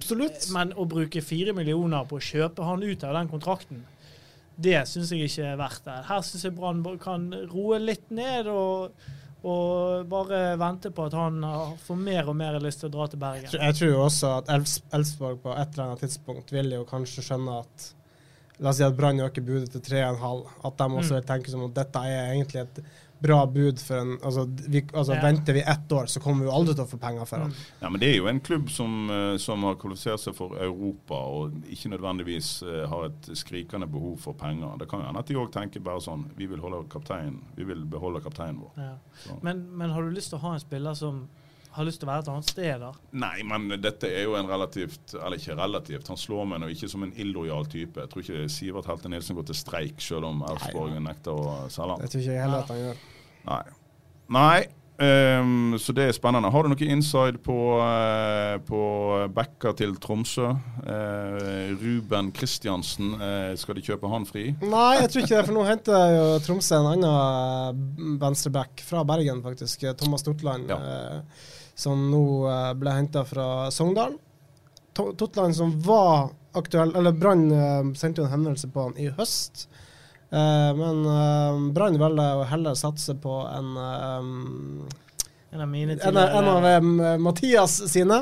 men 0.54 0.72
å 0.78 0.87
bruke 0.88 1.24
fire 1.24 1.57
millioner 1.57 2.07
på 2.09 2.20
å 2.20 2.24
kjøpe 2.24 2.70
han 2.70 2.87
ut 2.87 3.04
av 3.04 3.18
den 3.18 3.33
kontrakten, 3.35 3.83
det 4.54 4.78
syns 4.87 5.11
jeg 5.11 5.26
ikke 5.26 5.50
er 5.50 5.59
verdt 5.59 5.85
det. 5.88 5.98
Her 6.07 6.22
syns 6.22 6.46
jeg 6.46 6.54
Brann 6.54 6.85
kan 7.02 7.26
roe 7.50 7.80
litt 7.83 8.07
ned 8.14 8.46
og, 8.52 8.94
og 9.44 10.07
bare 10.09 10.38
vente 10.59 10.90
på 10.94 11.04
at 11.07 11.12
han 11.18 11.40
får 11.85 11.96
mer 12.00 12.28
og 12.33 12.37
mer 12.37 12.57
lyst 12.64 12.80
til 12.80 12.88
å 12.88 12.92
dra 12.94 13.07
til 13.12 13.20
Bergen. 13.20 13.50
Jeg 13.52 13.74
tror 13.78 13.90
jo 13.90 14.00
også 14.07 14.30
at 14.38 14.48
Elfs- 14.54 14.80
Elfsborg 14.96 15.42
på 15.42 15.52
et 15.52 15.74
eller 15.74 15.85
annet 15.90 16.00
tidspunkt 16.07 16.52
vil 16.54 16.72
jo 16.78 16.85
kanskje 16.88 17.22
skjønne 17.28 17.59
at 17.61 17.90
La 18.62 18.70
oss 18.70 18.76
si 18.78 18.85
at 18.87 18.94
Brann 18.94 19.18
øker 19.18 19.42
budet 19.42 19.72
til 19.72 19.80
3,5. 19.83 20.44
At 20.64 20.76
de 20.78 20.85
også 20.94 21.16
Mm. 21.18 21.24
tenke 21.26 21.50
som 21.50 21.64
at 21.64 21.74
dette 21.74 21.98
er 21.98 22.28
egentlig 22.37 22.61
et 22.62 22.85
bra 23.24 23.40
bud 23.50 23.80
for 23.80 24.00
en 24.02 24.14
Altså, 24.24 24.44
vi, 24.68 24.82
altså 24.92 25.14
Ja. 25.16 25.22
venter 25.24 25.56
vi 25.56 25.62
ett 25.74 25.92
år, 25.92 26.06
så 26.12 26.20
kommer 26.20 26.44
vi 26.44 26.50
jo 26.50 26.54
aldri 26.56 26.74
til 26.74 26.84
å 26.84 26.88
få 26.90 26.98
penger 27.00 27.24
for 27.28 27.44
han. 27.44 27.50
Mm. 27.50 27.66
Ja, 27.80 27.88
men 27.90 28.00
Det 28.00 28.08
er 28.10 28.16
jo 28.18 28.26
en 28.28 28.40
klubb 28.40 28.70
som, 28.70 29.10
eh, 29.10 29.37
som 29.38 29.62
har 29.64 29.74
kvalifisert 29.80 30.20
seg 30.20 30.34
for 30.37 30.56
Europa, 30.56 31.14
og 31.14 31.52
ikke 31.64 31.92
nødvendigvis 31.94 32.50
eh, 32.62 32.87
har 32.88 33.06
et 33.06 33.30
skrikende 33.37 33.88
behov 33.90 34.18
for 34.20 34.32
penger. 34.34 34.76
Det 34.78 34.88
kan 34.88 35.00
jo 35.00 35.06
hende 35.06 35.18
at 35.24 35.26
de 35.26 35.34
òg 35.40 35.52
tenker 35.52 35.80
bare 35.80 36.00
sånn 36.04 36.26
Vi 36.37 36.46
vil 36.46 36.60
holde 36.60 36.84
kaptein, 36.88 37.40
vi 37.56 37.64
vil 37.64 37.84
beholde 37.84 38.20
kapteinen 38.20 38.60
vår. 38.60 38.72
Ja. 38.76 38.94
Men, 39.42 39.66
men 39.76 39.90
har 39.90 40.02
du 40.02 40.10
lyst 40.10 40.30
til 40.30 40.38
å 40.38 40.42
ha 40.42 40.54
en 40.54 40.60
spiller 40.60 40.94
som 40.94 41.24
har 41.74 41.84
lyst 41.88 41.98
til 42.00 42.06
å 42.06 42.12
være 42.12 42.22
et 42.22 42.28
annet 42.30 42.50
sted, 42.50 42.80
da? 42.80 42.92
Nei, 43.18 43.42
men 43.42 43.80
dette 43.82 44.06
er 44.06 44.28
jo 44.28 44.37
en 44.38 44.46
relativt 44.46 45.14
Eller 45.18 45.40
ikke 45.40 45.56
relativt, 45.58 46.06
han 46.08 46.20
slår 46.20 46.46
meg 46.46 46.60
nå 46.62 46.68
ikke 46.70 46.88
som 46.90 47.02
en 47.02 47.12
illojal 47.18 47.66
type. 47.66 47.98
Jeg 47.98 48.10
tror 48.12 48.22
ikke 48.22 48.44
Sivert 48.52 48.87
Helte 48.87 49.10
Nilsen 49.10 49.34
går 49.38 49.48
til 49.50 49.58
streik 49.58 50.00
selv 50.04 50.28
om 50.30 50.44
Elfsborg 50.46 50.94
nekter 51.02 51.34
å 51.34 51.56
selge 51.72 51.96
han. 51.96 52.04
Det 52.04 52.12
tror 52.12 52.22
ikke 52.22 52.37
jeg 52.37 52.44
heller 52.44 52.62
at 52.62 52.72
han 52.74 52.82
gjør. 52.84 53.02
Nei. 53.48 53.62
Nei. 54.35 54.64
Um, 54.94 55.74
så 55.83 55.90
det 55.90 56.04
er 56.07 56.14
spennende. 56.14 56.52
Har 56.54 56.62
du 56.62 56.70
noe 56.70 56.87
inside 56.87 57.40
på, 57.42 57.54
uh, 57.83 58.54
på 58.62 58.80
backa 59.35 59.72
til 59.76 59.96
Tromsø? 60.00 60.52
Uh, 60.87 61.72
Ruben 61.80 62.30
Kristiansen, 62.37 63.16
uh, 63.18 63.50
skal 63.59 63.74
de 63.74 63.83
kjøpe 63.88 64.09
han 64.12 64.24
fri? 64.28 64.44
Nei, 64.62 64.92
jeg 65.00 65.11
tror 65.11 65.24
ikke 65.24 65.35
det, 65.35 65.42
for 65.48 65.57
nå 65.59 65.64
henter 65.66 66.14
jo 66.14 66.28
Tromsø 66.46 66.78
en 66.78 66.90
annen 66.92 67.09
eh, 67.11 68.14
venstreback 68.22 68.85
fra 68.87 69.02
Bergen, 69.09 69.42
faktisk. 69.42 69.83
Thomas 69.98 70.22
Totland, 70.22 70.70
Ja. 70.70 70.78
eh, 70.78 71.50
som 71.74 72.07
nå 72.12 72.22
eh, 72.46 72.70
ble 72.78 72.94
henta 72.94 73.24
fra 73.26 73.48
Sogndal. 73.74 74.14
Totland 74.94 75.57
som 75.59 75.72
var 75.83 76.28
aktuell 76.54 76.92
Eller 76.94 77.11
Brann 77.18 77.48
eh, 77.50 77.88
sendte 77.98 78.22
jo 78.22 78.28
en 78.28 78.35
henvendelse 78.37 78.70
på 78.70 78.85
han 78.87 78.94
i 79.02 79.09
høst. 79.18 79.64
Eh, 80.34 80.70
men 80.74 81.00
uh, 81.06 81.58
Brann 81.76 81.98
velger 82.00 82.40
å 82.40 82.46
heller 82.50 82.74
satse 82.78 83.14
på 83.22 83.34
en 83.46 83.68
eh, 83.78 84.94
En 85.54 85.62
av 85.62 85.68
mine 85.70 85.94
en, 85.94 86.16
en 86.18 86.48
av 86.50 86.64
eh, 86.66 86.80
Mathias 87.22 87.76
sine, 87.92 88.16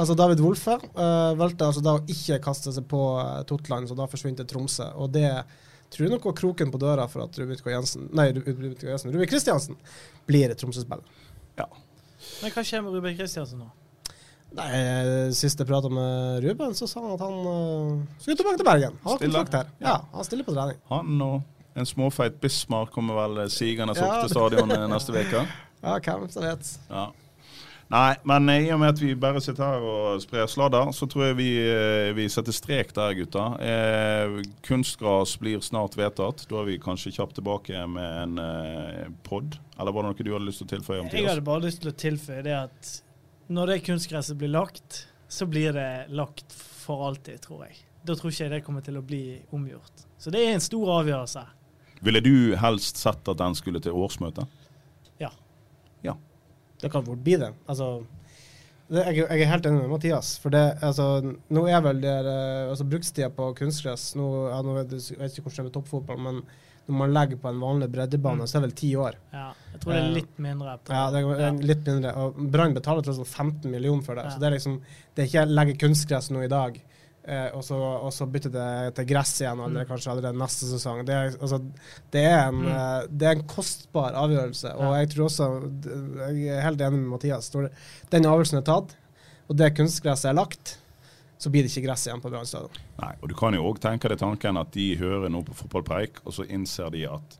altså 0.00 0.14
David 0.16 0.40
Wolfe, 0.40 0.78
eh, 0.80 1.32
valgte 1.36 1.66
altså 1.68 1.82
da 1.84 1.98
å 1.98 2.04
ikke 2.08 2.38
kaste 2.46 2.72
seg 2.72 2.86
på 2.88 3.02
eh, 3.20 3.42
Totland, 3.50 3.90
så 3.90 3.96
da 3.98 4.06
forsvinner 4.08 4.48
Tromsø. 4.48 4.86
Og 4.96 5.10
det 5.12 5.28
tror 5.92 6.06
jeg 6.06 6.14
nok 6.14 6.30
var 6.30 6.38
kroken 6.40 6.72
på 6.72 6.80
døra 6.80 7.04
for 7.12 7.26
at 7.26 7.36
Ruben 7.36 7.60
Jensen, 7.60 8.08
nei, 8.16 8.30
Ru- 8.32 8.48
Jensen, 8.48 9.12
Ruben 9.12 9.28
Kristiansen 9.28 9.76
blir 10.28 10.56
Tromsø-spiller. 10.56 11.04
Men 11.58 12.54
hva 12.54 12.64
skjer 12.64 12.82
med 12.86 12.96
Ruben 12.96 13.14
Kristiansen 13.18 13.60
nå? 13.60 13.68
Nei, 14.56 14.66
eh, 14.72 15.28
Sist 15.36 15.60
jeg 15.60 15.68
prata 15.68 15.90
med 15.92 16.40
Ruben, 16.46 16.72
så 16.76 16.88
sa 16.88 17.02
han 17.04 17.12
at 17.18 17.20
han 17.20 17.36
uh, 17.44 18.00
skulle 18.16 18.38
tilbake 18.40 18.60
til 18.62 18.68
Bergen. 18.68 18.96
Han 19.04 19.12
har 19.12 19.20
kontrakt 19.26 19.56
her. 19.60 19.70
Ja, 19.84 19.94
han 20.14 20.24
stiller 20.24 20.46
på 20.48 20.56
trening. 20.56 20.80
Han 20.88 21.20
og 21.28 21.57
En 21.78 21.86
småfeit 21.86 22.40
Bismar 22.42 22.90
kommer 22.94 23.14
vel 23.22 23.46
sigende 23.54 23.94
opp 23.94 24.02
Ja. 24.02 24.20
til 24.24 24.34
stadion 24.34 24.70
eh, 24.74 24.86
neste 24.90 25.14
uke. 25.14 25.46
Ja, 25.78 25.94
hvem 26.02 26.24
som 26.26 26.42
vet. 26.42 26.66
Ja. 26.90 27.04
Nei, 27.88 28.16
men 28.28 28.50
i 28.50 28.66
og 28.74 28.80
med 28.82 28.90
at 28.90 28.98
vi 29.00 29.14
bare 29.16 29.40
sitter 29.40 29.62
her 29.64 29.84
og 29.86 30.18
sprer 30.20 30.48
sladder, 30.50 30.90
så 30.92 31.06
tror 31.08 31.28
jeg 31.28 31.36
vi, 31.38 31.46
eh, 31.70 32.10
vi 32.18 32.26
setter 32.28 32.52
strek 32.52 32.90
der, 32.96 33.14
gutta. 33.16 33.44
Eh, 33.62 34.42
kunstgras 34.66 35.36
blir 35.40 35.62
snart 35.64 35.94
vedtatt. 35.96 36.42
Da 36.50 36.58
er 36.60 36.66
vi 36.68 36.76
kanskje 36.82 37.14
kjapt 37.16 37.38
tilbake 37.38 37.80
med 37.88 38.16
en 38.24 38.42
eh, 38.42 39.06
pod. 39.24 39.56
Eller 39.78 39.94
var 39.94 40.04
det 40.04 40.10
noe 40.10 40.26
du 40.26 40.32
hadde 40.34 40.48
lyst 40.50 40.60
til 40.64 40.68
å 40.68 40.72
tilføye? 40.74 41.00
om 41.00 41.08
Jeg 41.14 41.28
hadde 41.30 41.46
bare 41.46 41.64
lyst 41.64 41.80
til 41.84 41.92
å 41.92 41.96
tilføye 42.04 42.42
det 42.44 42.56
at 42.58 42.92
når 43.48 43.72
det 43.72 43.78
kunstgresset 43.86 44.36
blir 44.42 44.52
lagt, 44.52 45.04
så 45.30 45.46
blir 45.48 45.72
det 45.78 45.88
lagt 46.12 46.52
for 46.58 47.06
alltid, 47.08 47.40
tror 47.46 47.64
jeg. 47.68 47.78
Da 48.04 48.18
tror 48.18 48.34
ikke 48.34 48.44
jeg 48.48 48.52
det 48.58 48.64
kommer 48.66 48.84
til 48.84 48.98
å 49.00 49.04
bli 49.06 49.22
omgjort. 49.54 50.04
Så 50.20 50.34
det 50.34 50.42
er 50.44 50.58
en 50.58 50.64
stor 50.64 50.90
avgjørelse. 50.98 51.46
Ville 52.04 52.20
du 52.24 52.54
helst 52.60 52.96
sett 53.00 53.28
at 53.28 53.40
den 53.40 53.54
skulle 53.58 53.80
til 53.84 53.92
årsmøte? 53.98 54.46
Ja. 55.20 55.30
Ja. 56.06 56.14
Det 56.80 56.90
kan 56.92 57.04
fort 57.06 57.18
bli 57.24 57.36
det. 57.40 57.50
Altså, 57.66 57.88
det, 58.88 59.02
jeg, 59.10 59.24
jeg 59.26 59.42
er 59.44 59.50
helt 59.52 59.66
enig 59.68 59.82
med 59.82 59.90
Mathias. 59.96 60.36
For 60.40 60.54
det, 60.54 60.62
altså, 60.86 61.08
nå 61.50 61.66
er 61.68 61.82
vel 61.84 62.00
det 62.04 62.14
eh, 62.22 62.70
altså, 62.70 62.86
brukstida 62.88 63.28
på 63.34 63.50
kunstgress 63.58 64.12
nå, 64.16 64.28
ja, 64.52 64.62
nå 64.64 64.78
vet 64.78 64.94
jeg, 64.96 65.18
vet 65.20 65.36
ikke 65.36 65.48
hvordan 65.48 65.58
det 65.58 65.64
er 65.66 65.68
med 65.68 65.76
toppfotball, 65.76 66.22
men 66.28 66.40
når 66.88 66.96
man 67.02 67.10
legger 67.12 67.36
på 67.42 67.50
en 67.50 67.58
vanlig 67.60 67.90
breddebane, 67.92 68.46
så 68.48 68.56
er 68.56 68.62
det 68.62 68.68
vel 68.70 68.78
ti 68.80 68.88
år. 68.96 69.18
Ja, 69.34 69.50
jeg 69.74 69.80
tror 69.82 69.92
det 69.92 69.98
er 70.00 70.14
litt 70.14 70.38
mindre. 70.40 70.76
På, 70.80 70.94
Ja, 70.96 71.02
det 71.12 71.20
er 71.20 71.42
Ja. 71.42 71.50
litt 71.68 71.82
mindre. 71.90 72.12
Og 72.16 72.38
Brann 72.54 72.72
betaler 72.78 73.04
til 73.04 73.12
alt 73.12 73.28
15 73.28 73.70
millioner 73.74 74.06
for 74.06 74.16
det. 74.16 74.24
Ja. 74.24 74.30
Så 74.32 74.40
det 74.40 74.46
er 74.48 74.54
liksom 74.56 74.78
Det 75.12 75.22
er 75.22 75.28
ikke 75.28 75.44
legge 75.52 75.74
kunstgress 75.82 76.30
nå 76.32 76.46
i 76.46 76.48
dag, 76.48 76.78
eh, 77.28 77.50
og, 77.54 77.62
så, 77.64 77.76
og 77.76 78.10
så 78.16 78.26
bytter 78.32 78.50
det 78.54 78.94
til 78.96 79.06
gress 79.12 79.34
igjen, 79.42 79.60
eller 79.64 79.84
Mm. 79.84 79.88
kanskje 79.92 80.10
allerede 80.14 80.38
neste 80.40 80.64
sesong. 80.70 81.04
Det 81.06 81.14
er, 81.14 81.36
altså, 81.38 81.58
det 82.10 82.24
er, 82.24 82.48
en, 82.48 82.62
Mm. 82.62 82.68
eh, 82.72 83.06
det 83.10 83.28
er 83.28 83.36
en 83.36 83.46
kostbar 83.46 84.12
avgjørelse, 84.16 84.74
og 84.74 84.88
Ja. 84.94 84.98
jeg 85.02 85.10
tror 85.14 85.24
også 85.28 85.48
Jeg 86.34 86.48
er 86.56 86.60
helt 86.62 86.80
enig 86.80 86.98
med 86.98 87.10
Mathias. 87.14 87.50
Når 87.54 87.70
den 88.10 88.24
avgjørelsen 88.24 88.58
er 88.58 88.66
tatt, 88.66 88.96
og 89.48 89.56
det 89.56 89.74
kunstgresset 89.76 90.30
er 90.30 90.34
lagt, 90.34 90.78
så 91.38 91.50
blir 91.50 91.62
det 91.62 91.70
ikke 91.70 91.86
gress 91.86 92.06
igjen 92.08 92.20
på 92.20 92.30
Brann 92.30 92.44
stadion. 92.46 92.70
Nei, 93.00 93.14
og 93.22 93.28
Du 93.28 93.34
kan 93.34 93.54
jo 93.54 93.62
òg 93.62 93.78
tenke 93.78 94.08
deg 94.08 94.18
tanken 94.18 94.56
at 94.58 94.72
de 94.72 94.96
hører 94.96 95.28
nå 95.30 95.44
på 95.46 95.54
fotballpreik, 95.54 96.18
og 96.26 96.32
så 96.32 96.44
innser 96.50 96.90
de 96.90 97.04
at 97.06 97.38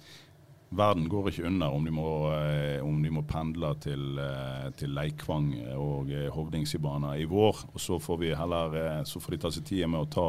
verden 0.69 1.09
går 1.09 1.31
ikke 1.31 1.47
under 1.49 1.73
om 1.73 1.85
de 1.85 1.93
må, 1.95 2.09
eh, 2.35 2.85
om 2.85 3.01
de 3.03 3.13
må 3.13 3.23
pendle 3.29 3.73
til, 3.81 4.19
eh, 4.21 4.69
til 4.77 4.93
Leikvang 4.97 5.53
og 5.77 6.11
eh, 6.13 6.29
Hovdingsibana 6.33 7.17
i 7.17 7.25
vår. 7.25 7.65
Og 7.73 7.81
så 7.81 7.99
får, 8.01 8.19
vi 8.19 8.35
heller, 8.37 9.05
så 9.09 9.21
får 9.21 9.37
de 9.37 9.41
ta 9.45 9.51
seg 9.55 9.65
tid 9.65 9.89
med 9.89 10.05
å 10.05 10.11
ta 10.13 10.29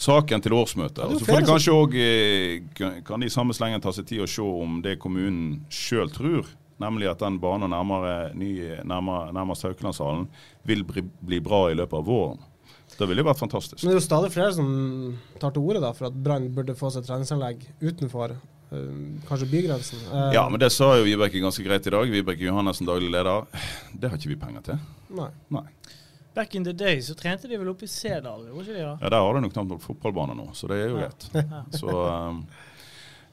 saken 0.00 0.44
til 0.44 0.56
årsmøtet. 0.56 1.02
Og 1.04 1.18
så 1.18 1.26
får 1.28 1.42
de 1.42 1.50
kanskje 1.50 1.76
òg 1.76 3.04
Kan 3.04 3.20
de 3.20 3.26
i 3.26 3.32
samme 3.32 3.56
slengen 3.56 3.82
ta 3.82 3.92
seg 3.92 4.06
tid 4.06 4.22
og 4.24 4.30
se 4.30 4.42
om 4.42 4.80
det 4.84 4.98
kommunen 5.02 5.66
sjøl 5.68 6.12
tror, 6.14 6.46
nemlig 6.80 7.10
at 7.10 7.20
den 7.20 7.40
banen 7.42 7.74
nærmere, 7.74 8.30
nærmere, 8.32 9.34
nærmest 9.36 9.66
Haukelandshallen 9.66 10.30
vil 10.64 10.86
bli, 10.88 11.04
bli 11.20 11.42
bra 11.44 11.66
i 11.68 11.76
løpet 11.76 11.98
av 11.98 12.06
våren. 12.06 12.46
Det 12.96 13.06
ville 13.08 13.22
jo 13.22 13.28
vært 13.28 13.40
fantastisk. 13.40 13.82
Men 13.82 13.90
det 13.90 13.98
er 13.98 14.00
jo 14.00 14.06
stadig 14.06 14.30
flere 14.34 14.54
som 14.54 14.70
tar 15.40 15.52
til 15.54 15.62
orde 15.62 15.92
for 15.96 16.08
at 16.08 16.16
Brann 16.24 16.48
burde 16.54 16.74
få 16.76 16.90
seg 16.92 17.06
treningsanlegg 17.06 17.62
utenfor 17.80 18.34
kanskje 19.28 19.46
bygrensen. 19.50 19.98
Eh, 20.12 20.32
Ja, 20.34 20.48
men 20.48 20.60
det 20.60 20.70
sa 20.72 20.92
jo 20.96 21.04
Vibeke 21.04 21.40
ganske 21.42 21.64
greit 21.66 21.86
i 21.86 21.90
dag. 21.90 22.10
Vibeke 22.10 22.44
Johannessen, 22.46 22.86
daglig 22.86 23.10
leder. 23.10 23.46
Det 23.92 24.10
har 24.10 24.16
ikke 24.18 24.28
vi 24.32 24.36
penger 24.36 24.62
til. 24.62 24.78
Nei. 25.10 25.30
Nei. 25.50 25.64
Back 26.34 26.54
in 26.54 26.62
the 26.64 26.72
day 26.72 27.00
så 27.02 27.14
trente 27.18 27.48
de 27.50 27.56
vel 27.58 27.68
oppe 27.72 27.82
i 27.84 27.90
Sedal, 27.90 28.44
gjorde 28.46 28.62
ikke 28.62 28.76
de 28.76 28.82
da? 28.84 28.92
Ja, 29.02 29.08
Der 29.10 29.18
har 29.18 29.34
de 29.34 29.40
nok 29.42 29.52
knapt 29.52 29.68
nok 29.72 29.82
fotballbane 29.82 30.36
nå, 30.38 30.44
så 30.54 30.68
det 30.70 30.76
er 30.84 30.88
jo 30.92 30.98
Ja. 31.00 31.08
greit. 31.08 31.74
Så 31.74 31.88
um, 31.90 32.44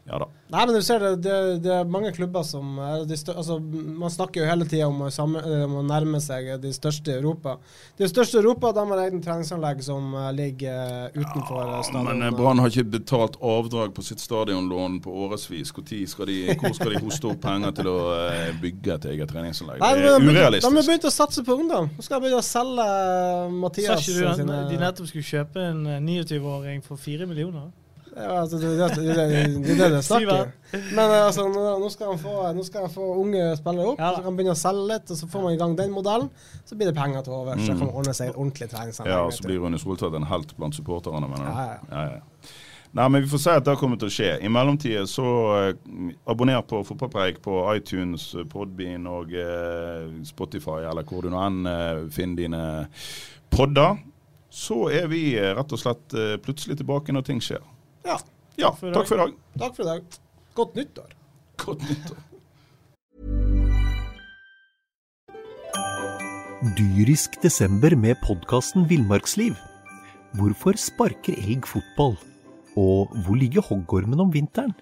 ja 0.08 0.20
da. 0.24 0.28
Nei, 0.54 0.64
men 0.64 0.76
du 0.78 0.82
ser 0.86 1.04
det, 1.04 1.12
det, 1.26 1.38
det 1.66 1.74
er 1.76 1.90
mange 1.92 2.14
klubber 2.16 2.46
som 2.48 2.78
er 2.80 3.04
de 3.08 3.18
stør, 3.20 3.40
altså, 3.42 3.58
Man 3.60 4.12
snakker 4.14 4.44
jo 4.44 4.48
hele 4.48 4.68
tida 4.70 4.88
om, 4.88 5.02
eh, 5.08 5.64
om 5.66 5.76
å 5.82 5.84
nærme 5.86 6.22
seg 6.24 6.54
de 6.64 6.72
største 6.76 7.12
i 7.12 7.18
Europa. 7.20 7.58
De 8.00 8.08
største 8.08 8.40
i 8.40 8.42
Europa 8.42 8.72
de 8.78 8.86
har 8.92 9.04
egne 9.04 9.20
treningsanlegg 9.24 9.84
som 9.86 10.14
eh, 10.16 10.30
ligger 10.38 10.94
eh, 11.10 11.18
utenfor 11.18 11.62
ja, 11.64 11.82
stadionet. 11.84 12.22
Men 12.24 12.40
Brann 12.40 12.64
har 12.64 12.72
ikke 12.72 12.88
betalt 12.98 13.36
avdrag 13.44 13.94
på 13.98 14.06
sitt 14.08 14.24
stadionlån 14.24 15.02
på 15.04 15.18
årevis. 15.26 15.74
Hvor 15.76 15.84
skal, 16.08 16.32
de, 16.32 16.40
hvor 16.56 16.76
skal 16.78 16.96
de 16.96 17.04
hoste 17.04 17.32
opp 17.32 17.44
penger 17.44 17.76
til 17.82 17.92
å 17.92 17.98
bygge 18.62 18.96
et 18.96 19.10
eget 19.14 19.32
treningsanlegg? 19.32 19.84
Nei, 19.84 19.94
Det 20.00 20.16
men 20.24 20.36
er 20.36 20.52
de, 20.52 20.62
de 20.64 20.72
har 20.72 20.88
begynt 20.88 21.10
å 21.10 21.14
satse 21.14 21.44
på 21.44 21.58
ungdom. 21.60 21.92
Nå 21.98 22.06
skal 22.06 22.22
de 22.22 22.28
begynne 22.28 22.44
å 22.44 22.46
selge 22.46 22.86
eh, 22.86 23.48
Sa 23.48 23.50
Mathias 23.64 24.08
ikke 24.08 24.16
du 24.18 24.30
at 24.30 24.72
de 24.72 24.80
nettopp 24.82 25.10
skulle 25.10 25.28
kjøpe 25.28 25.68
en 25.72 25.84
eh, 25.88 26.00
29-åring 26.04 26.82
for 26.86 27.00
fire 27.02 27.28
millioner? 27.30 27.70
Ja, 28.18 28.40
altså, 28.42 28.60
det, 28.62 28.74
det, 28.80 28.88
det, 28.96 29.16
det, 29.16 29.64
det 29.64 29.74
er 29.74 29.82
det 29.82 29.90
det 29.96 30.04
snakker. 30.10 30.52
Men 30.74 31.04
eh, 31.06 31.26
altså, 31.26 31.48
nå, 31.54 31.64
nå, 31.84 31.90
skal 31.94 32.14
han 32.14 32.22
få, 32.22 32.36
nå 32.58 32.66
skal 32.68 32.88
han 32.88 32.94
få 32.94 33.10
unge 33.22 33.50
spillere 33.60 33.92
opp, 33.94 34.02
Ja 34.02 34.12
så 34.12 34.22
kan 34.22 34.30
han 34.32 34.40
begynne 34.40 34.56
å 34.56 34.62
selge 34.62 34.86
litt, 34.92 35.12
og 35.14 35.20
så 35.22 35.32
får 35.34 35.46
man 35.46 35.58
i 35.58 35.60
gang 35.62 35.76
den 35.80 35.94
modellen. 35.96 36.32
Så 36.66 36.78
blir 36.78 36.92
det 36.92 36.96
penger 36.98 37.28
til 37.28 37.38
over, 37.40 37.60
så 37.62 37.74
kan 37.74 37.84
man 37.86 37.94
ordne 37.94 38.16
seg 38.18 38.32
en 38.32 38.40
ordentlig 38.40 38.72
treningsanlegg. 38.74 39.14
Mm. 39.14 39.20
Ja, 39.20 39.28
og 39.28 39.38
så 39.38 39.50
blir 39.50 39.62
Rune 39.64 39.82
Soltvedt 39.82 40.18
en 40.18 40.32
helt 40.32 40.56
blant 40.58 40.80
supporterne, 40.80 41.30
mener 41.30 41.46
du? 41.46 41.52
Ja, 41.52 41.68
ja. 41.76 41.78
Ja, 41.92 42.08
ja. 42.18 42.56
Nei, 42.98 43.10
men 43.10 43.22
Vi 43.22 43.30
får 43.30 43.38
se 43.44 43.56
at 43.60 43.66
det 43.68 43.78
kommer 43.78 44.00
til 44.00 44.10
å 44.10 44.14
skje. 44.14 44.30
I 44.42 44.50
mellomtida 44.50 45.04
så 45.10 45.30
eh, 45.60 46.12
abonner 46.30 46.64
på 46.66 46.80
Fotballpreik 46.88 47.42
på 47.46 47.60
iTunes, 47.76 48.32
Podbean 48.50 49.08
og 49.12 49.34
eh, 49.38 50.08
Spotify, 50.26 50.82
eller 50.88 51.06
hvor 51.06 51.26
du 51.26 51.30
nå 51.34 51.42
enn 51.44 51.68
eh, 51.70 52.06
finner 52.14 52.42
dine 52.42 52.62
podder. 53.54 54.00
Så 54.50 54.88
er 54.90 55.10
vi 55.12 55.36
eh, 55.36 55.52
rett 55.58 55.76
og 55.76 55.82
slett 55.82 56.16
eh, 56.18 56.38
plutselig 56.42 56.80
tilbake 56.80 57.14
når 57.14 57.28
ting 57.28 57.44
skjer. 57.44 57.62
Ja. 58.08 58.18
Ja, 58.56 58.72
for 58.74 58.90
i 58.90 58.94
takk 58.96 59.10
for 59.10 59.20
i 59.20 59.20
dag. 59.20 59.36
Takk 59.60 59.76
for 59.76 59.84
i 59.84 59.90
dag. 59.92 60.18
Godt 60.56 60.78
nyttår. 60.80 61.12
Godt 61.62 61.84
nyttår. 61.90 62.24
Dyrisk 66.78 67.36
desember 67.44 67.94
med 68.00 68.18
podkasten 68.24 68.88
Villmarksliv. 68.90 69.60
Hvorfor 70.40 70.80
sparker 70.80 71.36
elg 71.38 71.68
fotball? 71.68 72.16
Og 72.80 73.14
hvor 73.26 73.38
ligger 73.38 73.66
hoggormen 73.68 74.24
om 74.24 74.32
vinteren? 74.34 74.74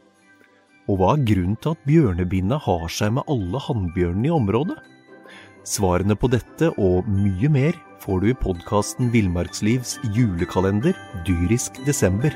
Og 0.86 1.02
hva 1.02 1.16
er 1.16 1.26
grunnen 1.26 1.58
til 1.60 1.74
at 1.74 1.86
bjørnebinna 1.90 2.62
har 2.62 2.88
seg 2.94 3.16
med 3.18 3.26
alle 3.32 3.60
hannbjørnene 3.66 4.30
i 4.30 4.36
området? 4.36 4.78
Svarene 5.66 6.14
på 6.14 6.30
dette 6.30 6.70
og 6.78 7.10
mye 7.10 7.50
mer 7.50 7.80
får 8.04 8.22
du 8.22 8.30
i 8.30 8.38
podkasten 8.38 9.10
Villmarkslivs 9.10 9.98
julekalender 10.14 10.94
Dyrisk 11.26 11.82
desember, 11.88 12.36